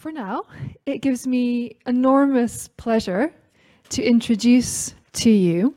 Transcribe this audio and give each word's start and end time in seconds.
For 0.00 0.10
now, 0.10 0.44
it 0.86 1.02
gives 1.02 1.26
me 1.26 1.76
enormous 1.84 2.68
pleasure 2.68 3.34
to 3.90 4.02
introduce 4.02 4.94
to 5.12 5.28
you 5.28 5.74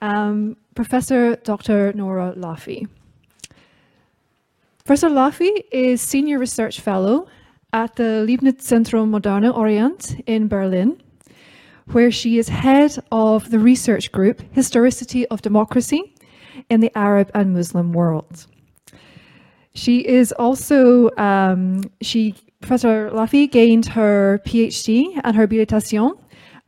um, 0.00 0.56
Professor 0.74 1.36
Dr. 1.36 1.92
Nora 1.92 2.32
Lafi. 2.34 2.88
Professor 4.86 5.10
Lafi 5.10 5.50
is 5.70 6.00
Senior 6.00 6.38
Research 6.38 6.80
Fellow 6.80 7.28
at 7.74 7.94
the 7.96 8.24
Leibniz 8.26 8.54
Zentrum 8.54 9.10
Moderne 9.10 9.50
Orient 9.50 10.16
in 10.26 10.48
Berlin, 10.48 10.98
where 11.92 12.10
she 12.10 12.38
is 12.38 12.48
head 12.48 12.96
of 13.12 13.50
the 13.50 13.58
research 13.58 14.12
group 14.12 14.40
Historicity 14.52 15.26
of 15.26 15.42
Democracy 15.42 16.14
in 16.70 16.80
the 16.80 16.90
Arab 16.96 17.30
and 17.34 17.52
Muslim 17.52 17.92
world. 17.92 18.46
She 19.74 20.06
is 20.06 20.32
also, 20.32 21.10
um, 21.18 21.82
she 22.00 22.34
Professor 22.60 23.10
Lafi 23.10 23.50
gained 23.50 23.86
her 23.86 24.40
PhD 24.46 25.18
and 25.24 25.34
her 25.34 25.42
habilitation 25.42 26.12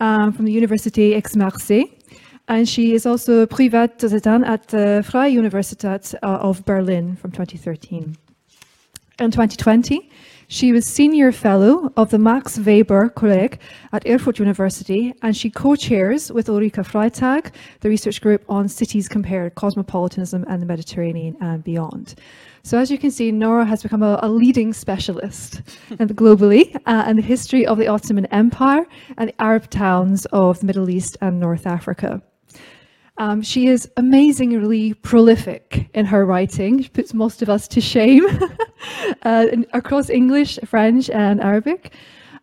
um, 0.00 0.32
from 0.32 0.46
the 0.46 0.52
University 0.52 1.14
Aix-Marseille, 1.14 1.84
and 2.48 2.68
she 2.68 2.94
is 2.94 3.06
also 3.06 3.46
Privatdozentin 3.46 4.46
at 4.46 4.68
the 4.68 5.04
Freie 5.06 5.34
Universität 5.34 6.14
uh, 6.22 6.26
of 6.26 6.64
Berlin 6.64 7.16
from 7.16 7.30
2013. 7.30 8.16
In 9.18 9.30
2020, 9.30 10.10
she 10.48 10.72
was 10.72 10.84
Senior 10.86 11.30
Fellow 11.30 11.92
of 11.96 12.10
the 12.10 12.18
Max 12.18 12.58
Weber 12.58 13.10
Kolleg 13.10 13.58
at 13.92 14.06
Erfurt 14.06 14.38
University, 14.38 15.14
and 15.22 15.36
she 15.36 15.50
co-chairs 15.50 16.32
with 16.32 16.48
Ulrike 16.48 16.84
Freitag 16.84 17.52
the 17.80 17.88
research 17.88 18.20
group 18.20 18.44
on 18.48 18.68
cities 18.68 19.08
compared, 19.08 19.54
cosmopolitanism 19.54 20.44
and 20.48 20.60
the 20.60 20.66
Mediterranean 20.66 21.36
and 21.40 21.62
beyond. 21.62 22.14
So 22.64 22.78
as 22.78 22.90
you 22.90 22.98
can 22.98 23.10
see, 23.10 23.32
Nora 23.32 23.64
has 23.64 23.82
become 23.82 24.02
a, 24.04 24.20
a 24.22 24.28
leading 24.28 24.72
specialist 24.72 25.62
globally 25.90 26.76
uh, 26.86 27.04
in 27.08 27.16
the 27.16 27.22
history 27.22 27.66
of 27.66 27.76
the 27.76 27.88
Ottoman 27.88 28.26
Empire 28.26 28.86
and 29.16 29.30
the 29.30 29.42
Arab 29.42 29.68
towns 29.68 30.26
of 30.26 30.60
the 30.60 30.66
Middle 30.66 30.88
East 30.88 31.16
and 31.20 31.40
North 31.40 31.66
Africa. 31.66 32.22
Um, 33.18 33.42
she 33.42 33.66
is 33.66 33.90
amazingly 33.96 34.94
prolific 34.94 35.90
in 35.92 36.06
her 36.06 36.24
writing. 36.24 36.82
She 36.82 36.88
puts 36.88 37.12
most 37.12 37.42
of 37.42 37.50
us 37.50 37.66
to 37.68 37.80
shame 37.80 38.24
uh, 39.22 39.46
across 39.72 40.08
English, 40.08 40.58
French, 40.64 41.10
and 41.10 41.40
Arabic. 41.40 41.92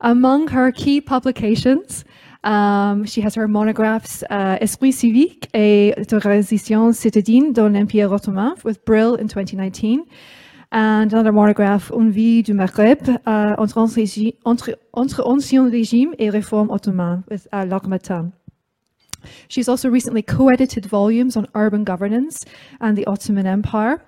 Among 0.02 0.48
her 0.50 0.72
key 0.72 1.02
publications, 1.02 2.06
um, 2.44 3.06
she 3.06 3.22
has 3.22 3.36
her 3.36 3.48
monographs 3.48 4.24
uh, 4.30 4.58
Esprit 4.62 4.92
civique 4.92 5.50
et 5.54 5.94
transition 6.08 6.94
citadine 6.94 7.54
dans 7.54 7.70
l'Empire 7.70 8.12
ottoman 8.12 8.56
with 8.64 8.84
Brill 8.86 9.16
in 9.16 9.28
2019, 9.28 10.06
and 10.72 11.12
another 11.12 11.32
monograph 11.32 11.92
Une 11.92 12.12
vie 12.12 12.42
du 12.44 12.54
Maghreb 12.54 13.10
uh, 13.26 13.56
entre, 13.58 14.76
entre, 14.94 15.22
ancien 15.26 15.70
régime 15.70 16.14
et 16.20 16.30
réforme 16.30 16.70
ottoman 16.70 17.24
with 17.30 17.48
uh, 17.52 17.66
L'Harmattan. 17.66 18.32
She's 19.50 19.68
also 19.68 19.90
recently 19.90 20.22
co-edited 20.22 20.86
volumes 20.86 21.36
on 21.36 21.48
urban 21.56 21.84
governance 21.84 22.46
and 22.80 22.98
the 22.98 23.06
Ottoman 23.06 23.46
Empire 23.46 24.02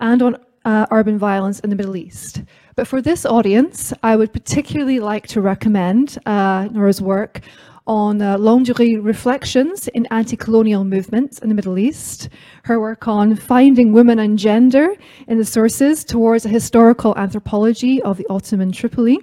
and 0.00 0.22
on 0.22 0.36
uh, 0.64 0.86
urban 0.90 1.18
violence 1.18 1.60
in 1.60 1.68
the 1.70 1.76
Middle 1.76 1.96
East. 1.96 2.42
But 2.76 2.88
for 2.88 3.02
this 3.02 3.26
audience, 3.26 3.92
I 4.02 4.16
would 4.16 4.32
particularly 4.32 5.00
like 5.00 5.26
to 5.28 5.40
recommend 5.40 6.18
uh, 6.26 6.68
Nora's 6.72 7.02
work 7.02 7.42
on 7.86 8.22
uh, 8.22 8.38
longue 8.38 8.64
durée 8.64 8.98
reflections 9.02 9.88
in 9.88 10.06
anti-colonial 10.06 10.84
movements 10.84 11.38
in 11.40 11.50
the 11.50 11.54
Middle 11.54 11.78
East, 11.78 12.30
her 12.62 12.80
work 12.80 13.06
on 13.06 13.36
finding 13.36 13.92
women 13.92 14.18
and 14.18 14.38
gender 14.38 14.94
in 15.28 15.36
the 15.36 15.44
sources 15.44 16.02
towards 16.02 16.46
a 16.46 16.48
historical 16.48 17.14
anthropology 17.18 18.02
of 18.02 18.16
the 18.16 18.26
Ottoman 18.30 18.72
Tripoli, 18.72 19.18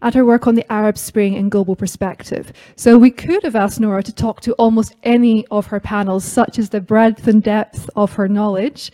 and 0.00 0.14
her 0.14 0.24
work 0.24 0.46
on 0.46 0.54
the 0.54 0.72
Arab 0.72 0.96
Spring 0.96 1.34
in 1.34 1.50
global 1.50 1.76
perspective. 1.76 2.50
So 2.76 2.96
we 2.96 3.10
could 3.10 3.42
have 3.42 3.56
asked 3.56 3.78
Nora 3.78 4.02
to 4.04 4.12
talk 4.12 4.40
to 4.42 4.54
almost 4.54 4.96
any 5.02 5.46
of 5.48 5.66
her 5.66 5.80
panels, 5.80 6.24
such 6.24 6.58
as 6.58 6.70
the 6.70 6.80
breadth 6.80 7.26
and 7.28 7.42
depth 7.42 7.90
of 7.94 8.12
her 8.14 8.26
knowledge. 8.28 8.90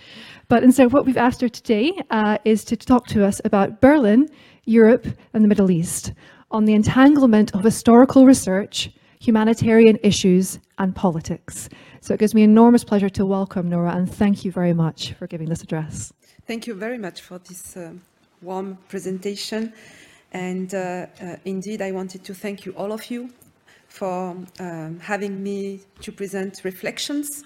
But 0.48 0.64
instead, 0.64 0.92
what 0.92 1.06
we've 1.06 1.16
asked 1.16 1.40
her 1.40 1.48
today 1.48 1.92
uh, 2.10 2.38
is 2.44 2.64
to 2.64 2.76
talk 2.76 3.06
to 3.08 3.24
us 3.24 3.40
about 3.44 3.80
Berlin, 3.80 4.28
Europe, 4.64 5.06
and 5.34 5.44
the 5.44 5.48
Middle 5.48 5.70
East 5.70 6.14
on 6.50 6.64
the 6.64 6.74
entanglement 6.74 7.54
of 7.54 7.62
historical 7.62 8.26
research 8.26 8.90
humanitarian 9.26 9.98
issues, 10.02 10.58
and 10.78 10.94
politics. 10.94 11.68
So 12.00 12.14
it 12.14 12.20
gives 12.20 12.34
me 12.34 12.42
enormous 12.42 12.84
pleasure 12.84 13.08
to 13.10 13.24
welcome 13.24 13.68
Nora 13.68 13.92
and 13.94 14.12
thank 14.12 14.44
you 14.44 14.52
very 14.52 14.74
much 14.74 15.12
for 15.12 15.26
giving 15.26 15.48
this 15.48 15.62
address. 15.62 16.12
Thank 16.46 16.66
you 16.66 16.74
very 16.74 16.98
much 16.98 17.22
for 17.22 17.38
this 17.38 17.76
uh, 17.76 17.92
warm 18.42 18.78
presentation. 18.88 19.72
And 20.32 20.74
uh, 20.74 21.06
uh, 21.22 21.36
indeed, 21.44 21.80
I 21.80 21.92
wanted 21.92 22.24
to 22.24 22.34
thank 22.34 22.66
you, 22.66 22.72
all 22.72 22.92
of 22.92 23.10
you, 23.10 23.30
for 23.88 24.36
um, 24.58 24.98
having 25.00 25.42
me 25.42 25.80
to 26.00 26.10
present 26.10 26.60
reflections 26.64 27.44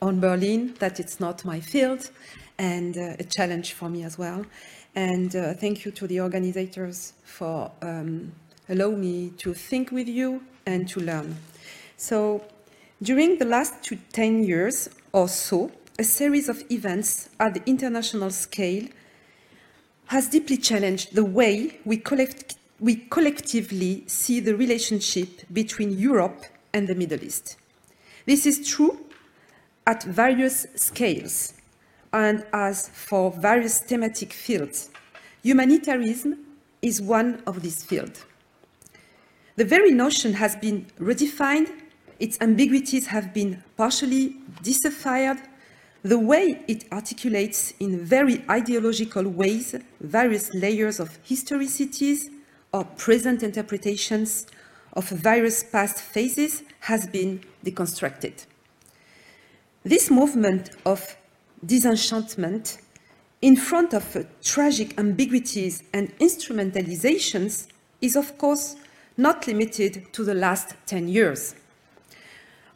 on 0.00 0.20
Berlin, 0.20 0.74
that 0.78 1.00
it's 1.00 1.18
not 1.18 1.44
my 1.44 1.58
field, 1.58 2.10
and 2.58 2.96
uh, 2.96 3.16
a 3.18 3.24
challenge 3.24 3.72
for 3.72 3.88
me 3.88 4.04
as 4.04 4.16
well. 4.16 4.46
And 4.94 5.34
uh, 5.34 5.54
thank 5.54 5.84
you 5.84 5.90
to 5.90 6.06
the 6.06 6.20
organizers 6.20 7.12
for 7.24 7.72
um, 7.82 8.32
allowing 8.68 9.00
me 9.00 9.32
to 9.38 9.52
think 9.52 9.90
with 9.90 10.08
you 10.08 10.40
and 10.68 10.86
to 10.86 11.00
learn. 11.00 11.36
So 11.96 12.44
during 13.02 13.38
the 13.38 13.46
last 13.46 13.82
two, 13.82 13.98
10 14.12 14.44
years 14.44 14.90
or 15.12 15.26
so, 15.28 15.72
a 15.98 16.04
series 16.04 16.48
of 16.48 16.62
events 16.70 17.30
at 17.40 17.54
the 17.54 17.62
international 17.66 18.30
scale 18.30 18.86
has 20.06 20.28
deeply 20.28 20.58
challenged 20.58 21.14
the 21.14 21.24
way 21.24 21.78
we, 21.84 21.96
collect, 21.96 22.56
we 22.78 22.96
collectively 22.96 24.04
see 24.06 24.40
the 24.40 24.54
relationship 24.56 25.28
between 25.52 25.98
Europe 25.98 26.44
and 26.72 26.86
the 26.86 26.94
Middle 26.94 27.22
East. 27.24 27.56
This 28.26 28.46
is 28.46 28.68
true 28.68 29.00
at 29.86 30.02
various 30.02 30.66
scales 30.76 31.54
and 32.12 32.44
as 32.52 32.88
for 32.88 33.30
various 33.30 33.80
thematic 33.80 34.32
fields. 34.32 34.90
Humanitarianism 35.42 36.38
is 36.82 37.00
one 37.00 37.42
of 37.46 37.62
these 37.62 37.84
fields. 37.84 38.24
The 39.58 39.64
very 39.64 39.90
notion 39.90 40.34
has 40.34 40.54
been 40.54 40.86
redefined, 41.00 41.68
its 42.20 42.38
ambiguities 42.40 43.08
have 43.08 43.34
been 43.34 43.64
partially 43.76 44.36
deciphered, 44.62 45.38
the 46.04 46.16
way 46.16 46.62
it 46.68 46.84
articulates 46.92 47.72
in 47.80 47.98
very 47.98 48.44
ideological 48.48 49.24
ways 49.28 49.74
various 50.00 50.54
layers 50.54 51.00
of 51.00 51.18
historicities 51.24 52.30
or 52.72 52.84
present 52.84 53.42
interpretations 53.42 54.46
of 54.92 55.08
various 55.08 55.64
past 55.64 55.98
phases 55.98 56.62
has 56.78 57.08
been 57.08 57.40
deconstructed. 57.64 58.46
This 59.82 60.08
movement 60.08 60.70
of 60.86 61.16
disenchantment 61.66 62.78
in 63.42 63.56
front 63.56 63.92
of 63.92 64.24
tragic 64.40 64.96
ambiguities 65.00 65.82
and 65.92 66.16
instrumentalizations 66.20 67.66
is 68.00 68.14
of 68.14 68.38
course 68.38 68.76
not 69.18 69.48
limited 69.48 70.12
to 70.12 70.24
the 70.24 70.32
last 70.32 70.74
10 70.86 71.08
years. 71.08 71.56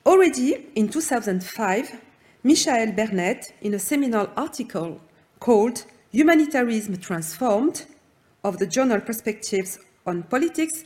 Already 0.05 0.67
in 0.75 0.89
2005, 0.89 2.01
Michael 2.43 2.93
Barnett, 2.93 3.55
in 3.63 3.73
a 3.75 3.79
seminal 3.79 4.29
article 4.37 5.01
called 5.39 5.85
Humanitarianism 6.11 6.97
Transformed 6.99 7.87
of 8.43 8.59
the 8.59 8.67
journal 8.67 9.01
Perspectives 9.01 9.79
on 10.05 10.25
Politics, 10.25 10.85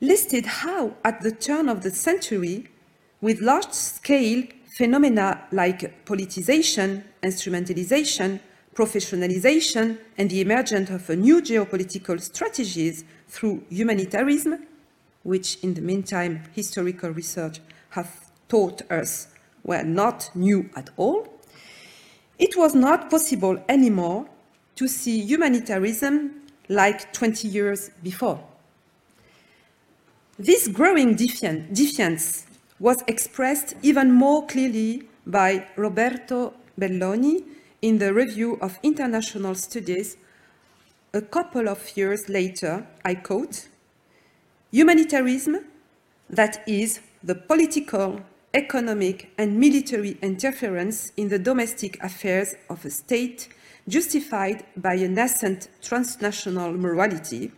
listed 0.00 0.44
how, 0.46 0.94
at 1.04 1.22
the 1.22 1.30
turn 1.30 1.68
of 1.68 1.82
the 1.82 1.90
century, 1.90 2.68
with 3.20 3.40
large 3.40 3.70
scale 3.70 4.42
phenomena 4.76 5.46
like 5.52 6.04
politicization, 6.04 7.04
instrumentalization, 7.22 8.40
professionalization, 8.78 9.98
and 10.16 10.30
the 10.30 10.40
emergence 10.40 10.88
of 10.90 11.08
new 11.08 11.42
geopolitical 11.42 12.20
strategies 12.20 13.04
through 13.26 13.60
humanitarianism, 13.68 14.64
which 15.24 15.58
in 15.64 15.74
the 15.74 15.80
meantime 15.80 16.44
historical 16.54 17.10
research 17.10 17.58
have 17.90 18.08
taught 18.48 18.80
us 18.88 19.26
were 19.64 19.82
not 19.82 20.30
new 20.36 20.70
at 20.76 20.90
all, 20.96 21.26
it 22.38 22.56
was 22.56 22.72
not 22.76 23.10
possible 23.10 23.60
anymore 23.68 24.28
to 24.76 24.86
see 24.86 25.18
humanitarianism 25.22 26.30
like 26.68 27.12
20 27.12 27.48
years 27.48 27.90
before. 28.04 28.38
This 30.38 30.68
growing 30.68 31.16
defiance 31.16 32.46
was 32.78 33.02
expressed 33.08 33.74
even 33.82 34.12
more 34.12 34.46
clearly 34.46 35.08
by 35.26 35.66
Roberto 35.74 36.54
Belloni 36.78 37.42
in 37.80 37.98
the 37.98 38.12
Review 38.12 38.58
of 38.60 38.78
International 38.82 39.54
Studies 39.54 40.16
a 41.14 41.22
couple 41.22 41.68
of 41.68 41.96
years 41.96 42.28
later, 42.28 42.86
I 43.04 43.14
quote, 43.14 43.68
humanitarianism, 44.70 45.64
that 46.28 46.62
is, 46.66 47.00
the 47.22 47.34
political, 47.34 48.20
economic, 48.52 49.30
and 49.38 49.58
military 49.58 50.18
interference 50.20 51.12
in 51.16 51.28
the 51.28 51.38
domestic 51.38 52.02
affairs 52.02 52.54
of 52.68 52.84
a 52.84 52.90
state 52.90 53.48
justified 53.88 54.64
by 54.76 54.94
a 54.94 55.08
nascent 55.08 55.68
transnational 55.80 56.72
morality, 56.72 57.50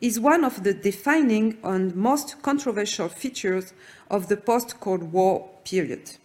is 0.00 0.18
one 0.18 0.44
of 0.44 0.64
the 0.64 0.74
defining 0.74 1.56
and 1.62 1.94
most 1.94 2.42
controversial 2.42 3.08
features 3.08 3.72
of 4.10 4.28
the 4.28 4.36
post-Cold 4.36 5.04
War 5.12 5.48
period. 5.64 6.16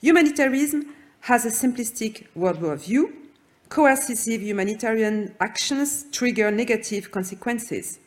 Humanitarianism 0.00 0.92
has 1.22 1.44
a 1.44 1.48
simplistic 1.48 2.26
worldview 2.36 2.78
view. 2.78 3.12
Coercive 3.68 4.42
humanitarian 4.42 5.34
actions 5.40 6.04
trigger 6.10 6.50
negative 6.50 7.10
consequences. 7.10 8.00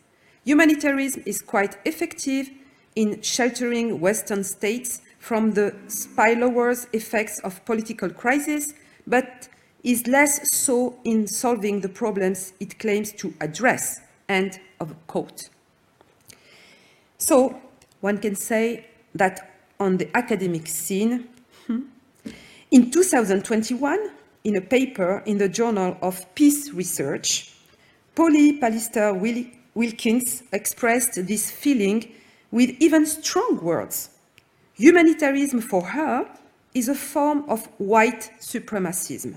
Humanitarianism 0.44 1.24
is 1.26 1.42
quite 1.42 1.78
effective 1.86 2.50
in 2.96 3.22
sheltering 3.22 4.00
Western 4.00 4.44
states 4.44 5.02
from 5.18 5.54
the 5.54 5.74
spillover 5.88 6.86
effects 6.94 7.40
of 7.40 7.64
political 7.66 8.10
crisis, 8.10 8.74
but 9.08 9.48
is 9.84 10.06
less 10.08 10.52
so 10.52 11.00
in 11.04 11.26
solving 11.26 11.82
the 11.82 11.90
problems 11.90 12.54
it 12.60 12.78
claims 12.80 13.12
to 13.14 13.34
address. 13.40 14.02
End 14.28 14.60
of 14.80 14.94
quote. 15.08 15.50
So 17.18 17.62
one 18.02 18.18
can 18.18 18.36
say 18.36 18.88
that 19.14 19.52
on 19.80 19.98
the 19.98 20.16
academic 20.16 20.68
scene, 20.68 21.30
in 22.76 22.92
2021, 22.92 24.10
in 24.44 24.58
a 24.58 24.60
paper 24.60 25.24
in 25.26 25.38
the 25.38 25.48
Journal 25.48 25.96
of 26.02 26.36
Peace 26.36 26.72
Research, 26.72 27.54
Polly 28.16 28.60
Pallister 28.60 29.18
Wilkins 29.74 30.44
expressed 30.52 31.26
this 31.26 31.50
feeling 31.50 32.12
with 32.52 32.72
even 32.82 33.06
strong 33.06 33.62
words. 33.64 34.10
Humanitarianism 34.74 35.62
for 35.62 35.86
her 35.86 36.30
is 36.74 36.90
a 36.90 36.96
form 36.96 37.46
of 37.48 37.66
white 37.78 38.30
supremacism. 38.42 39.36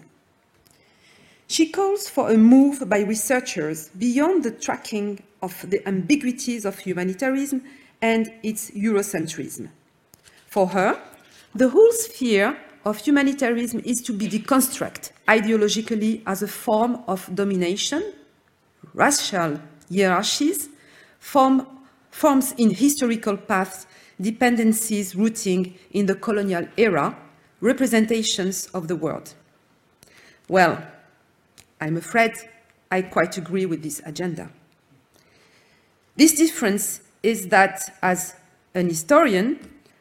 She 1.46 1.70
calls 1.70 2.08
for 2.08 2.32
a 2.32 2.36
move 2.36 2.88
by 2.88 3.02
researchers 3.02 3.88
beyond 3.90 4.42
the 4.42 4.50
tracking 4.50 5.22
of 5.42 5.64
the 5.70 5.80
ambiguities 5.86 6.64
of 6.64 6.80
humanitarianism 6.80 7.62
and 8.02 8.32
its 8.42 8.72
Eurocentrism. 8.72 9.68
For 10.48 10.66
her, 10.66 11.00
the 11.54 11.68
whole 11.68 11.92
sphere 11.92 12.58
of 12.88 12.96
humanitarianism 12.96 13.82
is 13.84 14.00
to 14.00 14.14
be 14.14 14.26
deconstructed 14.26 15.10
ideologically 15.28 16.22
as 16.26 16.42
a 16.42 16.48
form 16.48 17.04
of 17.06 17.28
domination, 17.34 18.02
racial 18.94 19.60
hierarchies, 19.92 20.70
form, 21.18 21.66
forms 22.10 22.52
in 22.56 22.70
historical 22.70 23.36
paths, 23.36 23.86
dependencies 24.18 25.14
rooting 25.14 25.74
in 25.90 26.06
the 26.06 26.14
colonial 26.14 26.66
era, 26.78 27.14
representations 27.60 28.68
of 28.68 28.88
the 28.88 28.96
world. 28.96 29.34
Well, 30.48 30.82
I'm 31.82 31.98
afraid 31.98 32.32
I 32.90 33.02
quite 33.02 33.36
agree 33.36 33.66
with 33.66 33.82
this 33.82 34.00
agenda. 34.06 34.50
This 36.16 36.32
difference 36.32 37.02
is 37.22 37.48
that 37.48 37.98
as 38.00 38.34
an 38.74 38.88
historian, 38.88 39.58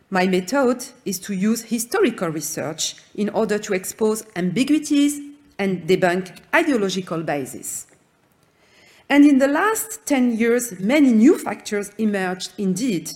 my 0.09 0.25
method 0.25 0.85
is 1.05 1.19
to 1.19 1.33
use 1.33 1.63
historical 1.63 2.29
research 2.29 2.95
in 3.15 3.29
order 3.29 3.59
to 3.59 3.73
expose 3.73 4.23
ambiguities 4.35 5.19
and 5.59 5.87
debunk 5.87 6.39
ideological 6.55 7.23
biases. 7.23 7.87
And 9.09 9.25
in 9.25 9.37
the 9.37 9.47
last 9.47 10.05
10 10.05 10.37
years, 10.37 10.79
many 10.79 11.11
new 11.11 11.37
factors 11.37 11.91
emerged 11.97 12.53
indeed 12.57 13.11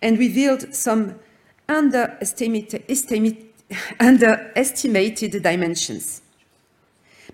and 0.00 0.18
revealed 0.18 0.74
some 0.74 1.16
underestimated, 1.68 2.84
underestimated 4.00 5.42
dimensions. 5.42 6.22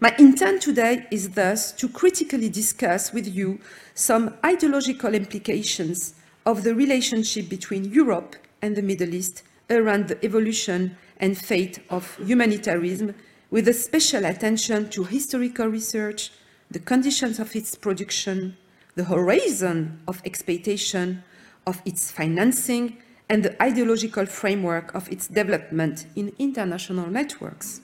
My 0.01 0.15
intent 0.19 0.63
today 0.63 1.07
is 1.11 1.31
thus 1.31 1.73
to 1.73 1.89
critically 1.89 2.49
discuss 2.49 3.13
with 3.13 3.27
you 3.27 3.59
some 3.95 4.35
ideological 4.45 5.15
implications 5.15 6.15
of 6.47 6.63
the 6.63 6.75
relationship 6.75 7.49
between 7.49 7.85
Europe 7.87 8.37
and 8.63 8.77
the 8.77 8.83
Middle 8.83 9.15
East 9.15 9.43
around 9.71 10.09
the 10.09 10.25
evolution 10.25 10.97
and 11.19 11.37
fate 11.37 11.81
of 11.91 12.17
humanitarianism, 12.17 13.15
with 13.51 13.69
a 13.69 13.73
special 13.73 14.25
attention 14.25 14.89
to 14.91 15.05
historical 15.05 15.67
research, 15.67 16.31
the 16.71 16.79
conditions 16.79 17.39
of 17.39 17.55
its 17.57 17.75
production, 17.75 18.57
the 18.95 19.05
horizon 19.05 20.01
of 20.07 20.23
expectation 20.25 21.23
of 21.67 21.81
its 21.85 22.11
financing, 22.11 22.99
and 23.29 23.43
the 23.43 23.63
ideological 23.63 24.27
framework 24.27 24.95
of 24.95 25.11
its 25.11 25.29
development 25.29 26.07
in 26.17 26.33
international 26.39 27.07
networks. 27.09 27.81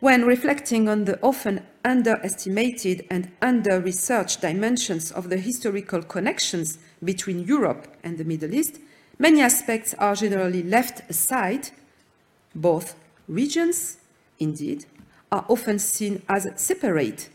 When 0.00 0.24
reflecting 0.24 0.88
on 0.88 1.04
the 1.04 1.20
often 1.22 1.64
underestimated 1.84 3.06
and 3.10 3.30
under-researched 3.40 4.40
dimensions 4.40 5.12
of 5.12 5.30
the 5.30 5.38
historical 5.38 6.02
connections 6.02 6.78
between 7.02 7.40
Europe 7.40 7.86
and 8.02 8.18
the 8.18 8.24
Middle 8.24 8.52
East, 8.52 8.80
many 9.22 9.40
aspects 9.40 9.94
are 9.94 10.16
generally 10.16 10.64
left 10.64 11.08
aside. 11.08 11.70
Both 12.54 12.96
regions, 13.28 13.98
indeed, 14.40 14.84
are 15.30 15.44
often 15.48 15.78
seen 15.78 16.22
as 16.28 16.50
separate, 16.56 17.30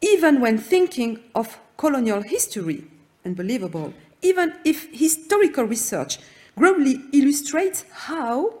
even 0.00 0.40
when 0.40 0.58
thinking 0.58 1.20
of 1.34 1.60
colonial 1.76 2.22
history, 2.22 2.84
unbelievable, 3.24 3.94
even 4.20 4.52
if 4.64 4.88
historical 4.92 5.64
research 5.64 6.18
grossly 6.56 7.00
illustrates 7.12 7.84
how 8.08 8.54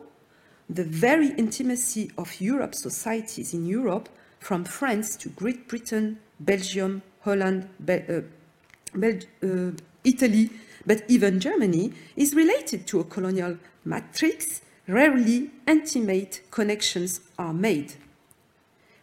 the 0.70 0.84
very 0.84 1.30
intimacy 1.30 2.12
of 2.16 2.40
Europe's 2.40 2.80
societies 2.80 3.52
in 3.54 3.66
Europe, 3.66 4.08
from 4.38 4.64
France 4.64 5.16
to 5.16 5.28
Great 5.30 5.66
Britain, 5.66 6.16
Belgium, 6.38 7.02
Holland, 7.22 7.68
Be 7.84 7.94
uh, 8.08 8.20
Bel 8.94 9.18
uh, 9.42 9.72
Italy, 10.04 10.50
but 10.88 11.02
even 11.06 11.38
Germany, 11.38 11.92
is 12.16 12.34
related 12.34 12.86
to 12.86 12.98
a 12.98 13.04
colonial 13.04 13.58
matrix, 13.84 14.62
rarely 14.88 15.50
intimate 15.66 16.40
connections 16.50 17.20
are 17.38 17.52
made. 17.52 17.92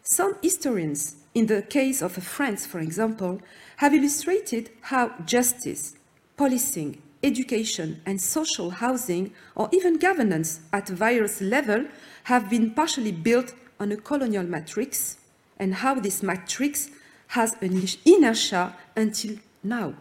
Some 0.02 0.36
historians, 0.42 1.18
in 1.36 1.46
the 1.46 1.62
case 1.62 2.02
of 2.02 2.14
France, 2.14 2.66
for 2.66 2.80
example, 2.80 3.40
have 3.78 3.94
illustrated 3.94 4.72
how 4.82 5.14
justice, 5.26 5.96
policing, 6.36 7.04
education 7.22 8.02
and 8.04 8.20
social 8.20 8.72
housing, 8.72 9.32
or 9.54 9.70
even 9.72 10.00
governance 10.00 10.62
at 10.74 10.90
various 10.90 11.40
levels 11.40 11.86
have 12.24 12.50
been 12.50 12.72
partially 12.72 13.12
built 13.12 13.54
on 13.80 13.92
a 13.92 13.98
colonial 13.98 14.44
matrix, 14.44 15.18
and 15.60 15.76
how 15.76 15.94
this 15.94 16.24
matrix 16.24 16.90
has 17.28 17.56
an 17.62 17.88
inertia 18.06 18.76
until 18.96 19.36
now 19.64 19.94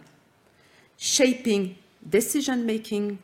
shaping 0.97 1.77
decision-making 2.09 3.19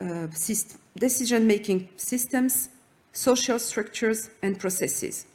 uh, 0.00 0.04
syst 0.32 0.76
decision-making 0.98 1.88
systems, 1.96 2.68
social 3.12 3.58
structures, 3.58 4.30
and 4.42 4.58
processes. 4.58 5.26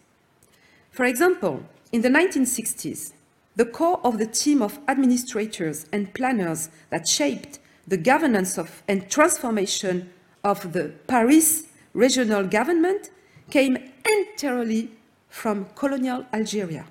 For 0.92 1.06
example, 1.06 1.64
in 1.92 2.02
the 2.02 2.10
1960s, 2.10 3.14
the 3.56 3.66
core 3.66 4.00
of 4.04 4.20
the 4.20 4.28
team 4.28 4.62
of 4.62 4.80
administrators 4.88 5.88
and 5.92 6.14
planners 6.14 6.70
that 6.92 7.08
shaped 7.08 7.60
the 7.88 7.98
governance 7.98 8.58
of 8.58 8.84
and 8.88 9.10
transformation 9.10 10.12
of 10.44 10.74
the 10.74 10.94
Paris 11.08 11.64
regional 11.94 12.44
government 12.44 13.10
came 13.50 13.78
entirely 14.06 14.92
from 15.30 15.66
colonial 15.76 16.26
Algeria, 16.34 16.86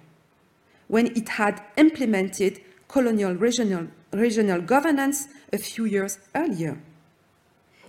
when 0.89 1.07
it 1.09 1.29
had 1.29 1.63
implemented 1.77 2.61
colonial 2.89 3.35
regional 3.35 3.87
regional 4.17 4.61
governance 4.61 5.29
a 5.53 5.59
few 5.59 5.85
years 5.85 6.19
earlier. 6.35 6.79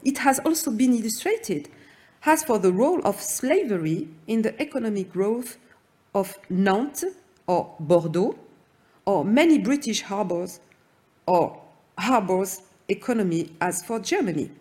It 0.03 0.19
has 0.19 0.39
also 0.39 0.71
been 0.71 0.93
illustrated 0.93 1.69
as 2.25 2.43
for 2.43 2.59
the 2.59 2.71
role 2.71 3.01
of 3.03 3.21
slavery 3.21 4.07
in 4.27 4.41
the 4.41 4.59
economic 4.61 5.11
growth 5.11 5.57
of 6.13 6.37
Nantes 6.49 7.05
or 7.47 7.75
Bordeaux, 7.79 8.37
or 9.05 9.23
many 9.23 9.57
British 9.57 10.01
harbors 10.01 10.59
or 11.25 11.61
harbors 11.97 12.61
economy 12.89 13.51
as 13.61 13.83
for 13.83 13.99
Germany. 13.99 14.51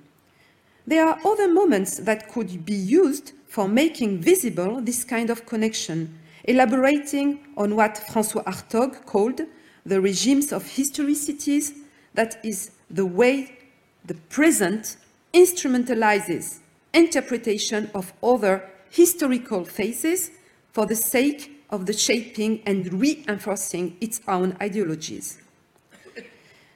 There 0.87 1.05
are 1.07 1.19
other 1.25 1.53
moments 1.53 1.99
that 1.99 2.29
could 2.29 2.65
be 2.65 2.75
used 2.75 3.33
for 3.49 3.67
making 3.67 4.21
visible 4.21 4.81
this 4.81 5.03
kind 5.03 5.31
of 5.31 5.47
connection, 5.47 6.19
elaborating 6.45 7.41
on 7.57 7.75
what 7.75 7.97
François 8.09 8.45
Hartog 8.45 9.05
called 9.05 9.41
the 9.87 10.01
regimes 10.01 10.53
of 10.53 10.65
historicities, 10.67 11.73
that 12.15 12.39
is 12.45 12.73
the 12.91 13.07
way 13.07 13.57
the 14.05 14.15
present 14.15 14.97
instrumentalizes 15.33 16.59
interpretation 16.93 17.91
of 17.95 18.13
other 18.23 18.69
historical 18.91 19.65
phases 19.65 20.31
for 20.73 20.87
the 20.87 20.95
sake 20.95 21.63
of 21.71 21.87
the 21.87 21.93
shaping 21.93 22.63
and 22.67 22.93
reinforcing 23.01 23.97
its 24.01 24.21
own 24.27 24.57
ideologies. 24.61 25.39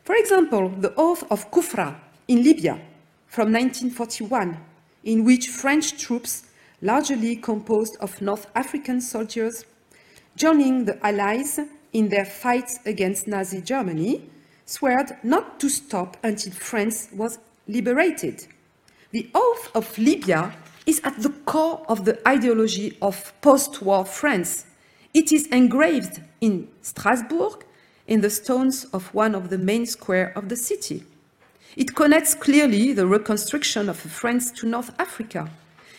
For 0.05 0.15
example, 0.15 0.69
the 0.69 0.95
oath 0.97 1.25
of 1.31 1.51
Kufra 1.51 1.97
in 2.29 2.43
Libya 2.43 2.81
from 3.27 3.53
1941, 3.53 4.59
in 5.05 5.25
which 5.25 5.49
French 5.49 5.99
troops, 5.99 6.45
largely 6.83 7.37
composed 7.37 7.97
of 8.01 8.21
North 8.21 8.47
African 8.55 9.01
soldiers, 9.01 9.65
joining 10.37 10.85
the 10.85 11.05
Allies 11.07 11.61
in 11.93 12.09
their 12.09 12.25
fights 12.25 12.79
against 12.87 13.27
Nazi 13.27 13.61
Germany, 13.61 14.29
swore 14.65 15.07
not 15.23 15.59
to 15.61 15.69
stop 15.69 16.17
until 16.23 16.53
France 16.53 17.09
was 17.13 17.39
liberated. 17.67 18.47
The 19.11 19.29
oath 19.35 19.71
of 19.75 19.99
Libya 19.99 20.55
is 20.87 21.01
at 21.05 21.21
the 21.23 21.31
core 21.47 21.85
of 21.89 22.05
the 22.05 22.17
ideology 22.29 22.97
of 23.03 23.33
post 23.41 23.83
war 23.83 24.05
France. 24.05 24.67
It 25.13 25.33
is 25.33 25.47
engraved 25.49 26.21
in 26.41 26.69
Strasbourg 26.83 27.65
in 28.07 28.21
the 28.21 28.31
stones 28.31 28.85
of 28.93 29.13
one 29.15 29.35
of 29.35 29.51
the 29.51 29.59
main 29.59 29.87
squares 29.87 30.33
of 30.37 30.49
the 30.49 30.57
city. 30.57 31.05
It 31.77 31.95
connects 31.95 32.35
clearly 32.35 32.93
the 32.93 33.07
reconstruction 33.07 33.89
of 33.89 33.99
France 33.99 34.51
to 34.53 34.67
North 34.67 34.93
Africa. 34.99 35.49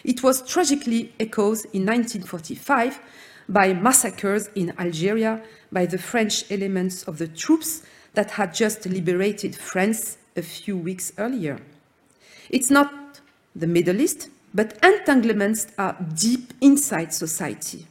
It 0.03 0.24
was 0.24 0.41
tragically 0.41 1.13
echoed 1.19 1.60
in 1.74 1.86
1945 1.86 3.00
by 3.48 3.74
massacres 3.74 4.50
in 4.55 4.74
Algeria 4.79 5.41
by 5.71 5.86
the 5.86 5.98
French 5.98 6.50
elements 6.51 7.03
of 7.03 7.17
the 7.17 7.27
troops 7.27 7.83
that 8.13 8.31
had 8.31 8.53
just 8.53 8.86
liberated 8.86 9.55
France 9.55 10.17
a 10.36 10.41
few 10.41 10.77
weeks 10.77 11.13
earlier. 11.17 11.60
It's 12.50 12.69
not 12.69 13.21
the 13.55 13.67
Middle 13.67 14.01
East, 14.01 14.29
but 14.53 14.77
entanglements 14.83 15.67
are 15.77 15.95
deep 16.15 16.53
inside 16.62 17.13
society. 17.13 17.88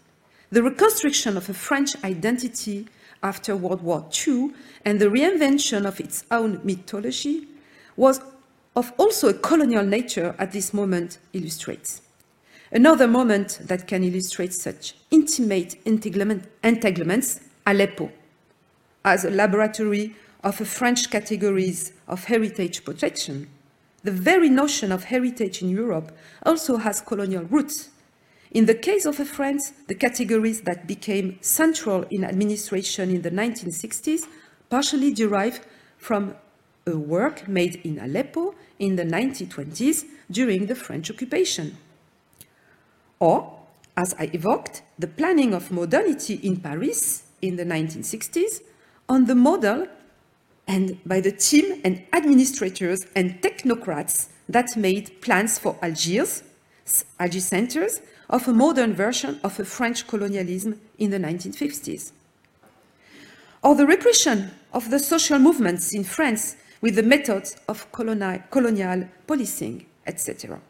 The 0.50 0.62
reconstruction 0.62 1.36
of 1.36 1.48
a 1.48 1.54
French 1.54 2.02
identity 2.04 2.86
after 3.22 3.56
World 3.56 3.82
War 3.82 4.06
II 4.26 4.50
and 4.84 5.00
the 5.00 5.06
reinvention 5.06 5.86
of 5.86 6.00
its 6.00 6.24
own 6.30 6.60
mythology 6.64 7.46
was 7.96 8.20
of 8.76 8.92
also 8.98 9.28
a 9.28 9.34
colonial 9.34 9.84
nature 9.84 10.34
at 10.38 10.52
this 10.52 10.72
moment 10.72 11.18
illustrates. 11.32 12.02
Another 12.72 13.08
moment 13.08 13.58
that 13.64 13.88
can 13.88 14.04
illustrate 14.04 14.54
such 14.54 14.94
intimate 15.10 15.74
entanglements, 15.84 17.40
Aleppo, 17.66 18.12
as 19.04 19.24
a 19.24 19.30
laboratory 19.30 20.14
of 20.44 20.54
French 20.54 21.10
categories 21.10 21.92
of 22.06 22.24
heritage 22.24 22.84
protection. 22.84 23.48
The 24.04 24.12
very 24.12 24.48
notion 24.48 24.92
of 24.92 25.04
heritage 25.04 25.62
in 25.62 25.70
Europe 25.70 26.16
also 26.46 26.76
has 26.76 27.00
colonial 27.00 27.42
roots. 27.42 27.88
In 28.52 28.66
the 28.66 28.74
case 28.74 29.04
of 29.04 29.16
France, 29.16 29.72
the 29.88 29.96
categories 29.96 30.60
that 30.60 30.86
became 30.86 31.38
central 31.40 32.04
in 32.04 32.22
administration 32.22 33.10
in 33.10 33.22
the 33.22 33.32
1960s 33.32 34.28
partially 34.68 35.12
derive 35.12 35.66
from 35.98 36.36
a 36.86 36.96
work 36.96 37.48
made 37.48 37.80
in 37.82 37.98
Aleppo 37.98 38.54
in 38.78 38.94
the 38.94 39.04
1920s 39.04 40.04
during 40.30 40.66
the 40.66 40.76
French 40.76 41.10
occupation. 41.10 41.76
Or, 43.20 43.58
as 43.96 44.14
I 44.18 44.30
evoked, 44.32 44.82
the 44.98 45.06
planning 45.06 45.52
of 45.52 45.70
modernity 45.70 46.34
in 46.42 46.56
Paris 46.56 47.24
in 47.42 47.56
the 47.56 47.64
1960s 47.64 48.62
on 49.08 49.26
the 49.26 49.34
model 49.34 49.86
and 50.66 50.98
by 51.04 51.20
the 51.20 51.32
team 51.32 51.80
and 51.84 52.02
administrators 52.12 53.00
and 53.14 53.40
technocrats 53.42 54.28
that 54.48 54.76
made 54.76 55.20
plans 55.20 55.58
for 55.58 55.76
Algiers, 55.82 56.42
Algiers 57.18 57.44
centers, 57.44 58.00
of 58.30 58.46
a 58.48 58.52
modern 58.52 58.94
version 58.94 59.40
of 59.42 59.58
a 59.58 59.64
French 59.64 60.06
colonialism 60.06 60.80
in 60.98 61.10
the 61.10 61.18
1950s. 61.18 62.12
Or 63.62 63.74
the 63.74 63.86
repression 63.86 64.52
of 64.72 64.90
the 64.90 64.98
social 64.98 65.38
movements 65.38 65.92
in 65.92 66.04
France 66.04 66.56
with 66.80 66.94
the 66.94 67.02
methods 67.02 67.56
of 67.68 67.90
colonial 67.92 69.08
policing, 69.26 69.86
etc. 70.06 70.60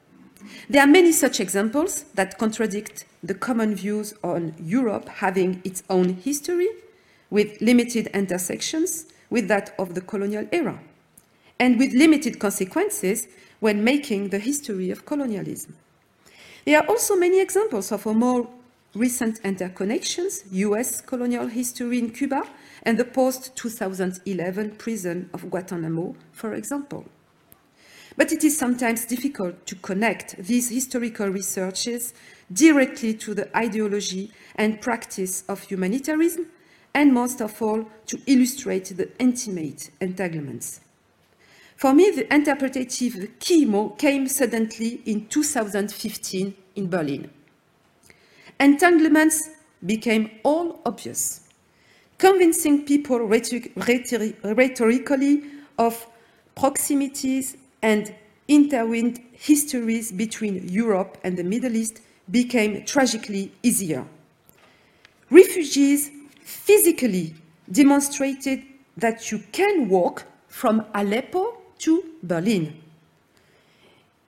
There 0.69 0.83
are 0.83 0.87
many 0.87 1.13
such 1.13 1.41
examples 1.41 2.05
that 2.15 2.39
contradict 2.39 3.05
the 3.23 3.35
common 3.35 3.75
views 3.75 4.15
on 4.23 4.55
Europe 4.59 5.09
having 5.09 5.61
its 5.65 5.83
own 5.91 6.15
history 6.15 6.69
with 7.31 7.61
limited 7.61 8.09
intersections 8.09 9.07
with 9.31 9.49
that 9.49 9.75
of 9.79 9.95
the 9.95 10.01
colonial 10.01 10.47
era, 10.51 10.81
and 11.59 11.79
with 11.79 11.93
limited 11.93 12.39
consequences 12.39 13.29
when 13.61 13.85
making 13.85 14.31
the 14.31 14.39
history 14.39 14.91
of 14.91 15.07
colonialism. 15.07 15.77
There 16.65 16.79
are 16.79 16.87
also 16.87 17.17
many 17.17 17.41
examples 17.41 17.93
of 17.93 18.07
a 18.07 18.15
more 18.15 18.49
recent 18.95 19.41
interconnections, 19.43 20.43
US 20.51 21.01
colonial 21.01 21.47
history 21.47 21.99
in 21.99 22.11
Cuba 22.11 22.43
and 22.83 22.99
the 22.99 23.05
post-2011 23.05 24.79
prison 24.79 25.31
of 25.33 25.49
Guantanamo, 25.49 26.17
for 26.33 26.55
example. 26.55 27.05
But 28.21 28.33
it 28.33 28.45
is 28.45 28.59
sometimes 28.59 29.07
difficult 29.07 29.65
to 29.65 29.77
connect 29.77 30.37
these 30.37 30.69
historical 30.69 31.29
researches 31.29 32.13
directly 32.53 33.15
to 33.15 33.33
the 33.33 33.49
ideology 33.57 34.31
and 34.57 34.79
practice 34.79 35.43
of 35.49 35.63
humanitarianism 35.63 36.45
and 36.93 37.15
most 37.15 37.41
of 37.41 37.63
all, 37.63 37.89
to 38.09 38.21
illustrate 38.27 38.95
the 38.95 39.09
intimate 39.19 39.91
entanglements. 40.03 40.83
For 41.77 41.95
me, 41.95 42.11
the 42.11 42.31
interpretative 42.31 43.39
key 43.39 43.65
came 43.97 44.29
suddenly 44.29 45.01
in 45.07 45.27
2015 45.29 46.55
in 46.77 46.91
Berlin. 46.91 47.31
Entanglements 48.61 49.49
became 49.87 50.31
all 50.43 50.83
obvious, 50.85 51.49
convincing 52.19 52.85
people 52.85 53.21
rhetorically 53.21 54.35
of 55.79 56.07
proximities 56.55 57.57
and 57.83 58.15
intertwined 58.49 59.21
histories 59.33 60.13
between 60.13 60.69
Europe 60.69 61.19
and 61.25 61.37
the 61.37 61.45
Middle 61.45 61.75
East 61.77 62.01
became 62.31 62.85
tragically 62.85 63.53
easier. 63.63 64.05
Refugees 65.31 66.11
physically 66.43 67.35
demonstrated 67.71 68.63
that 68.97 69.31
you 69.31 69.39
can 69.53 69.89
walk 69.89 70.25
from 70.49 70.85
Aleppo 70.95 71.59
to 71.79 72.05
Berlin. 72.23 72.75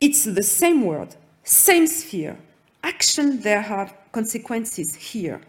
It's 0.00 0.24
the 0.24 0.42
same 0.42 0.84
word, 0.84 1.14
same 1.44 1.86
sphere. 1.86 2.38
Action 2.82 3.40
there 3.40 3.60
have 3.60 3.94
consequences 4.12 4.94
here. 4.94 5.40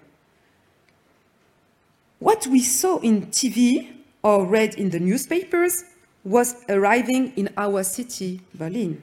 What 2.19 2.48
we 2.48 2.62
saw 2.62 3.00
in 3.00 3.27
TV 3.27 3.93
or 4.24 4.45
read 4.45 4.75
in 4.75 4.89
the 4.89 5.00
newspapers 5.00 5.83
was 6.24 6.63
arriving 6.70 7.34
in 7.36 7.50
our 7.58 7.84
city, 7.84 8.42
Berlin. 8.53 9.01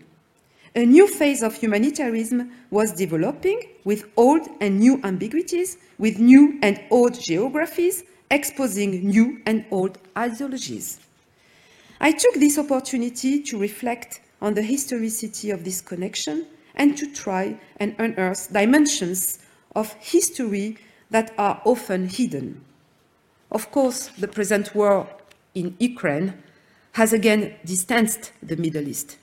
A 0.75 0.87
new 0.87 1.07
phase 1.09 1.43
of 1.43 1.55
humanitarianism 1.55 2.50
was 2.71 2.93
developing 2.93 3.61
with 3.85 4.09
old 4.17 4.49
and 4.61 4.79
new 4.79 5.00
ambiguities, 5.03 5.79
with 5.99 6.19
new 6.19 6.59
and 6.62 6.81
old 6.91 7.21
geographies, 7.21 8.05
exposing 8.31 9.09
new 9.09 9.41
and 9.47 9.65
old 9.71 9.99
ideologies. 10.17 11.00
I 12.00 12.12
took 12.12 12.35
this 12.35 12.57
opportunity 12.57 13.43
to 13.43 13.59
reflect 13.59 14.21
on 14.41 14.55
the 14.55 14.62
historicity 14.62 15.50
of 15.50 15.65
this 15.65 15.81
connection 15.81 16.47
and 16.77 16.97
to 16.97 17.12
try 17.12 17.59
and 17.79 17.95
unearth 17.99 18.53
dimensions 18.53 19.41
of 19.75 19.93
history 19.95 20.79
that 21.11 21.33
are 21.37 21.61
often 21.65 22.09
hidden. 22.09 22.65
Of 23.50 23.71
course, 23.73 24.07
the 24.19 24.29
present 24.29 24.75
war 24.75 25.09
in 25.55 25.75
Ukraine 25.79 26.35
has 26.92 27.12
again 27.12 27.54
distanced 27.64 28.32
the 28.42 28.56
Middle 28.56 28.87
East 28.88 29.16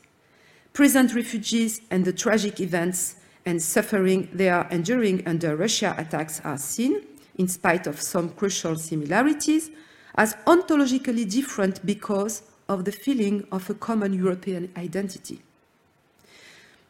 present 0.78 1.16
refugees 1.16 1.82
and 1.90 2.06
the 2.06 2.14
tragic 2.14 2.60
events 2.60 3.16
and 3.48 3.60
suffering 3.60 4.30
they 4.32 4.48
are 4.48 4.68
enduring 4.70 5.28
under 5.28 5.56
Russia 5.56 5.96
attacks 5.98 6.40
are 6.44 6.60
seen, 6.60 7.02
in 7.40 7.48
spite 7.48 7.88
of 7.88 8.00
some 8.00 8.30
crucial 8.30 8.76
similarities, 8.76 9.72
as 10.14 10.36
ontologically 10.46 11.28
different 11.28 11.84
because 11.84 12.44
of 12.70 12.86
the 12.86 12.92
feeling 12.92 13.44
of 13.52 13.68
a 13.72 13.74
common 13.74 14.14
European 14.14 14.72
identity. 14.78 15.42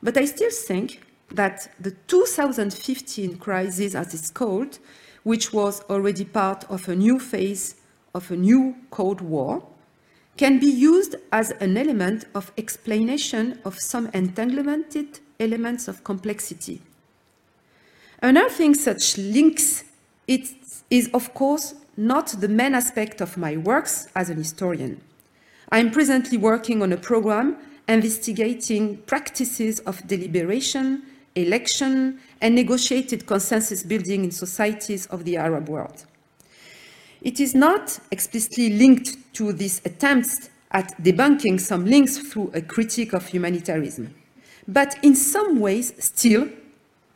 But 0.03 0.17
I 0.17 0.25
still 0.25 0.51
think 0.51 1.01
that 1.31 1.73
the 1.79 1.91
2015 1.91 3.37
crisis, 3.37 3.95
as 3.95 4.13
it's 4.13 4.31
called, 4.31 4.79
which 5.23 5.53
was 5.53 5.79
already 5.83 6.25
part 6.25 6.65
of 6.69 6.89
a 6.89 6.95
new 6.95 7.21
phase 7.21 7.75
of 8.13 8.29
a 8.31 8.35
new 8.35 8.75
Cold 8.91 9.21
War, 9.21 9.65
can 10.37 10.59
be 10.59 10.67
used 10.67 11.15
as 11.31 11.51
an 11.59 11.75
element 11.75 12.25
of 12.35 12.51
explanation 12.57 13.59
of 13.65 13.79
some 13.79 14.07
entanglemented 14.13 15.19
elements 15.39 15.87
of 15.87 16.03
complexity. 16.03 16.81
Unearthing 18.21 18.73
such 18.73 19.17
links 19.17 19.83
it 20.27 20.49
is, 20.89 21.09
of 21.13 21.33
course, 21.33 21.75
not 21.95 22.27
the 22.27 22.47
main 22.47 22.75
aspect 22.75 23.21
of 23.21 23.37
my 23.37 23.57
works 23.57 24.07
as 24.15 24.29
an 24.29 24.37
historian. 24.37 25.01
I 25.71 25.79
am 25.79 25.91
presently 25.91 26.37
working 26.37 26.81
on 26.81 26.93
a 26.93 26.97
program 26.97 27.57
investigating 27.87 28.97
practices 29.03 29.79
of 29.79 30.05
deliberation, 30.07 31.03
election, 31.35 32.19
and 32.41 32.53
negotiated 32.53 33.25
consensus 33.25 33.83
building 33.83 34.25
in 34.25 34.31
societies 34.31 35.05
of 35.07 35.23
the 35.23 35.37
Arab 35.37 35.69
world. 35.69 36.05
It 37.27 37.41
is 37.41 37.53
not 37.53 37.99
explicitly 38.09 38.69
linked 38.69 39.17
to 39.33 39.51
these 39.51 39.81
attempts 39.83 40.49
at 40.71 40.97
debunking 41.03 41.59
some 41.59 41.83
links 41.83 42.17
through 42.17 42.51
a 42.53 42.61
critique 42.61 43.11
of 43.11 43.27
humanitarianism, 43.27 44.15
but 44.65 44.95
in 45.03 45.13
some 45.13 45.59
ways 45.59 45.91
still 45.99 46.47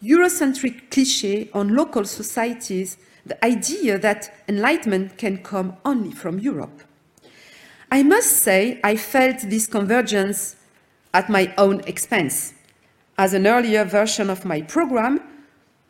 Eurocentric 0.03 0.89
cliché 0.89 1.49
on 1.53 1.73
local 1.77 2.03
societies, 2.03 2.97
the 3.25 3.41
idea 3.45 3.97
that 3.99 4.43
enlightenment 4.49 5.17
can 5.17 5.37
come 5.37 5.77
only 5.85 6.11
from 6.11 6.39
Europe. 6.39 6.83
I 7.89 8.03
must 8.03 8.43
say 8.43 8.81
I 8.83 8.97
felt 8.97 9.39
this 9.43 9.65
convergence 9.65 10.57
at 11.13 11.29
my 11.29 11.53
own 11.57 11.79
expense, 11.87 12.53
as 13.17 13.33
an 13.33 13.47
earlier 13.47 13.85
version 13.85 14.29
of 14.29 14.43
my 14.43 14.61
program 14.61 15.21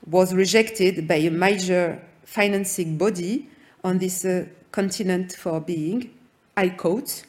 was 0.05 0.35
rejected 0.35 1.07
by 1.07 1.15
a 1.15 1.31
major 1.31 1.99
financing 2.23 2.99
body 2.99 3.47
on 3.83 3.97
this 3.97 4.25
uh, 4.25 4.45
continent 4.71 5.33
for 5.33 5.59
being, 5.59 6.11
I 6.55 6.69
quote, 6.69 7.23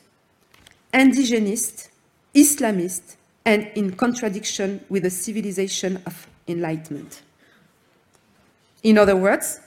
indigenist, 0.92 1.88
Islamist, 2.34 3.16
and 3.44 3.70
in 3.74 3.92
contradiction 3.96 4.84
with 4.88 5.02
the 5.02 5.10
civilization 5.10 6.02
of 6.06 6.26
enlightenment. 6.46 7.22
In 8.82 8.98
other 8.98 9.16
words, 9.16 9.60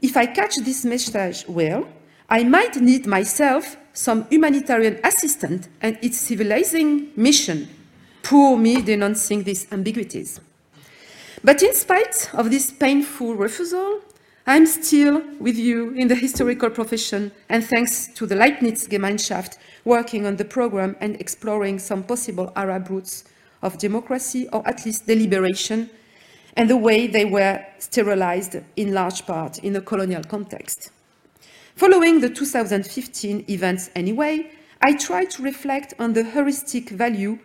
if 0.00 0.16
I 0.16 0.26
catch 0.26 0.56
this 0.56 0.84
message 0.84 1.46
well, 1.48 1.86
I 2.28 2.44
might 2.44 2.76
need 2.76 3.06
myself 3.06 3.76
some 3.92 4.26
humanitarian 4.30 4.98
assistance 5.04 5.68
and 5.80 5.98
its 6.02 6.18
civilizing 6.18 7.10
mission. 7.16 7.68
Poor 8.22 8.56
me 8.56 8.80
denouncing 8.80 9.42
these 9.42 9.70
ambiguities. 9.70 10.40
But 11.44 11.62
in 11.62 11.74
spite 11.74 12.30
of 12.34 12.50
this 12.50 12.70
painful 12.70 13.34
refusal, 13.34 14.00
I'm 14.44 14.66
still 14.66 15.22
with 15.38 15.56
you 15.56 15.92
in 15.92 16.08
the 16.08 16.16
historical 16.16 16.68
profession, 16.68 17.30
and 17.48 17.64
thanks 17.64 18.08
to 18.14 18.26
the 18.26 18.34
Leibniz 18.34 18.88
Gemeinschaft 18.88 19.56
working 19.84 20.26
on 20.26 20.34
the 20.34 20.44
program 20.44 20.96
and 21.00 21.14
exploring 21.20 21.78
some 21.78 22.02
possible 22.02 22.52
Arab 22.56 22.90
routes 22.90 23.22
of 23.62 23.78
democracy, 23.78 24.48
or 24.52 24.66
at 24.66 24.84
least 24.84 25.06
deliberation, 25.06 25.88
and 26.56 26.68
the 26.68 26.76
way 26.76 27.06
they 27.06 27.24
were 27.24 27.64
sterilized 27.78 28.56
in 28.74 28.92
large 28.92 29.24
part 29.26 29.58
in 29.58 29.76
a 29.76 29.80
colonial 29.80 30.24
context. 30.24 30.90
Following 31.76 32.20
the 32.20 32.28
2015 32.28 33.44
events 33.48 33.90
anyway, 33.94 34.50
I 34.80 34.94
try 34.94 35.24
to 35.24 35.42
reflect 35.42 35.94
on 36.00 36.14
the 36.14 36.24
heuristic 36.24 36.90
value 36.90 37.38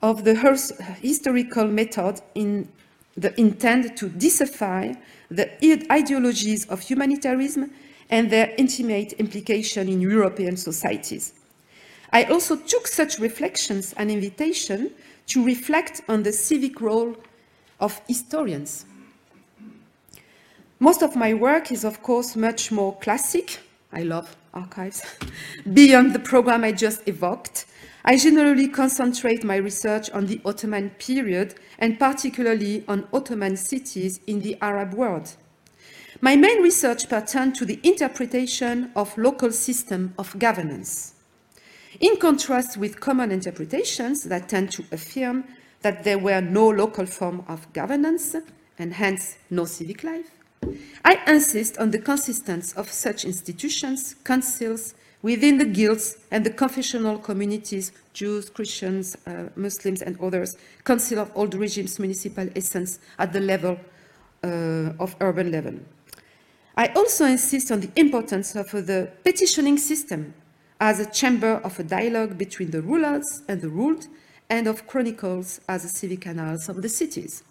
of 0.00 0.22
the 0.22 0.36
historical 1.02 1.66
method 1.66 2.20
in 2.36 2.68
the 3.16 3.38
intent 3.40 3.96
to 3.96 4.08
decipher 4.08 4.96
the 5.30 5.86
ideologies 5.90 6.66
of 6.66 6.80
humanitarianism 6.80 7.70
and 8.10 8.30
their 8.30 8.54
intimate 8.58 9.14
implication 9.14 9.88
in 9.88 10.00
European 10.00 10.56
societies. 10.56 11.34
I 12.12 12.24
also 12.24 12.56
took 12.56 12.86
such 12.86 13.18
reflections 13.18 13.92
an 13.94 14.10
invitation 14.10 14.92
to 15.26 15.44
reflect 15.44 16.02
on 16.08 16.22
the 16.22 16.32
civic 16.32 16.80
role 16.80 17.16
of 17.80 18.00
historians. 18.06 18.86
Most 20.78 21.02
of 21.02 21.16
my 21.16 21.34
work 21.34 21.72
is, 21.72 21.84
of 21.84 22.02
course, 22.02 22.36
much 22.36 22.70
more 22.70 22.96
classic 22.98 23.58
I 23.92 24.02
love 24.02 24.36
archives. 24.52 25.02
Beyond 25.72 26.14
the 26.14 26.18
program 26.18 26.64
I 26.64 26.72
just 26.72 27.06
evoked, 27.08 27.66
I 28.04 28.16
generally 28.16 28.68
concentrate 28.68 29.42
my 29.42 29.56
research 29.56 30.10
on 30.10 30.26
the 30.26 30.40
Ottoman 30.44 30.90
period 30.90 31.54
and 31.78 31.98
particularly 31.98 32.84
on 32.88 33.06
Ottoman 33.12 33.56
cities 33.56 34.20
in 34.26 34.40
the 34.40 34.56
Arab 34.60 34.94
world. 34.94 35.36
My 36.20 36.34
main 36.36 36.62
research 36.62 37.08
pertained 37.08 37.54
to 37.56 37.66
the 37.66 37.80
interpretation 37.82 38.90
of 38.96 39.16
local 39.18 39.52
system 39.52 40.14
of 40.18 40.38
governance. 40.38 41.14
In 42.00 42.16
contrast 42.16 42.76
with 42.76 43.00
common 43.00 43.30
interpretations 43.30 44.24
that 44.24 44.48
tend 44.48 44.70
to 44.72 44.84
affirm 44.92 45.44
that 45.82 46.04
there 46.04 46.18
were 46.18 46.40
no 46.40 46.68
local 46.68 47.06
form 47.06 47.44
of 47.48 47.70
governance 47.72 48.34
and 48.78 48.94
hence 48.94 49.36
no 49.50 49.64
civic 49.64 50.04
life, 50.04 50.30
I 51.04 51.20
insist 51.26 51.78
on 51.78 51.90
the 51.90 51.98
consistence 51.98 52.72
of 52.72 52.90
such 52.90 53.24
institutions, 53.24 54.14
councils, 54.24 54.94
within 55.26 55.58
the 55.58 55.64
guilds 55.64 56.18
and 56.30 56.46
the 56.46 56.50
confessional 56.50 57.18
communities, 57.18 57.90
Jews, 58.12 58.48
Christians, 58.48 59.16
uh, 59.26 59.48
Muslims, 59.56 60.00
and 60.00 60.16
others, 60.20 60.56
council 60.84 61.18
of 61.18 61.32
old 61.34 61.52
regimes, 61.56 61.98
municipal 61.98 62.48
essence 62.54 63.00
at 63.18 63.32
the 63.32 63.40
level 63.40 63.76
uh, 64.44 64.92
of 65.00 65.16
urban 65.20 65.50
level. 65.50 65.74
I 66.76 66.86
also 66.94 67.24
insist 67.24 67.72
on 67.72 67.80
the 67.80 67.90
importance 67.96 68.54
of 68.54 68.70
the 68.70 69.10
petitioning 69.24 69.78
system 69.78 70.32
as 70.78 71.00
a 71.00 71.10
chamber 71.10 71.54
of 71.64 71.76
a 71.80 71.82
dialogue 71.82 72.38
between 72.38 72.70
the 72.70 72.82
rulers 72.82 73.42
and 73.48 73.60
the 73.60 73.68
ruled, 73.68 74.06
and 74.48 74.68
of 74.68 74.86
chronicles 74.86 75.60
as 75.68 75.84
a 75.84 75.88
civic 75.88 76.24
annals 76.28 76.68
of 76.68 76.82
the 76.82 76.88
cities. 76.88 77.42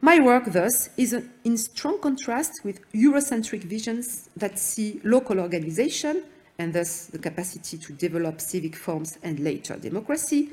My 0.00 0.18
work, 0.18 0.46
thus, 0.46 0.90
is 0.96 1.12
in 1.44 1.56
strong 1.56 2.00
contrast 2.00 2.64
with 2.64 2.80
Eurocentric 2.92 3.62
visions 3.62 4.30
that 4.36 4.58
see 4.58 5.00
local 5.04 5.38
organization, 5.38 6.24
and 6.58 6.72
thus 6.72 7.06
the 7.06 7.18
capacity 7.18 7.78
to 7.78 7.92
develop 7.92 8.40
civic 8.40 8.76
forms 8.76 9.18
and 9.22 9.40
later 9.40 9.76
democracy, 9.76 10.50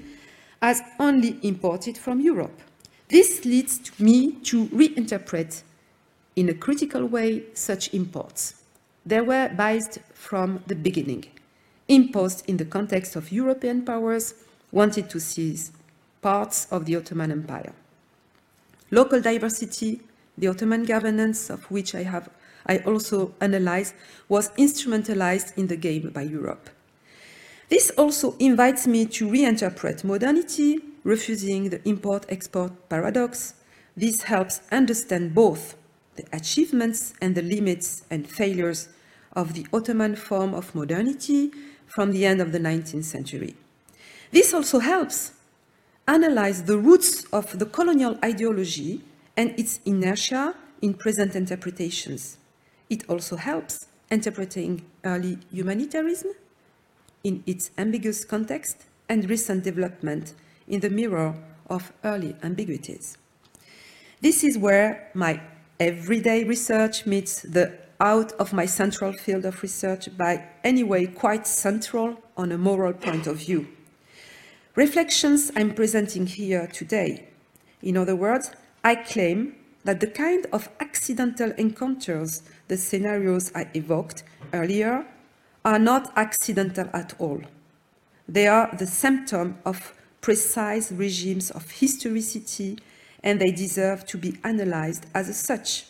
as 0.61 0.81
only 0.99 1.37
imported 1.41 1.97
from 1.97 2.19
Europe. 2.19 2.61
This 3.07 3.45
leads 3.45 3.79
to 3.79 4.03
me 4.03 4.33
to 4.43 4.67
reinterpret 4.67 5.63
in 6.35 6.49
a 6.49 6.53
critical 6.53 7.05
way 7.05 7.43
such 7.53 7.93
imports. 7.93 8.55
They 9.05 9.21
were 9.21 9.49
biased 9.49 9.99
from 10.13 10.63
the 10.67 10.75
beginning, 10.75 11.25
imposed 11.87 12.47
in 12.47 12.57
the 12.57 12.65
context 12.65 13.15
of 13.15 13.31
European 13.31 13.83
powers 13.83 14.33
wanted 14.71 15.09
to 15.09 15.19
seize 15.19 15.71
parts 16.21 16.67
of 16.71 16.85
the 16.85 16.95
Ottoman 16.95 17.31
Empire 17.31 17.73
local 18.91 19.21
diversity, 19.21 20.01
the 20.37 20.47
Ottoman 20.47 20.83
governance, 20.83 21.49
of 21.49 21.69
which 21.69 21.93
I 21.93 22.03
have 22.03 22.29
I 22.65 22.77
also 22.79 23.33
analyzed, 23.41 23.93
was 24.27 24.49
instrumentalized 24.51 25.57
in 25.57 25.67
the 25.67 25.77
game 25.77 26.09
by 26.09 26.21
Europe. 26.23 26.69
This 27.69 27.91
also 27.91 28.35
invites 28.39 28.87
me 28.87 29.05
to 29.05 29.29
reinterpret 29.29 30.03
modernity, 30.03 30.79
refusing 31.03 31.69
the 31.69 31.87
import-export 31.87 32.89
paradox. 32.89 33.53
This 33.95 34.23
helps 34.23 34.61
understand 34.71 35.35
both 35.35 35.75
the 36.15 36.25
achievements 36.33 37.13
and 37.21 37.35
the 37.35 37.43
limits 37.43 38.03
and 38.09 38.27
failures 38.27 38.89
of 39.33 39.53
the 39.53 39.67
Ottoman 39.71 40.15
form 40.15 40.53
of 40.55 40.73
modernity 40.73 41.51
from 41.85 42.11
the 42.11 42.25
end 42.25 42.41
of 42.41 42.51
the 42.51 42.59
19th 42.59 43.03
century. 43.03 43.55
This 44.31 44.53
also 44.53 44.79
helps 44.79 45.33
analyze 46.07 46.63
the 46.63 46.77
roots 46.77 47.23
of 47.25 47.59
the 47.59 47.67
colonial 47.67 48.17
ideology 48.25 49.01
and 49.37 49.57
its 49.59 49.79
inertia 49.85 50.55
in 50.81 50.95
present 50.95 51.35
interpretations. 51.35 52.38
It 52.89 53.09
also 53.09 53.35
helps 53.35 53.87
interpreting 54.09 54.85
early 55.03 55.37
humanitarianism 55.51 56.31
in 57.23 57.43
its 57.45 57.71
ambiguous 57.77 58.25
context 58.25 58.85
and 59.07 59.29
recent 59.29 59.63
development 59.63 60.33
in 60.67 60.79
the 60.79 60.89
mirror 60.89 61.35
of 61.69 61.91
early 62.03 62.35
ambiguities. 62.41 63.17
This 64.21 64.43
is 64.43 64.57
where 64.57 65.09
my 65.13 65.41
everyday 65.79 66.43
research 66.43 67.05
meets 67.05 67.41
the 67.41 67.77
out 68.01 68.31
of 68.33 68.53
my 68.53 68.65
central 68.65 69.13
field 69.13 69.45
of 69.45 69.61
research 69.61 70.17
by 70.17 70.43
anyway 70.63 71.05
quite 71.05 71.45
central 71.45 72.17
on 72.37 72.51
a 72.51 72.57
moral 72.57 72.93
point 72.93 73.27
of 73.27 73.37
view 73.37 73.67
reflections 74.79 75.51
I'm 75.57 75.73
presenting 75.73 76.25
here 76.25 76.65
today. 76.67 77.27
In 77.81 77.97
other 77.97 78.15
words, 78.15 78.51
I 78.81 78.95
claim 78.95 79.55
that 79.89 80.01
the 80.01 80.05
kind 80.05 80.45
of 80.53 80.69
accidental 80.79 81.49
encounters, 81.57 82.43
the 82.67 82.77
scenarios 82.77 83.51
I 83.55 83.65
evoked 83.73 84.21
earlier, 84.53 85.03
are 85.65 85.79
not 85.79 86.13
accidental 86.15 86.87
at 86.93 87.15
all. 87.17 87.41
They 88.27 88.47
are 88.47 88.69
the 88.77 88.85
symptom 88.85 89.57
of 89.65 89.95
precise 90.21 90.91
regimes 90.91 91.49
of 91.49 91.71
historicity 91.71 92.77
and 93.23 93.41
they 93.41 93.49
deserve 93.49 94.05
to 94.05 94.19
be 94.19 94.37
analyzed 94.43 95.07
as 95.15 95.35
such. 95.35 95.85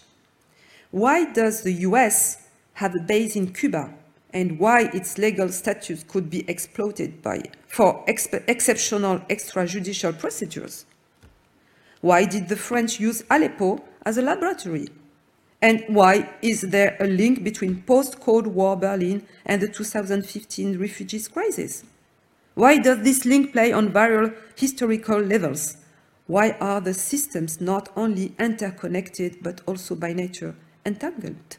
Why 0.91 1.25
does 1.33 1.63
the 1.63 1.73
US 1.89 2.47
have 2.75 2.95
a 2.95 3.01
base 3.01 3.35
in 3.35 3.51
Cuba 3.51 3.93
and 4.31 4.59
why 4.59 4.83
its 4.93 5.17
legal 5.17 5.49
status 5.49 6.05
could 6.07 6.29
be 6.29 6.49
exploited 6.49 7.21
by, 7.21 7.41
for 7.67 8.01
ex 8.07 8.29
exceptional 8.47 9.19
extrajudicial 9.29 10.17
procedures. 10.17 10.85
Why 11.99 12.23
did 12.23 12.47
the 12.47 12.55
French 12.55 12.97
use 12.97 13.23
Aleppo 13.29 13.83
as 14.05 14.17
a 14.17 14.21
laboratory? 14.21 14.88
And 15.62 15.83
why 15.88 16.29
is 16.41 16.62
there 16.62 16.95
a 16.99 17.07
link 17.07 17.43
between 17.43 17.81
post-Cold 17.83 18.47
War 18.47 18.77
Berlin 18.77 19.25
and 19.45 19.62
the 19.62 19.67
2015 19.67 20.79
refugees 20.79 21.27
crisis? 21.27 21.83
Why 22.55 22.77
does 22.77 23.03
this 23.03 23.25
link 23.25 23.51
play 23.53 23.71
on 23.71 23.91
various 23.91 24.31
historical 24.55 25.19
levels? 25.19 25.77
Why 26.27 26.51
are 26.62 26.79
the 26.79 26.93
systems 26.93 27.59
not 27.59 27.89
only 27.95 28.33
interconnected 28.39 29.38
but 29.41 29.62
also 29.65 29.95
by 29.95 30.13
nature 30.13 30.55
entangled? 30.85 31.57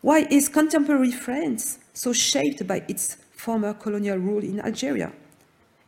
Why 0.00 0.26
is 0.30 0.48
contemporary 0.48 1.10
France 1.10 1.78
so 1.92 2.12
shaped 2.12 2.66
by 2.66 2.82
its 2.88 3.16
former 3.32 3.74
colonial 3.74 4.16
rule 4.16 4.42
in 4.42 4.60
Algeria? 4.60 5.12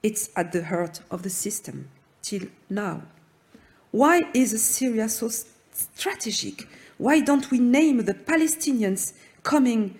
It's 0.02 0.28
at 0.36 0.52
the 0.52 0.64
heart 0.64 1.00
of 1.10 1.22
the 1.22 1.30
system 1.30 1.88
till 2.20 2.42
now. 2.68 3.02
Why 3.92 4.24
is 4.34 4.62
Syria 4.62 5.08
so 5.08 5.30
strategic? 5.72 6.68
Why 6.98 7.20
don't 7.20 7.50
we 7.50 7.58
name 7.58 8.04
the 8.04 8.14
Palestinians 8.14 9.14
coming 9.42 9.98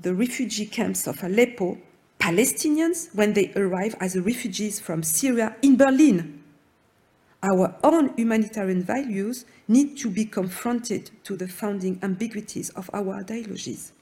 the 0.00 0.14
refugee 0.14 0.66
camps 0.66 1.06
of 1.06 1.22
Aleppo 1.22 1.78
Palestinians 2.22 3.12
when 3.14 3.32
they 3.32 3.52
arrive 3.56 3.96
as 4.00 4.16
refugees 4.16 4.78
from 4.78 5.02
Syria 5.02 5.56
in 5.60 5.76
Berlin. 5.76 6.40
Our 7.42 7.74
own 7.82 8.14
humanitarian 8.16 8.84
values 8.84 9.44
need 9.66 9.96
to 9.98 10.08
be 10.08 10.24
confronted 10.24 11.10
to 11.24 11.36
the 11.36 11.48
founding 11.48 11.98
ambiguities 12.00 12.70
of 12.70 12.88
our 12.92 13.14
ideologies. 13.14 13.92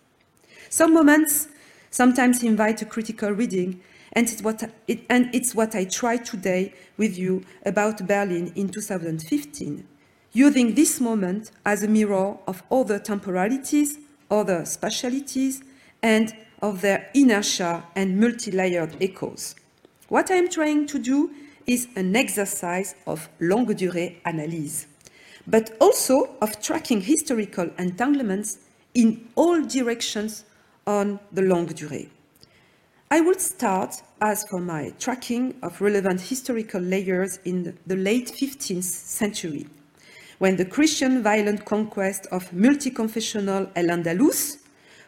Some 0.69 0.93
moments 0.93 1.49
sometimes 1.91 2.43
invite 2.43 2.83
a 2.83 2.85
critical 2.85 3.31
reading, 3.31 3.81
and 4.13 4.29
it's 4.29 4.43
what, 4.43 4.71
it, 4.87 5.01
and 5.09 5.35
it's 5.35 5.55
what 5.55 5.75
I 5.75 5.85
tried 5.85 6.27
today 6.27 6.75
with 6.99 7.17
you 7.17 7.43
about 7.65 8.07
Berlin 8.07 8.53
in 8.55 8.69
2015, 8.69 9.87
using 10.33 10.75
this 10.75 11.01
moment 11.01 11.51
as 11.65 11.83
a 11.83 11.89
mirror 11.89 12.37
of 12.47 12.63
other 12.71 12.99
temporalities, 12.99 13.99
other 14.31 14.63
spatialities, 14.63 15.63
and 16.03 16.33
of 16.63 16.81
their 16.83 17.11
inertia 17.15 17.83
and 17.97 18.19
multi-layered 18.19 18.97
echoes. 19.01 19.55
What 20.09 20.31
I 20.31 20.35
am 20.35 20.49
trying 20.49 20.87
to 20.89 20.99
do 20.99 21.31
is 21.67 21.89
an 21.97 22.15
exercise 22.17 22.95
of 23.07 23.29
longue 23.41 23.77
durée 23.77 24.17
analyse, 24.25 24.87
but 25.47 25.77
also 25.81 26.31
of 26.41 26.61
tracking 26.61 27.01
historical 27.01 27.71
entanglements 27.79 28.59
in 28.95 29.29
all 29.37 29.63
directions 29.63 30.45
on 30.87 31.21
the 31.33 31.43
longue 31.43 31.75
durée. 31.75 32.09
I 33.11 33.21
will 33.21 33.39
start 33.39 34.03
as 34.21 34.45
for 34.49 34.61
my 34.61 34.93
tracking 34.99 35.57
of 35.63 35.81
relevant 35.81 36.21
historical 36.21 36.81
layers 36.81 37.39
in 37.45 37.77
the 37.87 37.97
late 37.97 38.29
15th 38.29 38.85
century, 38.85 39.67
when 40.41 40.57
the 40.57 40.65
Christian 40.65 41.23
violent 41.23 41.67
conquest 41.67 42.27
of 42.33 42.51
multi-confessional 42.51 43.71
El-Andalus 43.77 44.57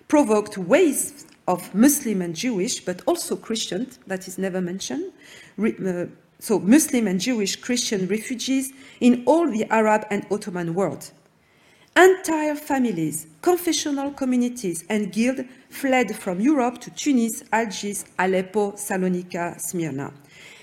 provoked 0.07 0.59
waves 0.59 1.25
of 1.49 1.75
Muslim 1.75 2.21
and 2.21 2.37
Jewish, 2.37 2.85
but 2.85 3.01
also 3.07 3.35
Christian, 3.35 3.88
that 4.07 4.29
is 4.29 4.37
never 4.37 4.61
mentioned, 4.61 5.11
uh, 5.59 6.05
so 6.38 6.59
Muslim 6.59 7.07
and 7.07 7.18
Jewish 7.18 7.57
Christian 7.57 8.07
refugees 8.09 8.75
in 9.01 9.23
all 9.25 9.51
the 9.51 9.64
Arab 9.73 10.05
and 10.11 10.27
Ottoman 10.31 10.75
world. 10.75 11.11
Entire 11.97 12.55
families, 12.55 13.27
confessional 13.40 14.11
communities, 14.11 14.85
and 14.90 15.12
guilds 15.12 15.45
fled 15.71 16.14
from 16.14 16.42
Europe 16.42 16.79
to 16.83 16.90
Tunis, 16.90 17.42
Algiers, 17.51 18.05
Aleppo, 18.18 18.73
Salonika, 18.73 19.59
Smyrna. 19.59 20.12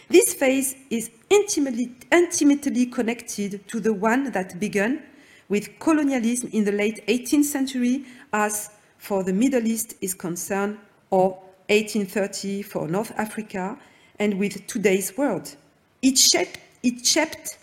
This 0.09 0.35
phase 0.35 0.75
is 0.91 1.09
intimately, 1.29 1.95
intimately 2.11 2.85
connected 2.85 3.67
to 3.67 3.79
the 3.79 3.93
one 3.93 4.31
that 4.31 4.59
began 4.59 5.03
with 5.47 5.79
colonialism 5.79 6.49
in 6.53 6.63
the 6.63 6.71
late 6.71 7.05
18th 7.07 7.45
century 7.45 8.05
as 8.33 8.71
for 8.97 9.23
the 9.23 9.33
Middle 9.33 9.65
East 9.65 9.95
is 10.01 10.13
concerned, 10.13 10.77
or 11.09 11.31
1830 11.69 12.61
for 12.63 12.87
North 12.87 13.11
Africa, 13.17 13.77
and 14.19 14.37
with 14.37 14.67
today's 14.67 15.17
world. 15.17 15.55
It 16.01 16.17
shaped, 16.17 16.59
it 16.83 17.05
shaped 17.05 17.57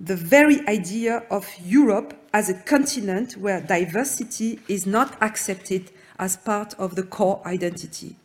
the 0.00 0.16
very 0.16 0.66
idea 0.66 1.22
of 1.30 1.48
Europe 1.64 2.14
as 2.32 2.48
a 2.48 2.54
continent 2.54 3.36
where 3.36 3.60
diversity 3.60 4.60
is 4.68 4.86
not 4.86 5.20
accepted 5.22 5.90
as 6.18 6.36
part 6.36 6.74
of 6.74 6.94
the 6.94 7.02
core 7.02 7.40
identity. 7.46 8.16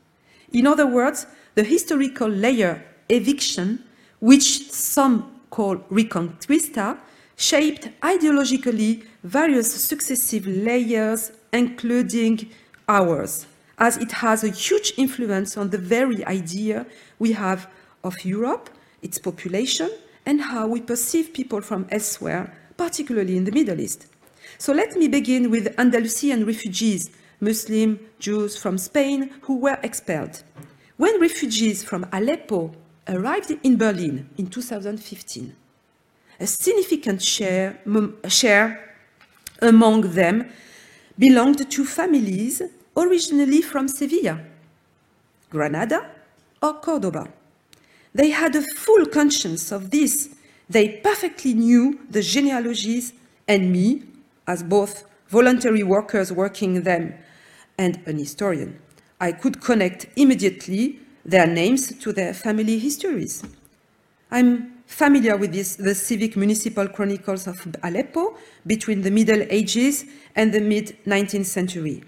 In 0.52 0.68
other 0.68 0.86
words, 0.88 1.28
the 1.56 1.64
historical 1.64 2.28
layer 2.28 2.84
eviction, 3.10 3.84
which 4.22 4.72
some 4.72 5.42
call 5.50 5.76
Reconquista, 5.92 6.98
shaped 7.36 7.90
ideologically 8.02 9.04
various 9.24 9.74
successive 9.74 10.48
layers 10.48 11.32
including 11.52 12.50
ours, 12.88 13.48
as 13.78 13.98
it 13.98 14.12
has 14.12 14.44
a 14.44 14.50
huge 14.50 14.94
influence 14.98 15.58
on 15.58 15.70
the 15.72 15.78
very 15.78 16.24
idea 16.26 16.86
we 17.20 17.34
have 17.34 17.68
of 18.04 18.24
Europe, 18.24 18.70
its 19.02 19.18
population, 19.18 19.90
and 20.26 20.40
how 20.40 20.68
we 20.68 20.80
perceive 20.80 21.34
people 21.34 21.62
from 21.62 21.88
elsewhere, 21.90 22.56
particularly 22.78 23.36
in 23.36 23.44
the 23.44 23.52
Middle 23.52 23.80
East. 23.80 24.08
So 24.58 24.72
let 24.72 24.96
me 24.96 25.08
begin 25.08 25.50
with 25.50 25.74
Andalusian 25.80 26.46
refugees, 26.46 27.10
Muslim 27.40 28.00
Jews 28.20 28.56
from 28.56 28.78
Spain 28.78 29.32
who 29.42 29.58
were 29.58 29.80
expelled. 29.82 30.44
When 30.98 31.20
refugees 31.20 31.84
from 31.84 32.06
Aleppo 32.14 32.76
arrived 33.08 33.52
in 33.64 33.78
Berlin 33.78 34.30
in 34.38 34.48
2015, 34.48 35.56
a 36.40 36.48
significant 36.48 37.22
share, 37.22 37.80
share 38.28 38.96
among 39.62 40.14
them 40.14 40.50
belonged 41.18 41.70
to 41.70 41.86
families 41.86 42.62
originally 42.98 43.62
from 43.62 43.88
Sevilla, 43.88 44.40
Granada, 45.50 46.10
or 46.62 46.74
Cordoba. 46.76 47.28
They 48.14 48.30
had 48.30 48.56
a 48.56 48.62
full 48.62 49.06
conscience 49.06 49.72
of 49.72 49.92
this. 49.92 50.30
They 50.70 51.00
perfectly 51.04 51.54
knew 51.54 52.00
the 52.10 52.22
genealogies, 52.22 53.14
and 53.48 53.72
me, 53.72 54.04
as 54.48 54.64
both 54.64 55.06
voluntary 55.28 55.84
workers 55.84 56.32
working 56.32 56.84
them 56.84 57.14
and 57.78 58.02
an 58.06 58.18
historian, 58.18 58.80
I 59.20 59.32
could 59.32 59.62
connect 59.62 60.08
immediately 60.16 61.01
their 61.26 61.48
names 61.48 61.98
to 62.00 62.14
their 62.14 62.34
family 62.34 62.80
histories. 62.80 63.44
I'm 64.32 64.84
familiar 64.86 65.38
with 65.38 65.54
this, 65.54 65.76
the 65.76 65.96
civic 65.96 66.36
municipal 66.36 66.88
chronicles 66.88 67.48
of 67.48 67.68
Aleppo 67.84 68.38
between 68.66 69.02
the 69.02 69.12
Middle 69.12 69.44
Ages 69.50 70.06
and 70.36 70.54
the 70.54 70.62
mid-19th 70.62 71.46
century. 71.46 72.04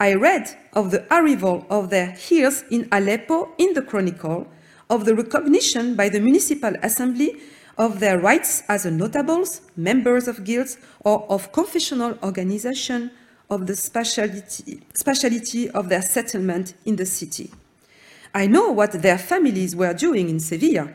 I 0.00 0.14
read 0.14 0.50
of 0.72 0.90
the 0.90 1.06
arrival 1.14 1.66
of 1.70 1.90
their 1.90 2.16
heirs 2.30 2.64
in 2.70 2.88
Aleppo 2.90 3.50
in 3.58 3.74
the 3.74 3.82
chronicle, 3.82 4.48
of 4.90 5.04
the 5.04 5.14
recognition 5.14 5.94
by 5.94 6.08
the 6.08 6.20
municipal 6.20 6.74
assembly 6.82 7.40
of 7.78 8.00
their 8.00 8.18
rights 8.18 8.62
as 8.68 8.84
notables, 8.84 9.62
members 9.76 10.28
of 10.28 10.44
guilds, 10.44 10.76
or 11.00 11.24
of 11.30 11.52
confessional 11.52 12.18
organization 12.22 13.10
of 13.48 13.66
the 13.66 13.76
speciality, 13.76 14.82
speciality 14.94 15.70
of 15.70 15.88
their 15.88 16.02
settlement 16.02 16.74
in 16.84 16.96
the 16.96 17.06
city. 17.06 17.50
I 18.34 18.46
know 18.46 18.70
what 18.70 18.92
their 19.02 19.18
families 19.18 19.76
were 19.76 19.94
doing 19.94 20.28
in 20.28 20.40
Sevilla, 20.40 20.92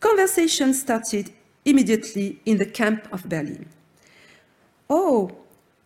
Conversation 0.00 0.74
started 0.74 1.32
immediately 1.64 2.40
in 2.44 2.58
the 2.58 2.66
camp 2.66 3.08
of 3.12 3.28
Berlin. 3.28 3.66
Oh, 4.90 5.32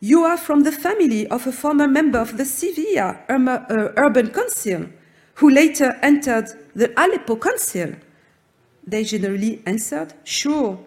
you 0.01 0.25
are 0.25 0.37
from 0.37 0.63
the 0.63 0.73
family 0.73 1.27
of 1.29 1.47
a 1.47 1.53
former 1.53 1.87
member 1.87 2.19
of 2.19 2.37
the 2.37 2.45
Sevilla 2.45 3.21
uh, 3.29 3.89
Urban 3.97 4.31
Council, 4.31 4.87
who 5.35 5.51
later 5.51 5.97
entered 6.03 6.49
the 6.75 6.93
Aleppo 7.01 7.37
Council. 7.37 7.95
They 8.87 9.05
generally 9.05 9.63
answered, 9.65 10.15
sure, 10.25 10.79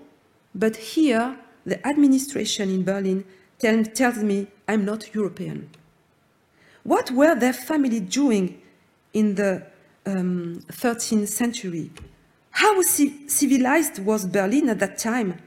but 0.54 0.76
here 0.76 1.38
the 1.66 1.86
administration 1.88 2.70
in 2.70 2.84
Berlin 2.84 3.24
tell, 3.60 3.84
tells 3.84 4.18
me 4.18 4.48
I'm 4.68 4.86
not 4.86 5.14
European. 5.16 5.70
What 6.84 7.12
were 7.12 7.36
their 7.36 7.54
family 7.54 8.02
doing 8.02 8.62
in 9.14 9.36
the 9.36 9.66
um, 10.06 10.64
13th 10.72 11.28
century? 11.28 11.92
How 12.52 12.82
civilized 12.82 14.00
was 14.00 14.26
Berlin 14.26 14.70
at 14.70 14.80
that 14.80 14.98
time? 14.98 15.40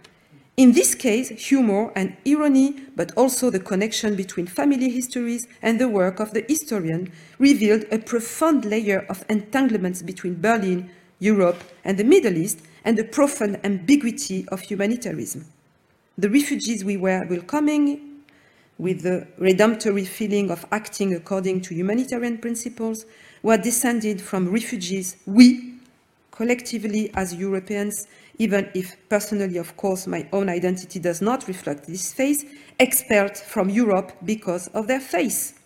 In 0.56 0.72
this 0.72 0.94
case, 0.94 1.28
humor 1.28 1.92
and 1.94 2.16
irony, 2.26 2.76
but 2.96 3.12
also 3.12 3.50
the 3.50 3.60
connection 3.60 4.16
between 4.16 4.46
family 4.46 4.88
histories 4.88 5.46
and 5.60 5.78
the 5.78 5.88
work 5.88 6.18
of 6.18 6.32
the 6.32 6.46
historian, 6.48 7.12
revealed 7.38 7.84
a 7.92 7.98
profound 7.98 8.64
layer 8.64 9.04
of 9.10 9.22
entanglements 9.28 10.00
between 10.00 10.40
Berlin, 10.40 10.90
Europe, 11.18 11.62
and 11.84 11.98
the 11.98 12.04
Middle 12.04 12.36
East, 12.38 12.60
and 12.86 12.96
the 12.96 13.04
profound 13.04 13.60
ambiguity 13.64 14.48
of 14.48 14.62
humanitarianism. 14.62 15.44
The 16.16 16.30
refugees 16.30 16.82
we 16.82 16.96
were 16.96 17.26
welcoming, 17.28 18.22
with 18.78 19.02
the 19.02 19.26
redemptory 19.38 20.06
feeling 20.06 20.50
of 20.50 20.64
acting 20.72 21.14
according 21.14 21.60
to 21.62 21.74
humanitarian 21.74 22.38
principles, 22.38 23.04
were 23.46 23.56
descended 23.56 24.20
from 24.20 24.50
refugees 24.50 25.18
we 25.24 25.74
collectively 26.32 27.14
as 27.14 27.32
Europeans, 27.32 28.08
even 28.38 28.68
if 28.74 28.96
personally, 29.08 29.56
of 29.56 29.76
course, 29.76 30.08
my 30.08 30.28
own 30.32 30.48
identity 30.48 30.98
does 30.98 31.22
not 31.22 31.46
reflect 31.46 31.86
this 31.86 32.12
face, 32.12 32.44
expelled 32.80 33.36
from 33.36 33.70
Europe 33.70 34.10
because 34.24 34.66
of 34.74 34.88
their 34.88 34.98
faith. 34.98 35.62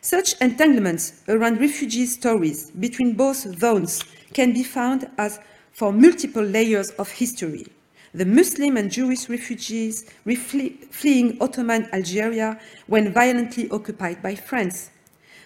Such 0.00 0.40
entanglements 0.40 1.22
around 1.28 1.60
refugee 1.60 2.06
stories 2.06 2.70
between 2.70 3.12
both 3.12 3.58
zones 3.58 4.02
can 4.32 4.54
be 4.54 4.64
found 4.64 5.06
as 5.18 5.40
for 5.72 5.92
multiple 5.92 6.42
layers 6.42 6.88
of 6.92 7.10
history. 7.10 7.66
The 8.14 8.24
Muslim 8.24 8.78
and 8.78 8.90
Jewish 8.90 9.28
refugees 9.28 10.10
fleeing 10.24 11.36
Ottoman 11.42 11.86
Algeria 11.92 12.58
when 12.86 13.12
violently 13.12 13.68
occupied 13.68 14.22
by 14.22 14.36
France, 14.36 14.88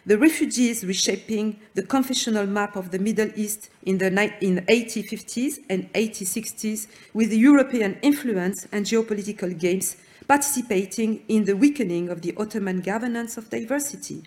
the 0.06 0.18
refugees 0.18 0.84
reshaping 0.84 1.58
the 1.74 1.82
confessional 1.82 2.46
map 2.46 2.76
of 2.76 2.90
the 2.90 2.98
Middle 2.98 3.30
East 3.36 3.70
in 3.84 3.98
the 3.98 4.08
in 4.40 4.64
1850s 4.66 5.58
and 5.68 5.92
1860s 5.92 6.86
with 7.14 7.32
European 7.32 7.98
influence 8.02 8.66
and 8.72 8.86
geopolitical 8.86 9.58
games 9.58 9.96
participating 10.26 11.22
in 11.28 11.44
the 11.44 11.56
weakening 11.56 12.08
of 12.08 12.22
the 12.22 12.34
Ottoman 12.36 12.80
governance 12.80 13.36
of 13.36 13.50
diversity. 13.50 14.24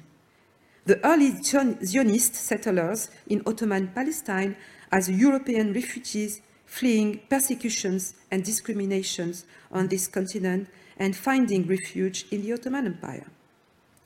the 0.85 0.99
early 1.05 1.31
Zionist 1.43 2.33
settlers 2.35 3.09
in 3.27 3.43
Ottoman 3.45 3.89
Palestine 3.93 4.55
as 4.91 5.09
European 5.09 5.73
refugees 5.73 6.41
fleeing 6.65 7.19
persecutions 7.29 8.15
and 8.31 8.43
discriminations 8.43 9.45
on 9.71 9.87
this 9.87 10.07
continent 10.07 10.67
and 10.97 11.15
finding 11.15 11.67
refuge 11.67 12.25
in 12.31 12.41
the 12.41 12.53
Ottoman 12.53 12.87
Empire. 12.87 13.27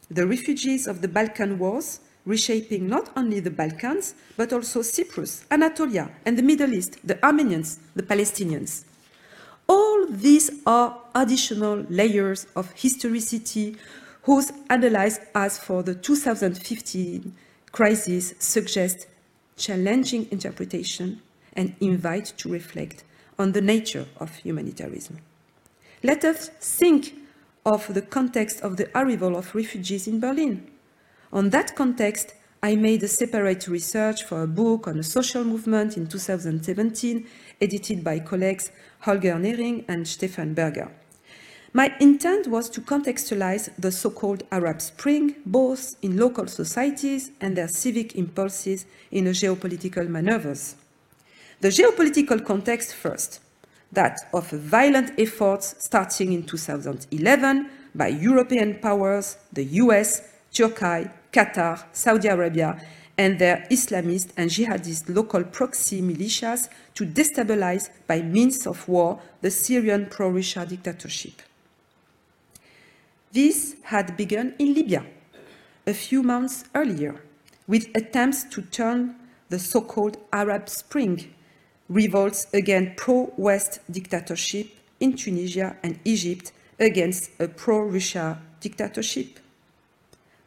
The 0.10 0.28
refugees 0.28 0.88
of 0.88 1.02
the 1.02 1.08
Balkan 1.08 1.58
Wars, 1.58 2.00
reshaping 2.26 2.88
not 2.88 3.12
only 3.16 3.40
the 3.40 3.52
Balkans, 3.52 4.16
but 4.38 4.54
also 4.54 4.82
Cyprus, 4.82 5.46
Anatolia, 5.52 6.10
and 6.26 6.38
the 6.38 6.44
Middle 6.44 6.74
East, 6.74 6.98
the 7.04 7.24
Armenians, 7.26 7.80
the 7.96 8.04
Palestinians. 8.04 8.84
All 9.68 10.06
these 10.08 10.52
are 10.66 11.02
additional 11.16 11.86
layers 11.90 12.46
of 12.56 12.72
historicity 12.74 13.78
whose 14.24 14.52
analysis 14.70 15.20
as 15.34 15.58
for 15.58 15.84
the 15.84 15.96
2015 15.96 17.34
crisis 17.72 18.34
suggest 18.40 19.08
challenging 19.58 20.28
interpretation 20.32 21.22
and 21.54 21.76
invite 21.80 22.26
to 22.38 22.50
reflect 22.50 23.04
on 23.38 23.52
the 23.52 23.62
nature 23.62 24.06
of 24.18 24.36
humanitarianism. 24.38 25.18
Let 26.04 26.24
us 26.24 26.50
think 26.60 27.14
of 27.66 27.92
the 27.94 28.02
context 28.02 28.62
of 28.62 28.78
the 28.78 28.90
arrival 28.96 29.36
of 29.36 29.56
refugees 29.56 30.08
in 30.08 30.20
Berlin. 30.20 30.68
On 31.34 31.50
that 31.50 31.76
context, 31.76 32.36
I 32.62 32.76
made 32.76 33.04
a 33.04 33.08
separate 33.08 33.68
research 33.68 34.24
for 34.24 34.44
a 34.44 34.48
book 34.48 34.88
on 34.88 35.00
a 35.00 35.04
social 35.04 35.44
movement 35.44 35.98
in 35.98 36.08
2017, 36.08 37.28
edited 37.60 38.04
by 38.04 38.20
colleagues 38.20 38.72
Holger 39.00 39.36
Nehring 39.36 39.86
and 39.88 40.08
Stefan 40.08 40.54
Berger. 40.54 40.92
My 41.74 41.94
intent 42.00 42.48
was 42.48 42.70
to 42.70 42.82
contextualize 42.82 43.70
the 43.78 43.92
so-called 43.92 44.44
Arab 44.52 44.80
Spring, 44.80 45.36
both 45.46 45.96
in 46.02 46.18
local 46.18 46.48
societies 46.48 47.32
and 47.42 47.58
their 47.58 47.68
civic 47.68 48.16
impulses 48.16 48.86
in 49.12 49.28
a 49.28 49.32
geopolitical 49.32 50.08
maneuvers. 50.08 50.76
The 51.62 51.70
geopolitical 51.70 52.46
context 52.46 52.94
first, 52.94 53.42
that 53.96 54.20
of 54.34 54.50
violent 54.50 55.12
efforts 55.18 55.76
starting 55.80 56.34
in 56.34 56.44
2011 56.44 57.70
by 57.96 58.08
European 58.08 58.80
powers, 58.80 59.38
the 59.52 59.64
US, 59.64 60.22
Turkey, 60.52 61.10
Qatar, 61.32 61.84
Saudi 61.92 62.28
Arabia, 62.28 62.80
and 63.18 63.40
their 63.40 63.66
Islamist 63.72 64.30
and 64.38 64.50
jihadist 64.50 65.14
local 65.14 65.44
proxy 65.44 66.02
militias 66.02 66.70
to 66.94 67.06
destabilize 67.06 67.90
by 68.08 68.22
means 68.22 68.68
of 68.68 68.88
war 68.88 69.20
the 69.42 69.50
Syrian 69.50 70.08
pro-Russia 70.08 70.66
dictatorship. 70.66 71.42
This 73.32 73.76
had 73.84 74.18
begun 74.18 74.56
in 74.60 74.74
Libya 74.74 75.06
a 75.88 75.94
few 75.94 76.24
months 76.24 76.66
earlier 76.74 77.22
with 77.68 77.88
attempts 77.96 78.44
to 78.46 78.62
turn 78.62 79.16
the 79.50 79.60
so-called 79.60 80.18
Arab 80.32 80.70
Spring 80.70 81.34
revolts 81.90 82.48
against 82.54 82.98
pro-West 82.98 83.80
dictatorship 83.92 84.68
in 85.00 85.16
Tunisia 85.16 85.76
and 85.84 86.00
Egypt 86.06 86.52
against 86.80 87.32
a 87.40 87.48
pro-Russia 87.48 88.40
dictatorship. 88.60 89.40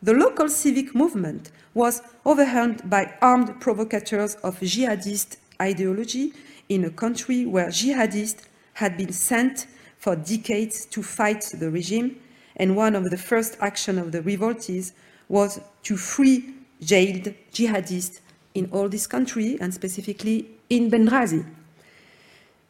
The 0.02 0.14
local 0.14 0.48
civic 0.48 0.94
movement 0.94 1.50
was 1.74 2.02
overwhelmed 2.24 2.88
by 2.88 3.14
armed 3.20 3.60
provocateurs 3.60 4.34
of 4.36 4.58
jihadist 4.60 5.36
ideology 5.60 6.32
in 6.68 6.84
a 6.84 6.90
country 6.90 7.46
where 7.46 7.68
jihadists 7.68 8.44
had 8.74 8.96
been 8.96 9.12
sent 9.12 9.66
for 9.98 10.14
decades 10.14 10.86
to 10.86 11.02
fight 11.02 11.42
the 11.58 11.70
regime 11.70 12.20
and 12.56 12.76
one 12.76 12.94
of 12.94 13.10
the 13.10 13.16
first 13.16 13.56
actions 13.60 13.98
of 13.98 14.12
the 14.12 14.22
revoltees 14.22 14.92
was 15.28 15.60
to 15.82 15.96
free 15.96 16.54
jailed 16.80 17.34
jihadists 17.52 18.20
in 18.54 18.68
all 18.72 18.88
this 18.88 19.06
country 19.06 19.58
and 19.60 19.72
specifically 19.74 20.48
in 20.70 20.90
Benghazi. 20.90 21.44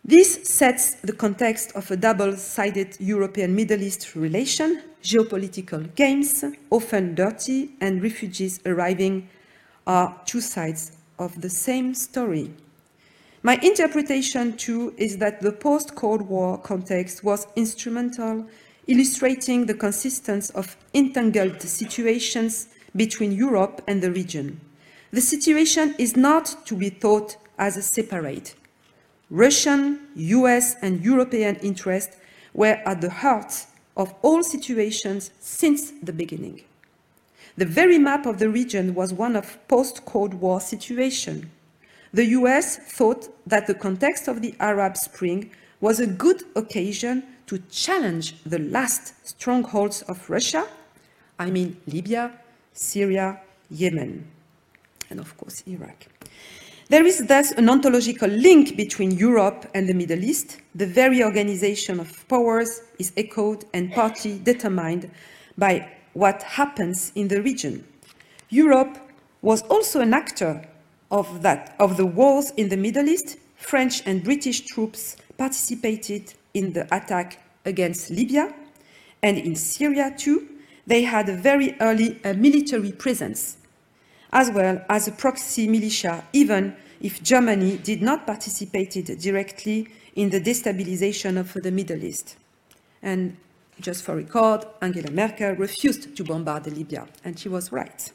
This 0.04 0.48
sets 0.48 0.94
the 0.94 1.12
context 1.12 1.72
of 1.74 1.90
a 1.90 1.96
double-sided 1.96 2.96
European 2.98 3.54
Middle 3.54 3.82
East 3.82 4.14
relation, 4.14 4.82
geopolitical 5.02 5.94
games, 5.94 6.44
often 6.70 7.14
dirty, 7.14 7.72
and 7.80 8.02
refugees 8.02 8.60
arriving 8.64 9.28
are 9.86 10.18
two 10.24 10.40
sides 10.40 10.92
of 11.18 11.40
the 11.40 11.50
same 11.50 11.94
story. 11.94 12.50
My 13.42 13.56
interpretation, 13.62 14.56
too, 14.56 14.94
is 14.96 15.18
that 15.18 15.40
the 15.40 15.52
post-Cold 15.52 16.22
War 16.22 16.58
context 16.58 17.22
was 17.22 17.46
instrumental 17.54 18.46
illustrating 18.88 19.66
the 19.66 19.74
consistence 19.74 20.50
of 20.50 20.76
entangled 20.94 21.60
situations 21.60 22.68
between 22.96 23.32
Europe 23.32 23.82
and 23.86 24.02
the 24.02 24.10
region. 24.10 24.60
The 25.12 25.20
situation 25.20 25.94
is 25.98 26.16
not 26.16 26.66
to 26.66 26.74
be 26.74 26.88
thought 26.88 27.36
as 27.58 27.76
a 27.76 27.82
separate. 27.82 28.54
Russian, 29.30 30.00
US, 30.14 30.76
and 30.80 31.04
European 31.04 31.56
interests 31.56 32.16
were 32.54 32.80
at 32.86 33.00
the 33.00 33.10
heart 33.10 33.66
of 33.96 34.14
all 34.22 34.42
situations 34.42 35.30
since 35.40 35.90
the 36.02 36.12
beginning. 36.12 36.62
The 37.56 37.66
very 37.66 37.98
map 37.98 38.24
of 38.24 38.38
the 38.38 38.48
region 38.48 38.94
was 38.94 39.12
one 39.12 39.34
of 39.34 39.58
post-Cold 39.66 40.34
War 40.34 40.60
situation. 40.60 41.50
The 42.14 42.26
US 42.26 42.76
thought 42.76 43.28
that 43.46 43.66
the 43.66 43.74
context 43.74 44.28
of 44.28 44.40
the 44.40 44.54
Arab 44.60 44.96
Spring 44.96 45.50
was 45.80 46.00
a 46.00 46.06
good 46.06 46.42
occasion 46.54 47.24
to 47.46 47.58
challenge 47.70 48.42
the 48.44 48.58
last 48.58 49.14
strongholds 49.26 50.02
of 50.02 50.30
Russia, 50.30 50.66
I 51.38 51.50
mean 51.50 51.80
Libya, 51.86 52.32
Syria, 52.72 53.40
Yemen, 53.70 54.26
and 55.10 55.18
of 55.18 55.36
course 55.36 55.62
Iraq. 55.66 56.06
There 56.88 57.04
is 57.04 57.26
thus 57.26 57.52
an 57.52 57.68
ontological 57.68 58.28
link 58.28 58.76
between 58.76 59.10
Europe 59.10 59.70
and 59.74 59.88
the 59.88 59.94
Middle 59.94 60.24
East. 60.24 60.60
The 60.74 60.86
very 60.86 61.22
organization 61.22 62.00
of 62.00 62.26
powers 62.28 62.80
is 62.98 63.12
echoed 63.16 63.64
and 63.74 63.92
partly 63.92 64.38
determined 64.38 65.10
by 65.58 65.86
what 66.14 66.42
happens 66.42 67.12
in 67.14 67.28
the 67.28 67.42
region. 67.42 67.86
Europe 68.48 68.96
was 69.42 69.62
also 69.62 70.00
an 70.00 70.14
actor 70.14 70.66
of, 71.10 71.42
that, 71.42 71.76
of 71.78 71.96
the 71.98 72.06
wars 72.06 72.52
in 72.56 72.70
the 72.70 72.76
Middle 72.76 73.08
East. 73.08 73.36
French 73.56 74.02
and 74.06 74.24
British 74.24 74.62
troops 74.62 75.16
participated 75.36 76.32
in 76.54 76.72
the 76.72 76.84
attack 76.94 77.42
against 77.66 78.10
Libya 78.10 78.54
and 79.22 79.36
in 79.36 79.56
Syria 79.56 80.14
too, 80.16 80.48
they 80.86 81.02
had 81.02 81.28
a 81.28 81.36
very 81.36 81.76
early 81.80 82.18
uh, 82.24 82.32
military 82.34 82.92
presence, 82.92 83.58
as 84.32 84.50
well 84.50 84.84
as 84.88 85.08
a 85.08 85.12
proxy 85.12 85.68
militia, 85.68 86.24
even 86.32 86.74
if 87.00 87.22
Germany 87.22 87.78
did 87.78 88.02
not 88.02 88.26
participate 88.26 88.92
directly 89.20 89.88
in 90.16 90.30
the 90.30 90.40
destabilization 90.40 91.38
of 91.38 91.52
the 91.54 91.70
Middle 91.70 92.02
East. 92.02 92.36
And 93.02 93.36
just 93.80 94.02
for 94.02 94.16
record, 94.16 94.64
Angela 94.82 95.10
Merkel 95.10 95.52
refused 95.52 96.16
to 96.16 96.24
bombard 96.24 96.66
Libya, 96.66 97.06
and 97.24 97.38
she 97.38 97.48
was 97.48 97.70
right. 97.70 98.12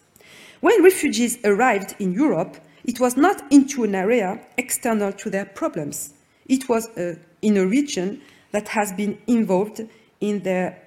When 0.59 0.83
refugees 0.83 1.39
arrived 1.45 1.95
in 1.99 2.13
Europe, 2.13 2.57
it 2.83 2.99
was 2.99 3.15
not 3.15 3.51
into 3.51 3.83
an 3.85 3.95
area 3.95 4.39
external 4.57 5.13
to 5.13 5.29
their 5.29 5.45
problems. 5.45 6.13
It 6.47 6.67
was 6.67 6.87
uh, 6.97 7.15
in 7.41 7.57
a 7.57 7.65
region 7.65 8.21
that 8.51 8.67
has 8.67 8.91
been 8.91 9.17
involved 9.27 9.81
in, 10.19 10.41
their, 10.41 10.81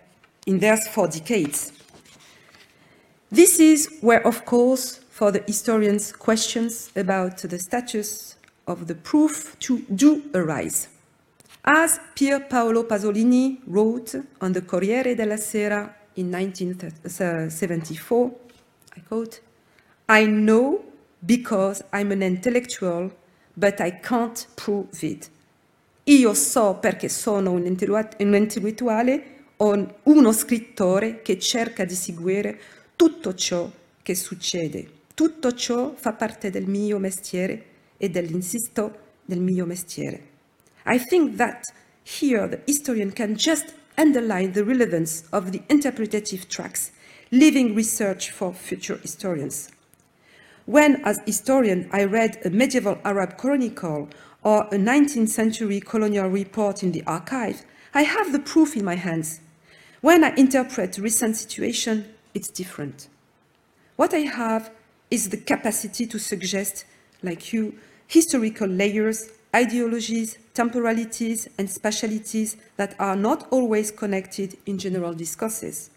in 0.47 0.59
theirs 0.59 0.87
for 0.89 1.09
decades. 1.09 1.73
This 3.31 3.59
is 3.59 3.99
where, 4.03 4.27
of 4.27 4.45
course, 4.45 5.01
for 5.16 5.33
the 5.33 5.42
historians, 5.46 6.12
questions 6.12 6.90
about 6.94 7.38
the 7.38 7.59
status 7.59 8.37
of 8.66 8.87
the 8.87 8.94
proof 8.94 9.59
to, 9.59 9.79
do 9.88 10.22
arise. 10.35 10.88
As 11.64 11.98
Pier 12.14 12.40
Paolo 12.40 12.85
Pasolini 12.85 13.62
wrote 13.66 14.14
on 14.42 14.52
the 14.52 14.61
Corriere 14.61 15.14
della 15.14 15.38
Sera 15.38 15.96
in 16.16 16.29
1974, 16.29 18.31
I 18.94 19.00
quote, 19.09 19.40
I 20.07 20.26
know 20.26 20.85
because 21.24 21.83
I'm 21.94 22.12
an 22.12 22.22
intellectual, 22.22 23.11
but 23.57 23.81
I 23.81 23.92
can't 23.92 24.46
prove 24.55 25.02
it. 25.02 25.31
Io 26.05 26.35
so 26.35 26.74
perché 26.74 27.09
sono 27.09 27.52
un 27.52 27.64
intellettuale 27.64 29.22
o 29.57 29.94
uno 30.02 30.33
scrittore 30.33 31.22
che 31.22 31.38
cerca 31.38 31.87
di 31.87 31.94
seguire 31.94 32.61
tutto 32.96 33.35
ciò 33.35 33.70
che 34.02 34.14
succede. 34.14 34.96
Tutto 35.16 35.55
ciò 35.55 35.94
fa 35.96 36.12
parte 36.12 36.50
del 36.50 36.66
mio 36.66 36.98
mestiere 36.98 37.64
e 37.96 38.11
dell'insisto 38.11 38.98
del 39.24 39.40
mio 39.40 39.64
mestiere. 39.64 40.20
I 40.85 40.98
think 40.98 41.37
that 41.37 41.72
here 42.05 42.46
the 42.46 42.61
historian 42.66 43.11
can 43.14 43.35
just 43.35 43.72
underline 43.96 44.52
the 44.52 44.62
relevance 44.62 45.24
of 45.31 45.52
the 45.52 45.62
interpretative 45.68 46.48
tracks, 46.48 46.90
leaving 47.31 47.74
research 47.74 48.31
for 48.31 48.52
future 48.52 48.98
historians. 49.00 49.70
When, 50.66 51.00
as 51.02 51.18
historian, 51.24 51.88
I 51.92 52.05
read 52.05 52.38
a 52.44 52.50
medieval 52.50 52.98
Arab 53.02 53.38
chronicle 53.38 54.11
or 54.42 54.66
a 54.70 54.76
19th 54.76 55.31
century 55.31 55.81
colonial 55.81 56.29
report 56.29 56.83
in 56.83 56.92
the 56.92 57.02
archive, 57.07 57.64
I 57.94 58.02
have 58.02 58.33
the 58.33 58.38
proof 58.38 58.76
in 58.76 58.85
my 58.85 58.96
hands. 58.96 59.40
When 60.02 60.22
I 60.22 60.35
interpret 60.37 60.98
recent 60.98 61.38
situation, 61.38 62.05
it's 62.35 62.50
different. 62.50 63.09
What 63.96 64.12
I 64.12 64.26
have 64.29 64.70
is 65.11 65.29
the 65.29 65.37
capacity 65.37 66.07
to 66.07 66.19
suggest, 66.19 66.85
like 67.23 67.53
you, 67.53 67.75
historical 68.07 68.69
layers, 68.69 69.31
ideologies, 69.55 70.38
temporalities, 70.55 71.49
and 71.59 71.69
spatialities 71.69 72.57
that 72.77 72.95
are 72.99 73.16
not 73.16 73.47
always 73.51 73.90
connected 73.90 74.57
in 74.66 74.79
general 74.79 75.12
discourses. 75.12 75.90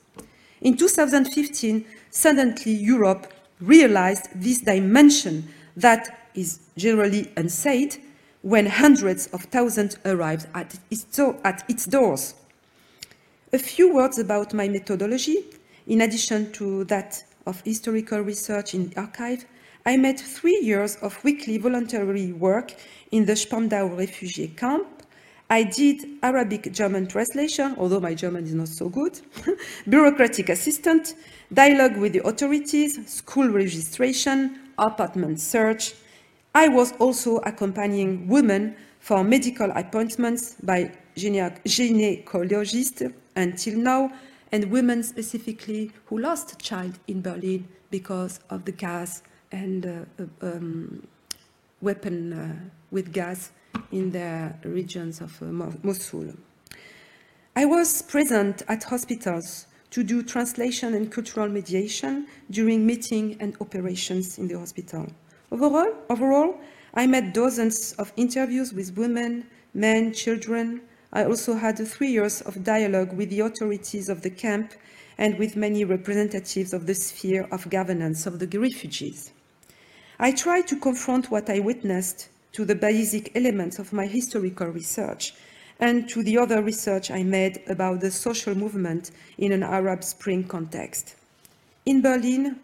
In 0.62 0.76
2015, 0.78 1.86
suddenly 2.10 2.72
Europe 2.72 3.32
realized 3.62 4.30
this 4.36 4.60
dimension 4.60 5.48
that 5.76 6.30
is 6.36 6.60
generally 6.78 7.32
unsaid 7.38 7.98
when 8.41 8.65
hundreds 8.65 9.28
of 9.28 9.41
thousands 9.45 9.98
arrived 10.06 10.48
at 10.54 10.78
its, 10.89 11.19
at 11.43 11.63
its 11.69 11.86
doors. 11.86 12.36
A 13.52 13.58
few 13.58 13.93
words 13.93 14.19
about 14.19 14.54
my 14.54 14.67
methodology. 14.67 15.45
In 15.88 16.02
addition 16.02 16.52
to 16.54 16.84
that 16.86 17.24
of 17.45 17.62
historical 17.62 18.19
research 18.19 18.73
in 18.73 18.89
the 18.89 18.99
archive, 18.99 19.45
I 19.86 19.97
made 19.97 20.19
three 20.19 20.60
years 20.62 20.97
of 20.97 21.23
weekly 21.23 21.58
voluntary 21.58 22.32
work 22.32 22.73
in 23.12 23.25
the 23.25 23.36
Spandau 23.36 23.88
refugee 23.88 24.49
camp. 24.49 24.88
I 25.49 25.63
did 25.63 26.06
Arabic 26.21 26.71
German 26.71 27.08
translation, 27.08 27.75
although 27.80 27.99
my 27.99 28.13
German 28.13 28.43
is 28.43 28.54
not 28.54 28.67
so 28.67 28.88
good, 28.88 29.19
bureaucratic 29.89 30.49
assistant, 30.49 31.15
dialogue 31.52 31.97
with 31.97 32.13
the 32.13 32.23
authorities, 32.23 33.10
school 33.12 33.49
registration, 33.49 34.60
apartment 34.78 35.39
search. 35.39 35.95
I 36.54 36.67
was 36.67 36.93
also 36.99 37.38
accompanying 37.38 38.28
women 38.28 38.75
for 38.99 39.23
medical 39.23 39.71
appointments 39.71 40.56
by 40.62 40.91
gynecologists 41.15 43.12
until 43.36 43.80
now, 43.80 44.12
and 44.52 44.72
women 44.72 45.04
specifically 45.04 45.92
who 46.06 46.20
lost 46.20 46.54
a 46.54 46.58
child 46.58 47.00
in 47.08 47.22
Berlin 47.22 47.68
because 47.92 48.40
of 48.50 48.66
the 48.66 48.72
gas 48.72 49.22
and 49.52 49.86
uh, 49.86 50.24
uh 50.24 50.48
um, 50.48 51.08
weapon 51.82 52.34
uh, 52.34 52.56
with 52.92 53.14
gas 53.14 53.52
in 53.92 54.12
the 54.12 54.54
regions 54.64 55.22
of 55.22 55.42
uh, 55.42 55.46
Mosul. 55.84 56.34
I 57.56 57.66
was 57.66 58.02
present 58.02 58.64
at 58.68 58.84
hospitals 58.84 59.68
to 59.92 60.04
do 60.04 60.22
translation 60.24 60.94
and 60.94 61.12
cultural 61.12 61.48
mediation 61.48 62.28
during 62.52 62.86
meeting 62.86 63.38
and 63.40 63.56
operations 63.60 64.38
in 64.38 64.48
the 64.48 64.58
hospital. 64.58 65.08
Overall, 65.52 65.94
overall, 66.10 66.60
I 66.94 67.08
made 67.08 67.34
dozens 67.34 67.94
of 67.94 68.14
interviews 68.18 68.72
with 68.74 68.96
women, 68.98 69.48
men, 69.74 70.14
children. 70.14 70.82
I 71.12 71.26
also 71.26 71.56
had 71.56 71.78
three 71.88 72.12
years 72.12 72.41
of 72.41 72.63
dialogue 72.63 73.13
with 73.13 73.30
the 73.30 73.39
authorities 73.39 74.10
of 74.10 74.22
the 74.22 74.30
camp 74.30 74.74
and 75.17 75.39
with 75.39 75.56
many 75.56 75.84
representatives 75.84 76.74
of 76.74 76.86
the 76.86 76.93
sphere 76.93 77.48
of 77.52 77.69
governance 77.69 78.26
of 78.26 78.39
the 78.39 78.60
refugees. 78.60 79.32
I 80.19 80.32
tried 80.32 80.67
to 80.67 80.80
confront 80.80 81.32
what 81.32 81.50
I 81.50 81.60
witnessed 81.60 82.30
to 82.54 82.65
the 82.65 82.76
basic 82.76 83.36
elements 83.36 83.80
of 83.80 83.93
my 83.93 84.06
historical 84.06 84.67
research 84.67 85.34
and 85.80 86.08
to 86.10 86.22
the 86.24 86.38
other 86.38 86.62
research 86.62 87.10
I 87.10 87.24
made 87.24 87.62
about 87.67 88.02
the 88.02 88.12
social 88.12 88.54
movement 88.54 89.12
in 89.38 89.52
an 89.52 89.63
Arab 89.63 90.04
Spring 90.04 90.43
context. 90.43 91.15
In 91.86 92.02
Berlin, 92.02 92.60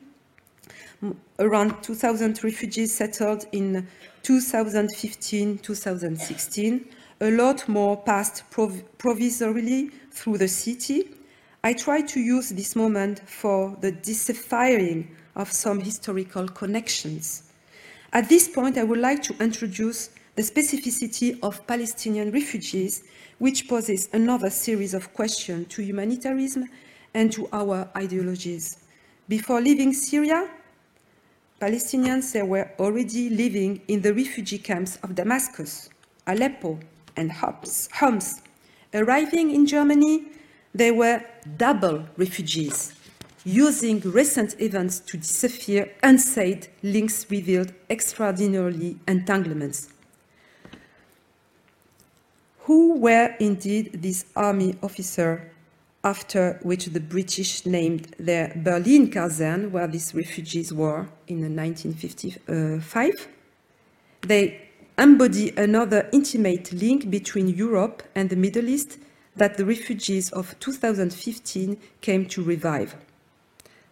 around 1.40 1.82
2,000 1.82 2.44
refugees 2.44 2.94
settled 2.94 3.46
in 3.52 3.88
2015-2016. 4.24 6.86
A 7.22 7.32
lot 7.32 7.70
more 7.70 7.96
passed 7.96 8.44
prov 8.52 8.84
provisorily 8.98 9.90
through 10.12 10.38
the 10.38 10.50
city. 10.50 11.10
I 11.64 11.72
try 11.72 12.02
to 12.02 12.20
use 12.20 12.50
this 12.50 12.76
moment 12.76 13.22
for 13.28 13.78
the 13.80 13.94
deciphering 13.94 15.16
of 15.34 15.50
some 15.50 15.80
historical 15.80 16.46
connections. 16.46 17.44
At 18.12 18.28
this 18.28 18.50
point, 18.50 18.78
I 18.78 18.84
would 18.84 19.00
like 19.00 19.24
to 19.24 19.36
introduce 19.42 20.10
the 20.36 20.42
specificity 20.42 21.40
of 21.42 21.66
Palestinian 21.66 22.32
refugees, 22.32 23.04
which 23.40 23.70
poses 23.70 24.10
another 24.12 24.50
series 24.50 24.94
of 24.94 25.14
questions 25.14 25.68
to 25.70 25.82
humanitarianism 25.82 26.68
and 27.14 27.32
to 27.32 27.48
our 27.54 27.90
ideologies. 27.96 28.80
Before 29.30 29.62
leaving 29.62 29.94
Syria, 29.94 30.50
Palestinians 31.62 32.46
were 32.46 32.72
already 32.78 33.30
living 33.30 33.82
in 33.88 34.02
the 34.02 34.14
refugee 34.14 34.58
camps 34.58 34.98
of 35.02 35.16
Damascus, 35.16 35.90
Aleppo, 36.28 36.78
and 37.16 37.32
Homs. 37.32 38.42
Arriving 38.94 39.52
in 39.52 39.66
Germany, 39.66 40.26
they 40.74 40.92
were 40.92 41.24
double 41.58 42.06
refugees, 42.18 42.94
using 43.44 44.00
recent 44.02 44.60
events 44.60 45.00
to 45.00 45.18
decipher 45.18 45.90
unsaid 46.04 46.68
links 46.84 47.26
revealed 47.30 47.74
extraordinarily 47.90 48.98
entanglements. 49.08 49.90
Who 52.60 52.98
were 52.98 53.36
indeed 53.40 54.02
these 54.02 54.26
army 54.36 54.76
officers 54.82 55.42
after 56.06 56.60
which 56.62 56.86
the 56.86 57.00
British 57.00 57.66
named 57.66 58.16
their 58.20 58.54
Berlin 58.56 59.10
caserne, 59.10 59.72
where 59.72 59.88
these 59.88 60.14
refugees 60.14 60.72
were 60.72 61.08
in 61.28 61.42
1955. 61.56 63.28
They 64.22 64.65
embody 64.98 65.52
another 65.58 66.08
intimate 66.14 66.72
link 66.72 67.10
between 67.10 67.48
Europe 67.50 68.04
and 68.16 68.30
the 68.30 68.36
Middle 68.36 68.70
East 68.70 68.98
that 69.36 69.58
the 69.58 69.66
refugees 69.66 70.32
of 70.32 70.58
2015 70.60 71.78
came 72.02 72.26
to 72.28 72.42
revive. 72.42 72.96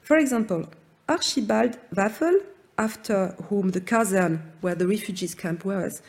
For 0.02 0.18
example, 0.18 0.70
Archibald 1.10 1.78
Wavell, 1.96 2.40
after 2.78 3.36
whom 3.50 3.72
the 3.72 3.82
caserne 3.82 4.42
where 4.62 4.76
the 4.76 4.88
refugees 4.88 5.36
camp 5.36 5.66
was, 5.66 6.02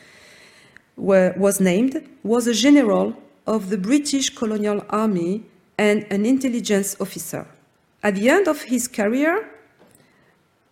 were, 0.95 1.33
was 1.37 1.59
named, 1.59 2.07
was 2.23 2.47
a 2.47 2.53
general 2.53 3.13
of 3.45 3.69
the 3.69 3.77
British 3.77 4.29
colonial 4.29 4.83
army 4.89 5.43
and 5.77 6.05
an 6.09 6.25
intelligence 6.25 6.95
officer. 7.01 7.45
At 8.01 8.15
the 8.15 8.29
end 8.29 8.47
of 8.47 8.61
his 8.63 8.87
career, 8.87 9.49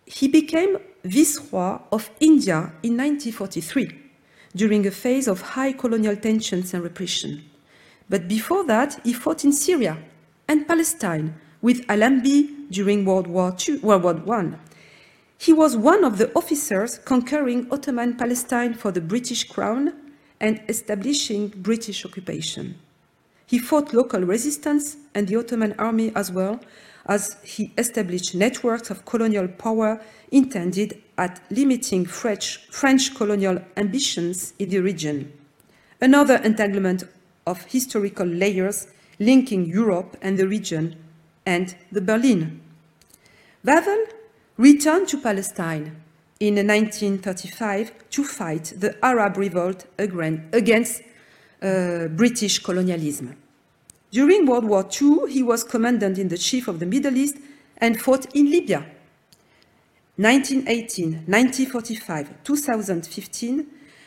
he 0.06 0.28
became 0.28 0.78
Viceroy 1.04 1.78
of 1.92 2.10
India 2.20 2.72
in 2.82 2.96
1943 2.96 4.03
during 4.54 4.86
a 4.86 4.90
phase 4.90 5.26
of 5.26 5.40
high 5.40 5.72
colonial 5.72 6.16
tensions 6.16 6.74
and 6.74 6.82
repression. 6.82 7.44
But 8.08 8.28
before 8.28 8.64
that, 8.64 9.00
he 9.04 9.12
fought 9.12 9.44
in 9.44 9.52
Syria 9.52 9.98
and 10.48 10.66
Palestine 10.68 11.34
with 11.62 11.84
Allenby 11.88 12.66
during 12.70 13.04
World 13.04 13.26
War, 13.26 13.56
II, 13.66 13.78
World 13.78 14.26
War 14.26 14.38
I. 14.38 14.54
He 15.38 15.52
was 15.52 15.76
one 15.76 16.04
of 16.04 16.18
the 16.18 16.32
officers 16.34 16.98
conquering 16.98 17.66
Ottoman 17.70 18.16
Palestine 18.16 18.74
for 18.74 18.92
the 18.92 19.00
British 19.00 19.44
Crown 19.44 19.92
and 20.40 20.60
establishing 20.68 21.48
British 21.48 22.04
occupation. 22.04 22.78
He 23.46 23.58
fought 23.58 23.92
local 23.92 24.20
resistance 24.22 24.96
and 25.14 25.28
the 25.28 25.36
Ottoman 25.36 25.74
army 25.78 26.12
as 26.14 26.30
well, 26.30 26.60
as 27.06 27.36
he 27.42 27.72
established 27.76 28.34
networks 28.34 28.90
of 28.90 29.04
colonial 29.04 29.48
power 29.48 30.00
intended 30.30 31.02
at 31.16 31.40
limiting 31.50 32.04
French, 32.06 32.58
French 32.70 33.14
colonial 33.14 33.58
ambitions 33.76 34.52
in 34.58 34.68
the 34.68 34.80
region. 34.80 35.32
Another 36.00 36.36
entanglement 36.36 37.04
of 37.46 37.64
historical 37.64 38.26
layers 38.26 38.88
linking 39.18 39.66
Europe 39.66 40.16
and 40.22 40.38
the 40.38 40.48
region 40.48 40.96
and 41.46 41.76
the 41.92 42.00
Berlin. 42.00 42.60
Wavell 43.64 44.06
returned 44.56 45.08
to 45.08 45.20
Palestine 45.20 45.96
in 46.40 46.54
1935 46.54 47.92
to 48.10 48.24
fight 48.24 48.72
the 48.76 48.96
Arab 49.04 49.36
revolt 49.36 49.86
against 49.98 51.02
uh, 51.62 52.08
British 52.08 52.58
colonialism. 52.58 53.36
During 54.10 54.46
World 54.46 54.64
War 54.64 54.88
II, 55.00 55.30
he 55.32 55.42
was 55.42 55.64
commandant 55.64 56.18
in 56.18 56.28
the 56.28 56.38
chief 56.38 56.68
of 56.68 56.78
the 56.78 56.86
Middle 56.86 57.16
East 57.16 57.36
and 57.78 58.00
fought 58.00 58.26
in 58.34 58.50
Libya. 58.50 58.86
1918, 60.16 61.24
1945, 61.26 62.44
2015, 62.44 63.66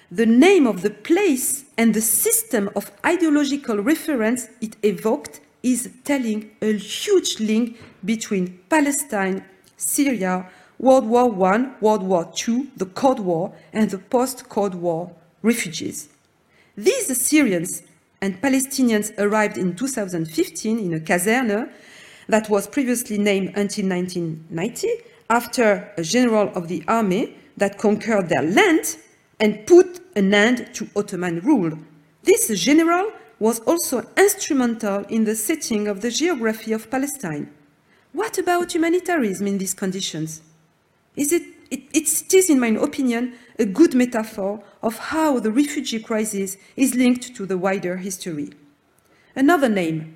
the 0.10 0.26
name 0.26 0.66
of 0.66 0.82
the 0.82 0.90
place 0.90 1.66
and 1.78 1.94
the 1.94 2.00
system 2.00 2.70
of 2.78 2.94
ideological 3.06 3.80
reference 3.80 4.48
it 4.62 4.78
evoked 4.84 5.42
is 5.64 5.90
telling 6.06 6.50
a 6.62 6.78
huge 6.78 7.42
link 7.42 7.78
between 8.06 8.58
Palestine, 8.70 9.44
Syria, 9.76 10.50
World 10.80 11.08
War 11.08 11.54
I, 11.54 11.74
World 11.82 12.04
War 12.04 12.32
II, 12.48 12.72
the 12.78 12.86
Cold 12.86 13.20
War, 13.20 13.54
and 13.74 13.90
the 13.90 13.98
post 13.98 14.48
Cold 14.48 14.76
War 14.76 15.12
refugees. 15.42 16.08
These 16.78 17.22
Syrians 17.22 17.84
and 18.22 18.42
Palestinians 18.42 19.12
arrived 19.18 19.58
in 19.58 19.76
2015 19.76 20.80
in 20.80 20.94
a 20.94 21.02
caserne 21.02 21.70
that 22.30 22.50
was 22.50 22.66
previously 22.66 23.18
named 23.18 23.50
until 23.58 23.90
1990 23.90 24.88
after 25.30 25.92
a 25.98 26.04
general 26.04 26.50
of 26.56 26.68
the 26.68 26.84
army 26.88 27.36
that 27.58 27.78
conquered 27.78 28.30
their 28.30 28.44
land 28.44 28.98
and 29.40 29.66
put 29.66 30.00
an 30.16 30.34
end 30.34 30.70
to 30.74 30.88
Ottoman 30.96 31.42
rule. 31.42 31.78
This 32.24 32.48
general 32.60 33.12
was 33.40 33.60
also 33.62 34.08
instrumental 34.18 35.04
in 35.06 35.26
the 35.26 35.36
setting 35.36 35.88
of 35.88 36.02
the 36.02 36.10
geography 36.10 36.72
of 36.74 36.90
Palestine. 36.90 37.52
What 38.14 38.38
about 38.38 38.74
humanitarianism 38.74 39.48
in 39.48 39.58
these 39.58 39.74
conditions? 39.74 40.42
Is 41.16 41.32
it, 41.32 41.44
it, 41.70 41.84
it 41.94 42.34
is, 42.34 42.50
in 42.50 42.60
my 42.60 42.70
opinion, 42.70 43.34
a 43.60 43.66
good 43.66 43.94
metaphor 43.94 44.64
of 44.82 44.98
how 44.98 45.40
the 45.40 45.52
refugee 45.52 46.00
crisis 46.00 46.58
is 46.76 46.96
linked 46.96 47.36
to 47.36 47.46
the 47.46 47.58
wider 47.58 47.98
history. 47.98 48.52
Another 49.36 49.70
name, 49.70 50.16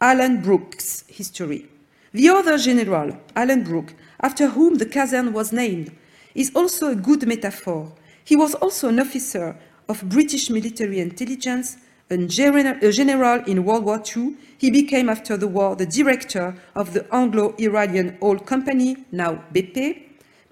Alan 0.00 0.42
Brooke's 0.42 1.04
history. 1.08 1.68
The 2.12 2.28
other 2.28 2.58
general, 2.58 3.18
Alan 3.34 3.62
Brooke, 3.62 3.94
after 4.20 4.48
whom 4.48 4.76
the 4.76 4.86
caserne 4.86 5.32
was 5.32 5.52
named, 5.52 5.92
is 6.34 6.50
also 6.54 6.88
a 6.88 6.94
good 6.94 7.26
metaphor. 7.26 7.92
He 8.24 8.36
was 8.36 8.54
also 8.54 8.88
an 8.88 9.00
officer 9.00 9.56
of 9.88 10.08
British 10.08 10.50
military 10.50 11.00
intelligence, 11.00 11.76
a 12.10 12.16
general 12.26 13.44
in 13.46 13.64
World 13.64 13.84
War 13.84 14.02
II. 14.16 14.36
He 14.58 14.70
became, 14.70 15.08
after 15.08 15.36
the 15.36 15.48
war, 15.48 15.76
the 15.76 15.86
director 15.86 16.54
of 16.74 16.92
the 16.92 17.06
Anglo-Iranian 17.14 18.18
oil 18.22 18.38
company, 18.38 18.96
now 19.12 19.42
BP, 19.52 20.02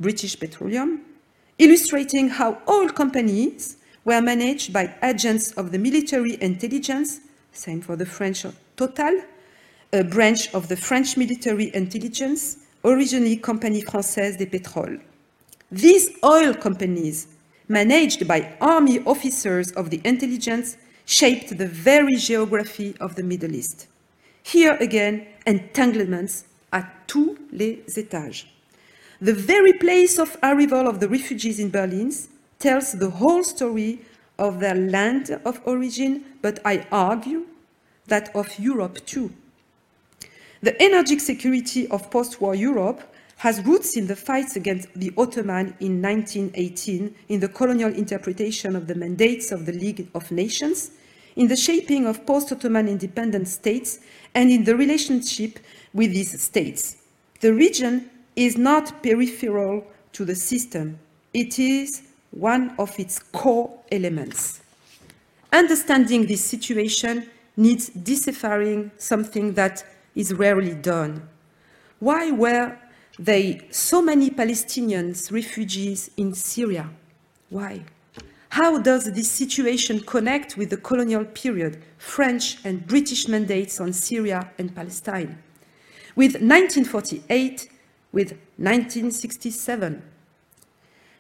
British 0.00 0.38
Petroleum, 0.38 1.00
illustrating 1.58 2.28
how 2.28 2.58
oil 2.68 2.88
companies 2.88 3.76
were 4.04 4.20
managed 4.20 4.72
by 4.72 4.92
agents 5.02 5.52
of 5.52 5.70
the 5.70 5.78
military 5.78 6.36
intelligence, 6.42 7.20
same 7.52 7.80
for 7.80 7.96
the 7.96 8.06
French 8.06 8.44
Total, 8.76 9.22
a 9.92 10.02
branch 10.02 10.52
of 10.52 10.68
the 10.68 10.76
French 10.76 11.16
military 11.16 11.74
intelligence, 11.74 12.58
originally 12.84 13.36
Compagnie 13.36 13.82
Française 13.82 14.36
des 14.36 14.46
Pétroles. 14.46 15.00
These 15.72 16.10
oil 16.22 16.54
companies, 16.54 17.26
managed 17.68 18.28
by 18.28 18.54
army 18.60 19.00
officers 19.06 19.72
of 19.72 19.90
the 19.90 20.00
intelligence, 20.04 20.76
shaped 21.06 21.56
the 21.56 21.66
very 21.66 22.16
geography 22.16 22.94
of 23.00 23.14
the 23.14 23.22
Middle 23.22 23.54
East. 23.54 23.88
Here 24.42 24.76
again, 24.80 25.26
entanglements 25.46 26.44
at 26.72 26.84
tous 27.06 27.36
les 27.52 27.82
étages. 27.96 28.46
The 29.20 29.32
very 29.32 29.72
place 29.72 30.18
of 30.18 30.36
arrival 30.42 30.86
of 30.86 31.00
the 31.00 31.08
refugees 31.08 31.58
in 31.58 31.70
Berlin 31.70 32.12
tells 32.58 32.92
the 32.92 33.10
whole 33.10 33.42
story 33.42 34.00
of 34.38 34.60
their 34.60 34.74
land 34.74 35.40
of 35.44 35.60
origin, 35.64 36.24
but 36.42 36.60
I 36.64 36.86
argue 36.92 37.46
that 38.08 38.34
of 38.34 38.58
Europe 38.58 39.04
too. 39.06 39.32
The 40.64 40.80
energetic 40.80 41.20
security 41.20 41.86
of 41.88 42.10
post-war 42.10 42.54
Europe 42.54 43.02
has 43.36 43.62
roots 43.66 43.98
in 43.98 44.06
the 44.06 44.16
fights 44.16 44.56
against 44.56 44.88
the 44.94 45.12
Ottoman 45.18 45.76
in 45.78 46.00
1918, 46.00 47.14
in 47.28 47.40
the 47.40 47.48
colonial 47.48 47.92
interpretation 47.92 48.74
of 48.74 48.86
the 48.86 48.94
mandates 48.94 49.52
of 49.52 49.66
the 49.66 49.72
League 49.72 50.08
of 50.14 50.30
Nations, 50.30 50.92
in 51.36 51.48
the 51.48 51.56
shaping 51.56 52.06
of 52.06 52.24
post-Ottoman 52.24 52.88
independent 52.88 53.46
states, 53.46 53.98
and 54.34 54.50
in 54.50 54.64
the 54.64 54.74
relationship 54.74 55.58
with 55.92 56.12
these 56.12 56.40
states. 56.40 56.96
The 57.40 57.52
region 57.52 58.08
is 58.34 58.56
not 58.56 59.02
peripheral 59.02 59.86
to 60.14 60.24
the 60.24 60.34
system. 60.34 60.98
It 61.34 61.58
is 61.58 62.04
one 62.30 62.74
of 62.78 62.98
its 62.98 63.18
core 63.18 63.80
elements. 63.92 64.62
Understanding 65.52 66.24
this 66.24 66.42
situation 66.42 67.28
needs 67.54 67.90
deciphering 67.90 68.90
something 68.96 69.52
that 69.52 69.84
is 70.14 70.32
rarely 70.32 70.74
done. 70.74 71.28
Why 71.98 72.30
were 72.30 72.76
there 73.18 73.60
so 73.70 74.02
many 74.02 74.30
Palestinians 74.30 75.30
refugees 75.32 76.10
in 76.16 76.34
Syria? 76.34 76.90
Why? 77.50 77.84
How 78.50 78.78
does 78.78 79.12
this 79.12 79.30
situation 79.30 80.00
connect 80.00 80.56
with 80.56 80.70
the 80.70 80.76
colonial 80.76 81.24
period, 81.24 81.82
French 81.98 82.58
and 82.64 82.86
British 82.86 83.26
mandates 83.26 83.80
on 83.80 83.92
Syria 83.92 84.50
and 84.58 84.74
Palestine? 84.74 85.42
With 86.14 86.34
1948, 86.34 87.68
with 88.12 88.30
1967. 88.58 90.02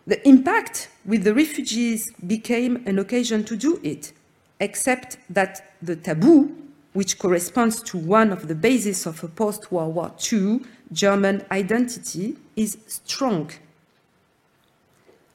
The 0.06 0.28
impact 0.28 0.90
with 1.04 1.24
the 1.24 1.34
refugees 1.34 2.12
became 2.26 2.84
an 2.86 2.98
occasion 3.00 3.42
to 3.44 3.56
do 3.56 3.80
it, 3.82 4.12
except 4.60 5.16
that 5.28 5.74
the 5.82 5.96
taboo, 5.96 6.63
which 6.94 7.18
corresponds 7.18 7.82
to 7.82 7.98
one 7.98 8.32
of 8.32 8.48
the 8.48 8.54
bases 8.54 9.06
of 9.06 9.22
a 9.22 9.28
post-World 9.28 9.94
War 9.94 10.12
II 10.32 10.60
German 10.92 11.44
identity, 11.50 12.36
is 12.56 12.78
strong. 12.86 13.50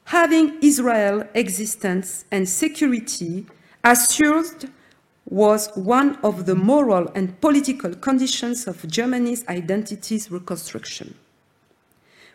Having 0.04 0.58
Israel 0.62 1.24
existence 1.34 2.24
and 2.30 2.48
security 2.48 3.46
assured 3.84 4.70
was 5.26 5.70
one 5.76 6.16
of 6.24 6.46
the 6.46 6.56
moral 6.56 7.08
and 7.14 7.40
political 7.40 7.94
conditions 7.94 8.66
of 8.66 8.84
Germany's 8.88 9.46
identity's 9.46 10.30
reconstruction 10.30 11.14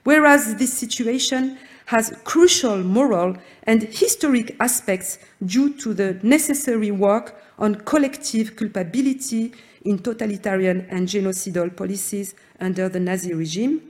whereas 0.05 0.55
this 0.55 0.73
situation 0.73 1.57
has 1.87 2.17
crucial 2.23 2.77
moral 2.77 3.35
and 3.63 3.83
historic 3.83 4.55
aspects 4.59 5.19
due 5.45 5.73
to 5.73 5.93
the 5.93 6.17
necessary 6.23 6.91
work 6.91 7.35
on 7.57 7.75
collective 7.75 8.55
culpability 8.55 9.53
in 9.83 9.99
totalitarian 9.99 10.87
and 10.89 11.07
genocidal 11.07 11.75
policies 11.75 12.35
under 12.59 12.89
the 12.89 12.99
Nazi 12.99 13.33
regime, 13.33 13.81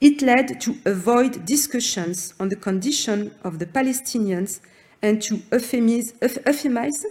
it 0.00 0.20
led 0.20 0.60
to 0.60 0.76
avoid 0.84 1.46
discussions 1.46 2.34
on 2.38 2.48
the 2.48 2.56
condition 2.56 3.34
of 3.42 3.58
the 3.58 3.66
Palestinians 3.66 4.60
and 5.02 5.22
to 5.22 5.36
euphemize, 5.50 7.04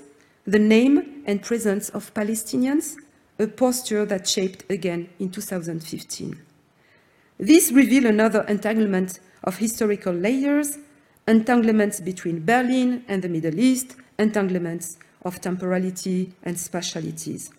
the 0.46 0.60
name 0.60 1.24
and 1.26 1.42
presence 1.42 1.90
of 1.90 2.14
Palestinians, 2.14 2.96
a 3.40 3.48
posture 3.48 4.06
that 4.06 4.28
shaped 4.28 4.70
again 4.72 5.10
in 5.20 5.30
2015. 5.30 6.40
This 7.40 7.72
reveals 7.72 8.06
another 8.06 8.46
entanglement 8.48 9.20
of 9.44 9.58
historical 9.58 10.14
layers, 10.14 10.78
entanglements 11.28 12.00
between 12.00 12.46
Berlin 12.46 13.04
and 13.08 13.22
the 13.22 13.30
Middle 13.30 13.60
East, 13.60 13.96
entanglements 14.18 14.98
of 15.26 15.42
temporality 15.42 16.32
and 16.44 16.56
spatialities. 16.56 17.50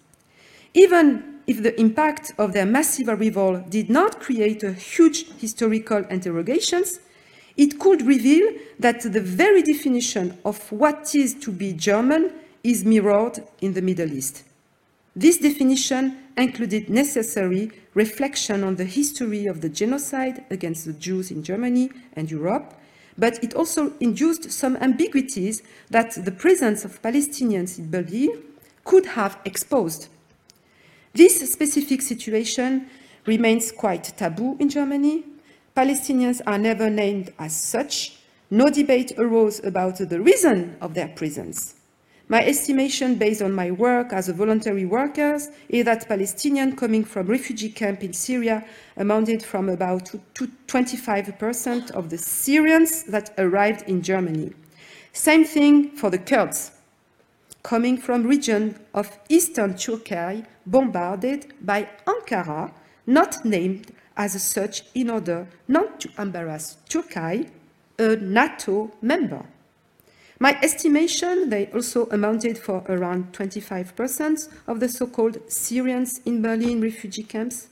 Even 0.72 1.40
if 1.46 1.62
the 1.62 1.78
impact 1.80 2.32
of 2.38 2.52
their 2.52 2.66
massive 2.66 3.08
arrival 3.08 3.64
did 3.68 3.90
not 3.90 4.20
create 4.20 4.62
a 4.62 4.72
huge 4.72 5.30
historical 5.38 6.04
interrogations, 6.08 7.00
it 7.56 7.78
could 7.78 8.02
reveal 8.02 8.46
that 8.78 9.00
the 9.00 9.20
very 9.20 9.62
definition 9.62 10.38
of 10.44 10.70
what 10.70 11.14
is 11.14 11.34
to 11.34 11.50
be 11.50 11.72
German 11.72 12.32
is 12.62 12.84
mirrored 12.84 13.42
in 13.60 13.72
the 13.72 13.82
Middle 13.82 14.12
East. 14.12 14.44
This 15.14 15.38
definition 15.38 16.18
included 16.36 16.90
necessary 16.90 17.70
reflection 17.94 18.62
on 18.62 18.76
the 18.76 18.84
history 18.84 19.46
of 19.46 19.62
the 19.62 19.70
genocide 19.70 20.44
against 20.50 20.84
the 20.84 20.92
Jews 20.92 21.30
in 21.30 21.42
Germany 21.42 21.90
and 22.12 22.30
Europe, 22.30 22.74
but 23.18 23.42
it 23.42 23.54
also 23.54 23.92
induced 24.00 24.50
some 24.52 24.76
ambiguities 24.76 25.62
that 25.90 26.12
the 26.24 26.32
presence 26.32 26.84
of 26.84 27.00
Palestinians 27.02 27.78
in 27.78 27.90
Berlin 27.90 28.42
could 28.84 29.06
have 29.06 29.38
exposed. 29.44 30.08
This 31.14 31.40
specific 31.50 32.02
situation 32.02 32.88
remains 33.24 33.72
quite 33.72 34.04
taboo 34.16 34.56
in 34.60 34.68
Germany. 34.68 35.24
Palestinians 35.76 36.40
are 36.46 36.58
never 36.58 36.90
named 36.90 37.32
as 37.38 37.56
such. 37.56 38.18
No 38.50 38.68
debate 38.68 39.12
arose 39.18 39.64
about 39.64 39.98
the 39.98 40.20
reason 40.20 40.76
of 40.80 40.94
their 40.94 41.08
presence. 41.08 41.74
My 42.28 42.44
estimation 42.44 43.14
based 43.14 43.40
on 43.40 43.52
my 43.52 43.70
work 43.70 44.12
as 44.12 44.28
a 44.28 44.32
voluntary 44.32 44.84
worker 44.84 45.38
is 45.68 45.84
that 45.84 46.08
Palestinians 46.08 46.76
coming 46.76 47.04
from 47.04 47.28
refugee 47.28 47.68
camp 47.68 48.02
in 48.02 48.12
Syria 48.12 48.64
amounted 48.96 49.44
from 49.44 49.68
about 49.68 50.06
to 50.34 50.48
25% 50.66 51.92
of 51.92 52.10
the 52.10 52.18
Syrians 52.18 53.04
that 53.04 53.32
arrived 53.38 53.88
in 53.88 54.02
Germany. 54.02 54.52
Same 55.12 55.44
thing 55.44 55.90
for 55.90 56.10
the 56.10 56.18
Kurds, 56.18 56.72
coming 57.62 57.96
from 57.96 58.26
region 58.26 58.76
of 58.92 59.16
eastern 59.28 59.76
Turkey 59.76 60.44
bombarded 60.66 61.54
by 61.64 61.88
Ankara, 62.08 62.72
not 63.06 63.44
named 63.44 63.92
as 64.16 64.42
such 64.42 64.82
in 64.96 65.10
order 65.10 65.46
not 65.68 66.00
to 66.00 66.10
embarrass 66.18 66.78
Turkey, 66.88 67.50
a 68.00 68.16
NATO 68.16 68.90
member. 69.00 69.46
My 70.38 70.58
estimation, 70.62 71.48
they 71.48 71.66
also 71.72 72.08
amounted 72.10 72.58
for 72.58 72.84
around 72.88 73.32
25% 73.32 74.48
of 74.66 74.80
the 74.80 74.88
so-called 74.88 75.38
Syrians 75.50 76.20
in 76.26 76.42
Berlin 76.42 76.80
refugee 76.82 77.22
camps. 77.22 77.68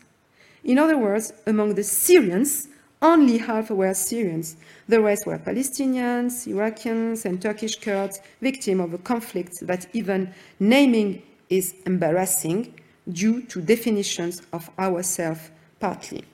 In 0.65 0.79
other 0.79 0.97
words, 0.97 1.35
among 1.47 1.75
the 1.75 1.83
Syrians, 1.83 2.69
only 3.03 3.37
half 3.37 3.71
were 3.71 3.93
Syrians. 3.93 4.57
The 4.89 5.03
rest 5.03 5.27
were 5.27 5.39
Palestinians, 5.39 6.47
Iraqis, 6.47 7.27
and 7.27 7.41
Turkish 7.41 7.77
Kurds, 7.81 8.21
victims 8.41 8.81
of 8.81 8.95
a 8.95 8.99
conflict 8.99 9.59
that 9.67 9.87
even 9.93 10.33
naming 10.59 11.23
is 11.51 11.75
embarrassing 11.85 12.73
due 13.13 13.43
to 13.43 13.61
definitions 13.61 14.41
of 14.55 14.71
ourselves 14.79 15.51
partly. 15.81 16.25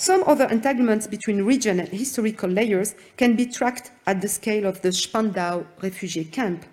Some 0.00 0.24
other 0.26 0.46
entanglements 0.46 1.06
between 1.06 1.42
region 1.42 1.78
and 1.78 1.90
historical 1.90 2.48
layers 2.48 2.94
can 3.18 3.36
be 3.36 3.44
tracked 3.44 3.90
at 4.06 4.22
the 4.22 4.28
scale 4.28 4.64
of 4.64 4.80
the 4.80 4.92
Spandau 4.92 5.64
refugee 5.82 6.24
camp. 6.24 6.64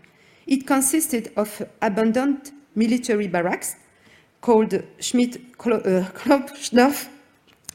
It 0.45 0.65
consisted 0.65 1.33
of 1.35 1.61
abandoned 1.81 2.51
military 2.75 3.27
barracks 3.27 3.75
called 4.39 4.81
Schmidt-Knobelsdorf 5.01 7.09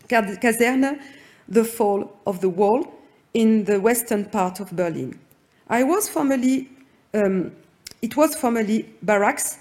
Kaserne, 0.08 0.98
the 1.46 1.64
fall 1.64 2.16
of 2.26 2.40
the 2.40 2.48
wall 2.48 2.90
in 3.34 3.64
the 3.64 3.78
western 3.78 4.24
part 4.24 4.58
of 4.58 4.74
Berlin. 4.74 5.20
I 5.68 5.82
was 5.82 6.08
formerly, 6.08 6.70
um, 7.12 7.52
it 8.00 8.16
was 8.16 8.34
formerly 8.34 8.88
barracks 9.02 9.58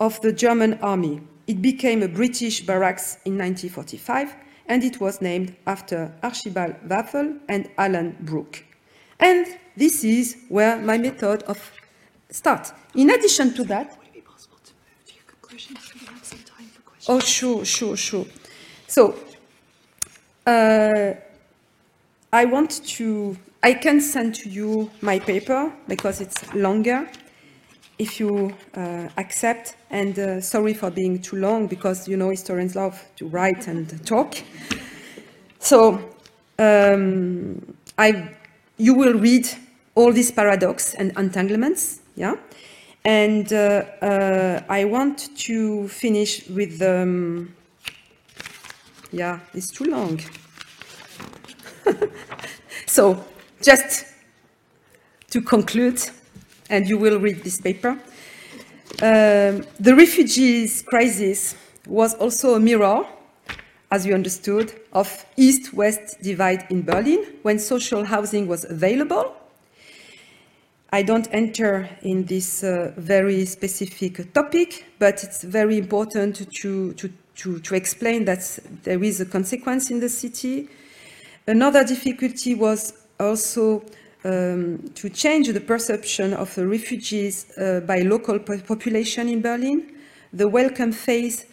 of 0.00 0.18
the 0.22 0.32
German 0.32 0.78
army. 0.80 1.20
It 1.46 1.60
became 1.60 2.02
a 2.02 2.08
British 2.08 2.62
barracks 2.62 3.18
in 3.26 3.36
1945 3.36 4.36
and 4.66 4.82
it 4.82 5.00
was 5.00 5.20
named 5.20 5.54
after 5.66 6.12
Archibald 6.22 6.76
Wavell 6.88 7.36
and 7.48 7.68
Alan 7.78 8.16
Brooke. 8.20 8.64
And 9.20 9.46
this 9.76 10.04
is 10.04 10.36
where 10.48 10.76
my 10.78 10.98
method 10.98 11.42
of 11.44 11.58
start. 12.30 12.72
In 12.94 13.10
addition 13.10 13.54
to 13.54 13.64
that, 13.64 13.98
Oh, 17.08 17.20
sure, 17.20 17.64
sure, 17.64 17.96
sure. 17.96 18.26
So, 18.86 19.14
uh, 20.46 21.14
I 22.32 22.44
want 22.46 22.84
to, 22.96 23.36
I 23.62 23.74
can 23.74 24.00
send 24.00 24.34
to 24.36 24.48
you 24.48 24.90
my 25.00 25.18
paper 25.18 25.72
because 25.88 26.20
it's 26.20 26.52
longer 26.54 27.08
if 27.98 28.18
you 28.20 28.54
uh, 28.76 29.08
accept. 29.16 29.76
And 29.90 30.18
uh, 30.18 30.40
sorry 30.40 30.74
for 30.74 30.90
being 30.90 31.20
too 31.20 31.36
long 31.36 31.66
because, 31.66 32.08
you 32.08 32.16
know, 32.16 32.30
historians 32.30 32.74
love 32.74 33.02
to 33.16 33.26
write 33.28 33.68
and 33.68 34.04
talk. 34.06 34.34
So, 35.58 36.00
um, 36.58 37.74
I, 37.98 38.30
you 38.76 38.94
will 38.94 39.14
read 39.14 39.48
all 39.94 40.12
these 40.12 40.30
paradox 40.30 40.94
and 40.94 41.12
entanglements, 41.16 42.00
yeah? 42.16 42.34
And 43.04 43.52
uh, 43.52 43.84
uh, 44.02 44.62
I 44.68 44.84
want 44.84 45.36
to 45.38 45.88
finish 45.88 46.48
with, 46.48 46.80
um, 46.82 47.54
yeah, 49.12 49.40
it's 49.52 49.70
too 49.70 49.84
long. 49.84 50.20
so, 52.86 53.24
just 53.62 54.06
to 55.30 55.40
conclude, 55.40 56.00
and 56.70 56.88
you 56.88 56.98
will 56.98 57.18
read 57.18 57.42
this 57.44 57.60
paper, 57.60 57.98
um, 59.02 59.64
the 59.80 59.94
refugees 59.96 60.82
crisis 60.82 61.54
was 61.86 62.14
also 62.14 62.54
a 62.54 62.60
mirror, 62.60 63.04
as 63.90 64.06
you 64.06 64.14
understood, 64.14 64.72
of 64.92 65.24
East-West 65.36 66.22
divide 66.22 66.66
in 66.70 66.82
Berlin 66.82 67.24
when 67.42 67.58
social 67.58 68.04
housing 68.04 68.46
was 68.46 68.64
available 68.64 69.34
I 70.94 71.02
don't 71.02 71.26
enter 71.32 71.88
in 72.02 72.24
this 72.26 72.62
uh, 72.62 72.92
very 72.96 73.46
specific 73.46 74.32
topic, 74.32 74.86
but 75.00 75.24
it's 75.24 75.42
very 75.42 75.76
important 75.76 76.36
to, 76.36 76.92
to, 76.94 77.12
to, 77.34 77.58
to, 77.58 77.74
explain 77.74 78.26
that 78.26 78.60
there 78.84 79.02
is 79.02 79.20
a 79.20 79.26
consequence 79.26 79.90
in 79.90 79.98
the 79.98 80.08
city. 80.08 80.68
Another 81.48 81.82
difficulty 81.82 82.54
was 82.54 82.92
also 83.18 83.82
um, 84.24 84.78
to 84.94 85.08
change 85.10 85.48
the 85.48 85.60
perception 85.60 86.32
of 86.34 86.54
the 86.54 86.66
refugees 86.66 87.46
uh, 87.58 87.80
by 87.80 88.00
local 88.00 88.38
population 88.38 89.28
in 89.28 89.42
Berlin. 89.42 89.92
The 90.32 90.48
welcome 90.48 90.92
phase 90.92 91.46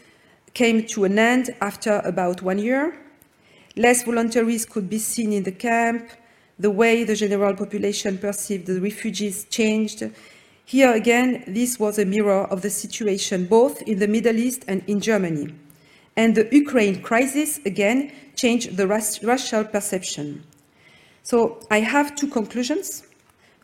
came 0.54 0.86
to 0.88 1.04
an 1.04 1.20
end 1.20 1.56
after 1.62 2.02
about 2.04 2.42
one 2.42 2.60
year. 2.60 2.98
Less 3.76 4.04
voluntaries 4.04 4.66
could 4.66 4.90
be 4.90 5.00
seen 5.00 5.32
in 5.34 5.44
the 5.44 5.52
camp 5.52 6.10
the 6.60 6.72
way 6.72 7.04
the 7.04 7.16
general 7.16 7.56
population 7.56 8.18
perceived 8.18 8.68
the 8.68 8.80
refugees 8.80 9.46
changed. 9.46 10.04
Here 10.66 10.94
again, 10.94 11.44
this 11.48 11.80
was 11.80 11.98
a 12.00 12.06
mirror 12.06 12.46
of 12.46 12.62
the 12.62 12.70
situation 12.70 13.46
both 13.46 13.82
in 13.84 14.00
the 14.00 14.08
Middle 14.08 14.38
East 14.38 14.64
and 14.68 14.84
in 14.88 15.00
Germany. 15.00 15.54
And 16.16 16.36
the 16.36 16.48
Ukraine 16.52 17.02
crisis 17.02 17.60
again 17.66 18.12
changed 18.36 18.78
the 18.78 18.88
racial 18.88 19.64
perception. 19.64 20.44
So 21.24 21.60
I 21.70 21.80
have 21.80 22.16
two 22.16 22.28
conclusions. 22.28 23.04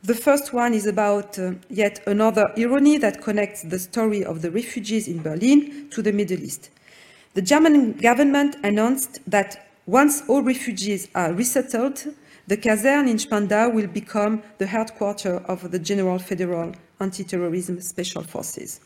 The 0.04 0.14
first 0.14 0.54
one 0.54 0.74
is 0.74 0.86
about 0.86 1.40
uh, 1.40 1.54
yet 1.70 2.02
another 2.08 2.54
irony 2.58 2.98
that 3.00 3.22
connects 3.22 3.64
the 3.64 3.80
story 3.80 4.24
of 4.24 4.42
the 4.42 4.52
refugees 4.52 5.08
in 5.08 5.24
Berlin 5.24 5.90
to 5.90 6.02
the 6.02 6.14
Middle 6.14 6.40
East. 6.40 6.70
The 7.34 7.42
German 7.42 7.94
government 7.94 8.58
announced 8.64 9.20
that 9.28 9.70
once 9.86 10.24
all 10.28 10.44
refugees 10.44 11.08
are 11.16 11.34
resettled, 11.34 12.06
the 12.48 12.58
Kaserne 12.58 13.10
in 13.10 13.20
Spandau 13.20 13.70
will 13.70 13.88
become 13.88 14.44
the 14.58 14.68
headquarters 14.68 15.42
of 15.46 15.72
the 15.72 15.80
General 15.80 16.20
Federal 16.20 16.74
Anti-Terrorism 17.00 17.82
Special 17.82 18.24
Forces. 18.24 18.80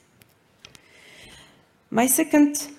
My 1.91 2.07
second 2.07 2.69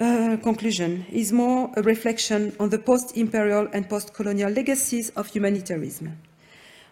uh, 0.00 0.36
conclusion 0.42 1.04
is 1.10 1.32
more 1.32 1.70
a 1.76 1.82
reflection 1.82 2.54
on 2.58 2.70
the 2.70 2.78
post-imperial 2.78 3.68
and 3.72 3.88
post-colonial 3.88 4.50
legacies 4.50 5.10
of 5.10 5.26
humanitarianism. 5.26 6.16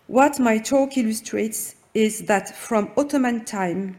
What 0.07 0.39
my 0.39 0.59
talk 0.59 0.97
illustrates 0.97 1.75
is 1.95 2.21
that 2.27 2.57
from 2.57 2.91
Ottoman 2.97 3.45
times 3.45 3.97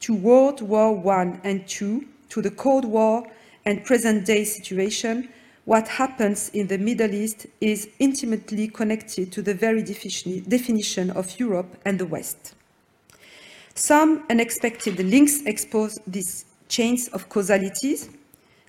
to 0.00 0.14
World 0.14 0.62
War 0.62 1.12
I 1.12 1.40
and 1.44 1.60
II, 1.80 2.06
to 2.28 2.42
the 2.42 2.50
Cold 2.50 2.84
War 2.84 3.26
and 3.64 3.84
present-day 3.84 4.44
situation, 4.44 5.28
what 5.64 5.88
happens 5.88 6.48
in 6.50 6.68
the 6.68 6.78
Middle 6.78 7.12
East 7.12 7.46
is 7.60 7.88
intimately 7.98 8.68
connected 8.68 9.32
to 9.32 9.42
the 9.42 9.54
very 9.54 9.82
definition 9.82 11.10
of 11.10 11.40
Europe 11.40 11.76
and 11.84 11.98
the 11.98 12.06
West. 12.06 12.54
Some 13.74 14.24
unexpected 14.30 14.98
links 15.00 15.42
expose 15.44 15.98
these 16.06 16.44
chains 16.68 17.08
of 17.08 17.28
causalities. 17.28 18.08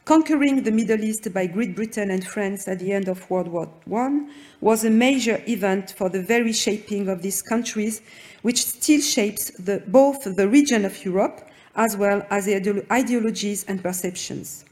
Conquering 0.07 0.63
the 0.63 0.71
Middle 0.71 1.03
East 1.03 1.33
by 1.33 1.47
Great 1.47 1.75
Britain 1.75 2.11
and 2.11 2.25
France 2.25 2.65
at 2.69 2.79
the 2.79 2.93
end 2.93 3.09
of 3.09 3.29
World 3.29 3.49
War 3.49 3.69
I 3.93 4.25
was 4.61 4.85
a 4.85 4.89
major 4.89 5.43
event 5.49 5.93
for 5.97 6.07
the 6.07 6.21
very 6.21 6.53
shaping 6.53 7.09
of 7.09 7.21
these 7.21 7.41
countries, 7.41 8.01
which 8.41 8.65
still 8.65 9.01
shapes 9.01 9.51
the, 9.59 9.83
both 9.85 10.23
the 10.23 10.47
region 10.47 10.85
of 10.85 11.03
Europe 11.03 11.49
as 11.75 11.97
well 11.97 12.25
as 12.29 12.45
the 12.45 12.85
ideologies 12.89 13.65
and 13.65 13.83
perceptions. 13.83 14.63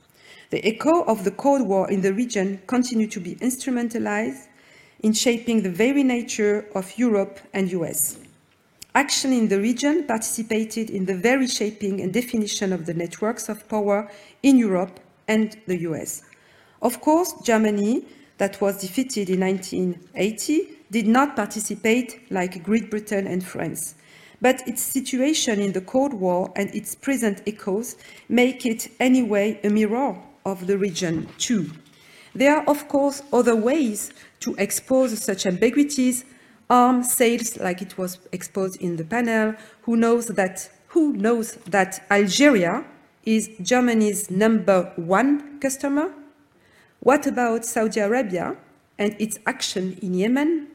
The 0.52 0.66
echo 0.66 1.04
of 1.04 1.26
the 1.26 1.32
Cold 1.32 1.68
War 1.68 1.92
in 1.92 2.00
the 2.00 2.14
region 2.14 2.62
continued 2.66 3.12
to 3.12 3.20
be 3.20 3.36
instrumentalized 3.36 4.48
in 5.02 5.12
shaping 5.12 5.64
the 5.64 5.70
very 5.70 6.04
nature 6.04 6.66
of 6.74 6.98
Europe 6.98 7.42
and 7.54 7.70
US. 7.74 8.20
Action 8.96 9.34
in 9.34 9.50
the 9.50 9.60
region 9.60 10.06
participated 10.06 10.90
in 10.90 11.04
the 11.04 11.18
very 11.18 11.48
shaping 11.48 12.00
and 12.00 12.14
definition 12.14 12.72
of 12.72 12.86
the 12.86 12.94
networks 12.94 13.50
of 13.50 13.68
power 13.68 14.10
in 14.42 14.58
Europe 14.58 15.02
and 15.28 15.58
the 15.68 15.78
US. 15.82 16.24
Of 16.82 17.02
course, 17.02 17.34
Germany, 17.44 18.06
that 18.38 18.60
was 18.62 18.78
defeated 18.78 19.30
in 19.30 19.40
1980, 19.40 20.78
did 20.92 21.08
not 21.08 21.36
participate 21.36 22.32
like 22.32 22.64
Great 22.64 22.90
Britain 22.90 23.28
and 23.28 23.44
France. 23.44 23.96
But 24.42 24.68
its 24.68 24.82
situation 24.82 25.60
in 25.60 25.72
the 25.72 25.82
Cold 25.82 26.14
War 26.14 26.52
and 26.56 26.74
its 26.76 26.94
present 26.94 27.42
echoes 27.48 27.96
make 28.30 28.66
it 28.66 28.92
anyway 29.00 29.60
a 29.64 29.70
mirror 29.70 30.18
of 30.46 30.68
the 30.68 30.78
region 30.78 31.28
too. 31.38 31.72
There 32.34 32.58
are, 32.58 32.66
of 32.66 32.88
course, 32.90 33.24
other 33.32 33.56
ways 33.56 34.12
to 34.42 34.56
expose 34.58 35.24
such 35.24 35.46
ambiguities, 35.46 36.26
arms 36.70 37.14
sales, 37.14 37.58
like 37.58 37.82
it 37.82 37.98
was 37.98 38.20
exposed 38.34 38.82
in 38.82 38.98
the 38.98 39.06
panel, 39.06 39.56
who 39.84 39.96
knows 39.96 40.28
that, 40.28 40.70
who 40.90 41.14
knows 41.14 41.54
that 41.66 42.06
Algeria 42.12 42.84
is 43.26 43.50
Germany's 43.62 44.30
number 44.30 44.92
one 44.96 45.60
customer? 45.60 46.14
What 47.00 47.28
about 47.28 47.66
Saudi 47.66 48.00
Arabia 48.00 48.56
and 48.98 49.16
its 49.20 49.40
action 49.46 49.98
in 50.02 50.14
Yemen? 50.14 50.68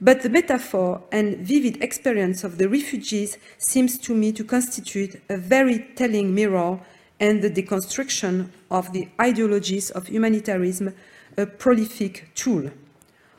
But 0.00 0.22
the 0.22 0.28
metaphor 0.28 1.02
and 1.10 1.38
vivid 1.38 1.82
experience 1.82 2.44
of 2.44 2.58
the 2.58 2.68
refugees 2.68 3.38
seems 3.58 3.98
to 3.98 4.14
me 4.14 4.32
to 4.32 4.44
constitute 4.44 5.22
a 5.28 5.36
very 5.36 5.78
telling 5.94 6.34
mirror 6.34 6.80
and 7.20 7.42
the 7.42 7.50
deconstruction 7.50 8.48
of 8.70 8.92
the 8.92 9.08
ideologies 9.20 9.90
of 9.90 10.08
humanitarianism 10.08 10.94
a 11.36 11.46
prolific 11.46 12.28
tool. 12.34 12.70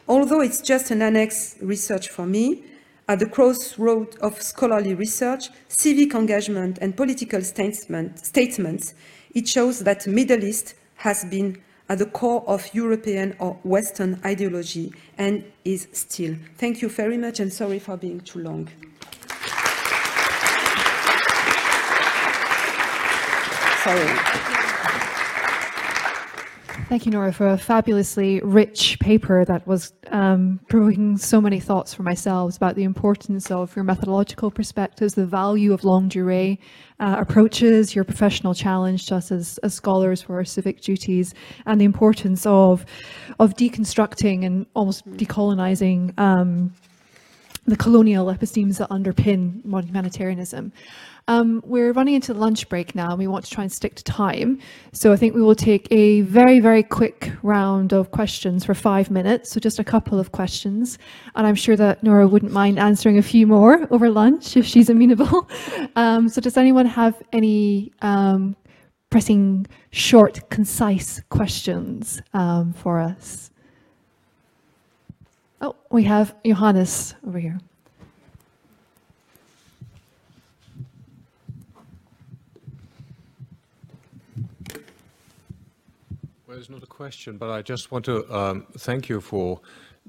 Although 0.07 0.41
it's 0.41 0.61
just 0.61 0.91
an 0.91 1.01
annex 1.01 1.55
research 1.61 2.09
for 2.09 2.25
me, 2.25 2.63
at 3.07 3.19
the 3.19 3.25
crossroad 3.25 4.15
of 4.17 4.41
scholarly 4.41 4.95
research, 4.95 5.49
civic 5.67 6.13
engagement, 6.15 6.79
and 6.81 6.97
political 6.97 7.41
statement, 7.41 8.19
statements, 8.19 8.93
it 9.33 9.47
shows 9.47 9.81
that 9.81 10.07
Middle 10.07 10.43
East 10.43 10.75
has 10.95 11.25
been 11.25 11.61
at 11.87 11.99
the 11.99 12.05
core 12.05 12.43
of 12.47 12.73
European 12.73 13.35
or 13.39 13.59
Western 13.63 14.19
ideology 14.25 14.91
and 15.17 15.43
is 15.63 15.87
still. 15.91 16.35
Thank 16.57 16.81
you 16.81 16.89
very 16.89 17.17
much 17.17 17.39
and 17.39 17.53
sorry 17.53 17.79
for 17.79 17.95
being 17.95 18.21
too 18.21 18.39
long. 18.39 18.69
Sorry. 23.83 24.54
Thank 26.87 27.07
you, 27.07 27.11
Nora, 27.11 27.33
for 27.33 27.47
a 27.47 27.57
fabulously 27.57 28.41
rich 28.41 28.99
paper 28.99 29.43
that 29.45 29.65
was 29.65 29.91
um, 30.11 30.59
provoking 30.69 31.17
so 31.17 31.41
many 31.41 31.59
thoughts 31.59 31.95
for 31.95 32.03
myself 32.03 32.57
about 32.57 32.75
the 32.75 32.83
importance 32.83 33.49
of 33.49 33.75
your 33.75 33.83
methodological 33.83 34.51
perspectives, 34.51 35.15
the 35.15 35.25
value 35.25 35.73
of 35.73 35.83
longue 35.83 36.11
durée 36.11 36.59
uh, 36.99 37.15
approaches, 37.17 37.95
your 37.95 38.03
professional 38.03 38.53
challenge 38.53 39.07
to 39.07 39.15
us 39.15 39.31
as, 39.31 39.57
as 39.63 39.73
scholars 39.73 40.21
for 40.21 40.35
our 40.35 40.45
civic 40.45 40.79
duties, 40.79 41.33
and 41.65 41.81
the 41.81 41.85
importance 41.85 42.45
of 42.45 42.85
of 43.39 43.55
deconstructing 43.55 44.45
and 44.45 44.67
almost 44.75 45.09
decolonizing 45.13 46.17
um, 46.19 46.71
the 47.65 47.75
colonial 47.75 48.27
epistemes 48.27 48.77
that 48.77 48.89
underpin 48.91 49.65
modern 49.65 49.87
humanitarianism. 49.87 50.71
Um, 51.27 51.63
we're 51.65 51.91
running 51.91 52.13
into 52.13 52.35
lunch 52.35 52.69
break 52.69 52.93
now 52.93 53.09
and 53.09 53.17
we 53.17 53.25
want 53.25 53.45
to 53.45 53.51
try 53.51 53.63
and 53.63 53.71
stick 53.71 53.95
to 53.95 54.03
time. 54.03 54.59
So 54.93 55.11
I 55.11 55.15
think 55.15 55.33
we 55.33 55.41
will 55.41 55.55
take 55.55 55.87
a 55.89 56.21
very, 56.21 56.59
very 56.59 56.83
quick 56.83 57.31
round 57.41 57.93
of 57.93 58.11
questions 58.11 58.63
for 58.63 58.75
five 58.75 59.09
minutes. 59.09 59.49
So 59.49 59.59
just 59.59 59.79
a 59.79 59.83
couple 59.83 60.19
of 60.19 60.31
questions. 60.31 60.99
And 61.35 61.47
I'm 61.47 61.55
sure 61.55 61.75
that 61.77 62.03
Nora 62.03 62.27
wouldn't 62.27 62.51
mind 62.51 62.77
answering 62.77 63.17
a 63.17 63.23
few 63.23 63.47
more 63.47 63.87
over 63.91 64.11
lunch 64.11 64.55
if 64.55 64.65
she's 64.65 64.89
amenable. 64.89 65.49
Um, 65.97 66.27
so 66.27 66.41
does 66.41 66.57
anyone 66.57 66.85
have 66.85 67.21
any 67.31 67.91
um, 68.01 68.55
pressing, 69.09 69.65
short, 69.91 70.49
concise 70.49 71.21
questions 71.29 72.21
um, 72.33 72.73
for 72.73 72.99
us? 72.99 73.49
Oh, 75.61 75.75
we 75.89 76.03
have 76.03 76.35
Johannes 76.43 77.15
over 77.25 77.39
here. 77.39 77.59
Well, 86.55 86.61
it's 86.61 86.69
not 86.69 86.83
a 86.83 86.87
question, 86.87 87.37
but 87.37 87.49
I 87.49 87.61
just 87.61 87.91
want 87.91 88.05
to 88.05 88.33
um, 88.33 88.65
thank 88.77 89.09
you 89.09 89.19
for 89.19 89.59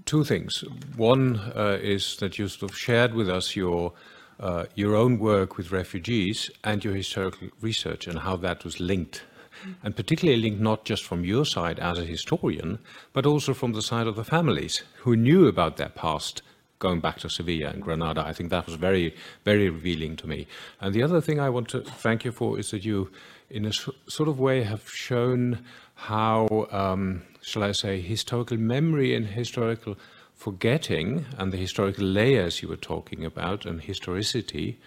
two 0.04 0.22
things. 0.22 0.62
One 0.96 1.40
uh, 1.56 1.78
is 1.82 2.18
that 2.18 2.38
you 2.38 2.46
sort 2.46 2.70
of 2.70 2.78
shared 2.78 3.14
with 3.14 3.28
us 3.28 3.56
your 3.56 3.92
uh, 4.38 4.66
your 4.76 4.94
own 4.94 5.18
work 5.18 5.56
with 5.56 5.72
refugees 5.72 6.48
and 6.62 6.84
your 6.84 6.94
historical 6.94 7.48
research 7.60 8.06
and 8.06 8.20
how 8.20 8.36
that 8.36 8.62
was 8.62 8.78
linked, 8.78 9.24
and 9.82 9.96
particularly 9.96 10.40
linked 10.40 10.60
not 10.60 10.84
just 10.84 11.02
from 11.02 11.24
your 11.24 11.44
side 11.44 11.80
as 11.80 11.98
a 11.98 12.04
historian, 12.04 12.78
but 13.12 13.26
also 13.26 13.52
from 13.52 13.72
the 13.72 13.82
side 13.82 14.06
of 14.06 14.14
the 14.14 14.22
families 14.22 14.84
who 14.98 15.16
knew 15.16 15.48
about 15.48 15.78
their 15.78 15.88
past 15.88 16.42
going 16.78 17.00
back 17.00 17.18
to 17.18 17.28
Sevilla 17.28 17.70
and 17.70 17.82
Granada. 17.82 18.24
I 18.24 18.32
think 18.32 18.50
that 18.50 18.66
was 18.66 18.76
very, 18.76 19.16
very 19.44 19.68
revealing 19.68 20.14
to 20.16 20.28
me. 20.28 20.46
And 20.80 20.94
the 20.94 21.02
other 21.02 21.20
thing 21.20 21.40
I 21.40 21.50
want 21.50 21.68
to 21.70 21.80
thank 21.80 22.24
you 22.24 22.30
for 22.30 22.56
is 22.58 22.70
that 22.70 22.84
you, 22.84 23.10
in 23.50 23.64
a 23.64 23.72
sort 23.72 24.28
of 24.28 24.38
way, 24.38 24.62
have 24.62 24.88
shown 24.88 25.64
how, 25.96 26.68
um, 26.70 27.22
shall 27.40 27.64
I 27.64 27.72
say, 27.72 28.00
historical 28.00 28.56
memory 28.56 29.14
and 29.14 29.26
historical 29.26 29.96
forgetting 30.34 31.24
and 31.38 31.52
the 31.52 31.56
historical 31.56 32.04
layers 32.04 32.62
you 32.62 32.68
were 32.68 32.76
talking 32.76 33.24
about 33.24 33.64
and 33.64 33.80
historicity 33.80 34.78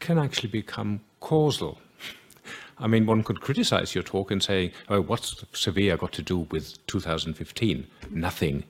can 0.00 0.18
actually 0.18 0.48
become 0.48 1.00
causal. 1.20 1.78
I 2.78 2.86
mean, 2.86 3.04
one 3.04 3.22
could 3.22 3.42
criticize 3.42 3.94
your 3.94 4.02
talk 4.02 4.30
and 4.30 4.42
say, 4.42 4.72
oh, 4.88 5.02
what's 5.02 5.44
Sevilla 5.52 5.98
got 5.98 6.12
to 6.12 6.22
do 6.22 6.38
with 6.50 6.84
2015? 6.86 7.86
Nothing 8.10 8.64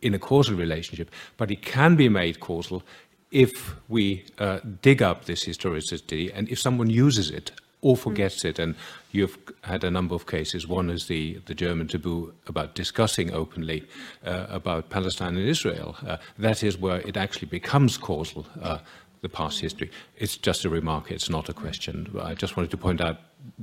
in 0.00 0.14
a 0.14 0.18
causal 0.18 0.54
relationship, 0.54 1.10
but 1.36 1.50
it 1.50 1.60
can 1.60 1.96
be 1.96 2.08
made 2.08 2.38
causal 2.38 2.84
if 3.32 3.74
we 3.88 4.24
uh, 4.38 4.60
dig 4.82 5.02
up 5.02 5.24
this 5.24 5.42
historicity 5.42 6.32
and 6.32 6.48
if 6.48 6.58
someone 6.60 6.88
uses 6.88 7.30
it 7.30 7.50
or 7.82 7.96
forgets 7.96 8.44
it. 8.44 8.58
And 8.58 8.74
you've 9.12 9.38
had 9.62 9.84
a 9.84 9.90
number 9.90 10.14
of 10.14 10.26
cases. 10.26 10.66
One 10.66 10.90
is 10.90 11.06
the, 11.06 11.40
the 11.46 11.54
German 11.54 11.88
taboo 11.88 12.32
about 12.46 12.74
discussing 12.74 13.32
openly 13.32 13.84
uh, 14.24 14.46
about 14.48 14.90
Palestine 14.90 15.36
and 15.36 15.48
Israel. 15.48 15.96
Uh, 16.06 16.16
that 16.38 16.62
is 16.62 16.78
where 16.78 17.00
it 17.00 17.16
actually 17.16 17.48
becomes 17.48 17.96
causal, 17.96 18.46
uh, 18.62 18.78
the 19.22 19.28
past 19.28 19.60
history. 19.60 19.90
It's 20.16 20.36
just 20.36 20.64
a 20.64 20.70
remark, 20.70 21.10
it's 21.10 21.28
not 21.30 21.48
a 21.48 21.52
question. 21.52 22.10
I 22.22 22.34
just 22.34 22.56
wanted 22.56 22.70
to 22.70 22.76
point 22.76 23.00
out 23.00 23.18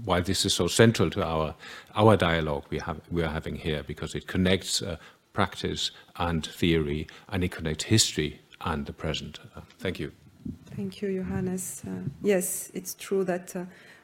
why 0.06 0.22
this 0.22 0.46
is 0.46 0.54
so 0.54 0.68
central 0.68 1.10
to 1.12 1.24
our, 1.24 1.56
our 1.96 2.16
dialogue 2.18 2.66
we, 2.70 2.80
have, 2.80 3.00
we 3.12 3.24
are 3.24 3.32
having 3.32 3.56
here, 3.56 3.84
because 3.84 4.16
it 4.16 4.28
connects 4.28 4.82
uh, 4.82 4.98
practice 5.34 5.92
and 6.18 6.46
theory, 6.46 7.08
and 7.30 7.44
it 7.44 7.52
connects 7.52 7.86
history 7.86 8.40
and 8.62 8.86
the 8.86 8.94
present. 8.94 9.40
Uh, 9.56 9.62
thank 9.80 10.00
you. 10.00 10.12
Thank 10.76 11.02
you, 11.02 11.24
Johannes. 11.24 11.84
Uh, 11.86 12.08
yes, 12.22 12.72
it's 12.74 12.94
true 12.96 13.24
that 13.24 13.56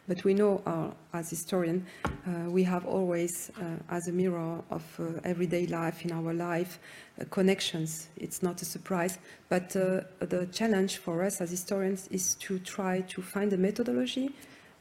but 0.07 0.23
we 0.23 0.33
know, 0.33 0.61
uh, 0.65 0.89
as 1.17 1.29
historians, 1.29 1.87
uh, 2.05 2.49
we 2.49 2.63
have 2.63 2.85
always, 2.85 3.51
uh, 3.57 3.63
as 3.89 4.07
a 4.07 4.11
mirror 4.11 4.61
of 4.69 4.83
everyday 5.23 5.65
life 5.67 6.03
in 6.03 6.11
our 6.11 6.33
life, 6.33 6.79
connections. 7.29 8.09
It's 8.17 8.43
not 8.43 8.61
a 8.61 8.65
surprise. 8.65 9.17
But 9.47 9.69
the 9.69 10.47
challenge 10.51 10.97
for 10.97 11.23
us 11.23 11.39
as 11.39 11.51
historians 11.51 12.07
is 12.11 12.35
to 12.35 12.59
try 12.59 13.01
to 13.01 13.21
find 13.21 13.53
a 13.53 13.57
methodology 13.57 14.31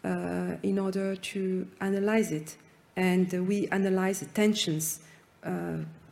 in 0.04 0.78
order 0.78 1.14
to 1.14 1.68
analyze 1.80 2.32
it. 2.32 2.56
And 2.96 3.32
we 3.46 3.68
analyze 3.68 4.26
tensions, 4.34 5.00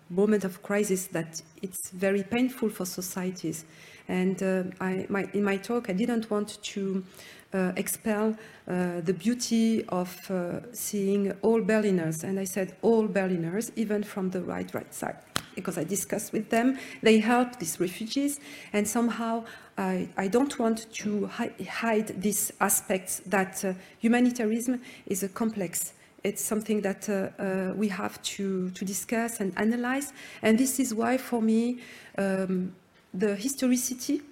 moment 0.09 0.45
of 0.45 0.63
crisis 0.63 1.07
that 1.09 1.41
it's 1.63 1.91
very 1.91 2.23
painful 2.23 2.69
for 2.69 2.85
societies. 2.85 3.65
And 4.11 4.75
I, 4.81 5.07
my, 5.09 5.29
in 5.33 5.45
my 5.45 5.57
talk, 5.57 5.89
I 5.89 5.93
didn't 5.93 6.31
want 6.31 6.61
to 6.63 7.05
uh, 7.53 7.73
expel 7.77 8.37
uh, 8.69 9.01
the 9.01 9.13
beauty 9.13 9.85
of 9.89 10.31
uh, 10.31 10.61
seeing 10.73 11.33
all 11.43 11.61
Berliners. 11.61 12.25
And 12.25 12.39
I 12.39 12.45
said 12.45 12.77
all 12.83 13.07
Berliners, 13.07 13.73
even 13.77 14.03
from 14.03 14.31
the 14.31 14.41
right, 14.43 14.73
right 14.75 14.93
side, 14.93 15.17
because 15.55 15.79
I 15.79 15.85
discussed 15.85 16.33
with 16.33 16.51
them. 16.51 16.79
They 17.03 17.19
help 17.19 17.59
these 17.59 17.81
refugees. 17.81 18.41
And 18.73 18.87
somehow 18.87 19.45
I, 19.79 20.09
I 20.17 20.29
don't 20.29 20.59
want 20.59 20.93
to 20.93 21.27
hi 21.27 21.51
hide 21.69 22.21
these 22.21 22.53
aspects 22.61 23.23
that 23.27 23.65
uh, 23.65 23.75
humanitarianism 23.99 24.81
is 25.07 25.23
a 25.23 25.29
complex 25.29 25.95
it's 26.23 26.43
something 26.45 26.83
that 26.83 27.09
uh, 27.09 27.31
uh, 27.43 27.73
we 27.75 27.89
have 27.89 28.21
to, 28.23 28.69
to 28.71 28.85
discuss 28.85 29.41
and 29.41 29.55
analyze. 29.57 30.13
And 30.43 30.59
this 30.59 30.79
is 30.79 30.93
why, 30.93 31.17
for 31.17 31.41
me, 31.41 31.81
um, 32.19 32.75
the 33.13 33.35
historicity 33.35 34.23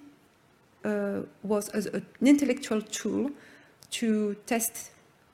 uh, 0.85 1.21
was 1.43 1.69
as 1.69 1.87
an 1.87 2.05
intellectual 2.21 2.81
tool 2.81 3.31
to 3.91 4.35
test 4.45 4.91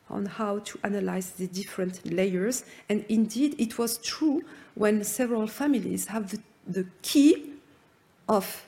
on 0.09 0.25
how 0.25 0.59
to 0.59 0.79
analyze 0.83 1.31
the 1.31 1.47
different 1.47 2.05
layers. 2.11 2.63
And 2.89 3.05
indeed, 3.09 3.55
it 3.59 3.77
was 3.77 3.97
true 3.97 4.43
when 4.75 5.03
several 5.03 5.47
families 5.47 6.07
have 6.07 6.31
the, 6.31 6.39
the 6.67 6.85
key 7.01 7.53
of 8.29 8.65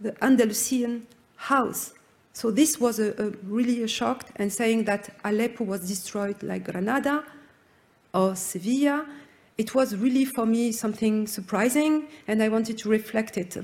the 0.00 0.14
Andalusian 0.24 1.06
house. 1.36 1.92
So 2.32 2.50
this 2.50 2.80
was 2.80 2.98
a, 2.98 3.10
a 3.22 3.30
really 3.44 3.82
a 3.82 3.88
shock 3.88 4.26
and 4.36 4.52
saying 4.52 4.84
that 4.84 5.10
Aleppo 5.24 5.64
was 5.64 5.86
destroyed 5.86 6.42
like 6.42 6.64
Granada 6.64 7.24
or 8.14 8.34
Sevilla. 8.34 9.06
It 9.58 9.74
was 9.74 9.96
really 9.96 10.24
for 10.24 10.46
me 10.46 10.72
something 10.72 11.26
surprising 11.26 12.06
and 12.26 12.42
I 12.42 12.48
wanted 12.48 12.78
to 12.78 12.88
reflect 12.88 13.36
it 13.36 13.56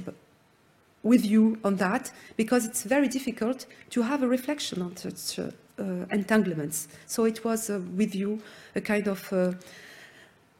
with 1.06 1.24
you 1.24 1.58
on 1.64 1.76
that 1.76 2.10
because 2.36 2.66
it's 2.66 2.82
very 2.82 3.08
difficult 3.08 3.66
to 3.90 4.02
have 4.02 4.22
a 4.22 4.28
reflection 4.28 4.82
on 4.82 4.96
such 4.96 5.38
uh, 5.38 5.50
uh, 5.78 6.06
entanglements. 6.10 6.88
So 7.06 7.24
it 7.24 7.44
was 7.44 7.70
uh, 7.70 7.80
with 7.96 8.14
you 8.14 8.40
a 8.74 8.80
kind 8.80 9.06
of 9.08 9.32
uh, 9.32 9.52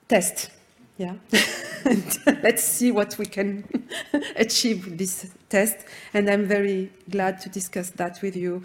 test. 0.09 0.51
Yeah, 0.99 1.15
let's 2.43 2.65
see 2.65 2.91
what 2.91 3.19
we 3.19 3.27
can 3.27 3.65
achieve 4.37 4.87
with 4.87 4.99
this 4.99 5.31
test. 5.51 5.77
And 6.15 6.31
I'm 6.31 6.47
very 6.47 6.91
glad 7.11 7.41
to 7.41 7.49
discuss 7.51 7.91
that 7.91 8.23
with 8.23 8.35
you 8.35 8.63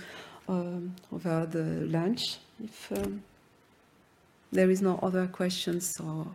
um, 0.47 0.95
over 1.13 1.45
the 1.45 1.85
lunch. 1.87 2.37
If 2.63 2.91
um, 2.93 3.21
there 4.51 4.69
is 4.69 4.81
no 4.81 4.99
other 5.03 5.27
questions 5.27 5.99
or 5.99 6.27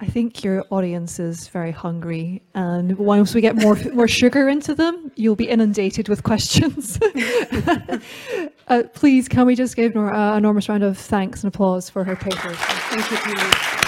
I 0.00 0.06
think 0.06 0.42
your 0.42 0.64
audience 0.70 1.18
is 1.18 1.48
very 1.48 1.70
hungry, 1.70 2.42
and 2.54 2.96
once 2.98 3.34
we 3.34 3.40
get 3.40 3.56
more 3.56 3.76
more 3.92 4.08
sugar 4.08 4.48
into 4.48 4.74
them, 4.74 5.12
you'll 5.16 5.36
be 5.36 5.48
inundated 5.48 6.08
with 6.08 6.22
questions. 6.22 6.98
uh, 8.68 8.82
please, 8.94 9.28
can 9.28 9.46
we 9.46 9.54
just 9.54 9.76
give 9.76 9.94
Nora 9.94 10.32
an 10.32 10.38
enormous 10.38 10.68
round 10.68 10.82
of 10.82 10.98
thanks 10.98 11.42
and 11.42 11.54
applause 11.54 11.90
for 11.90 12.04
her 12.04 12.16
paper? 12.16 12.54
Thank 12.54 13.80
you. 13.80 13.83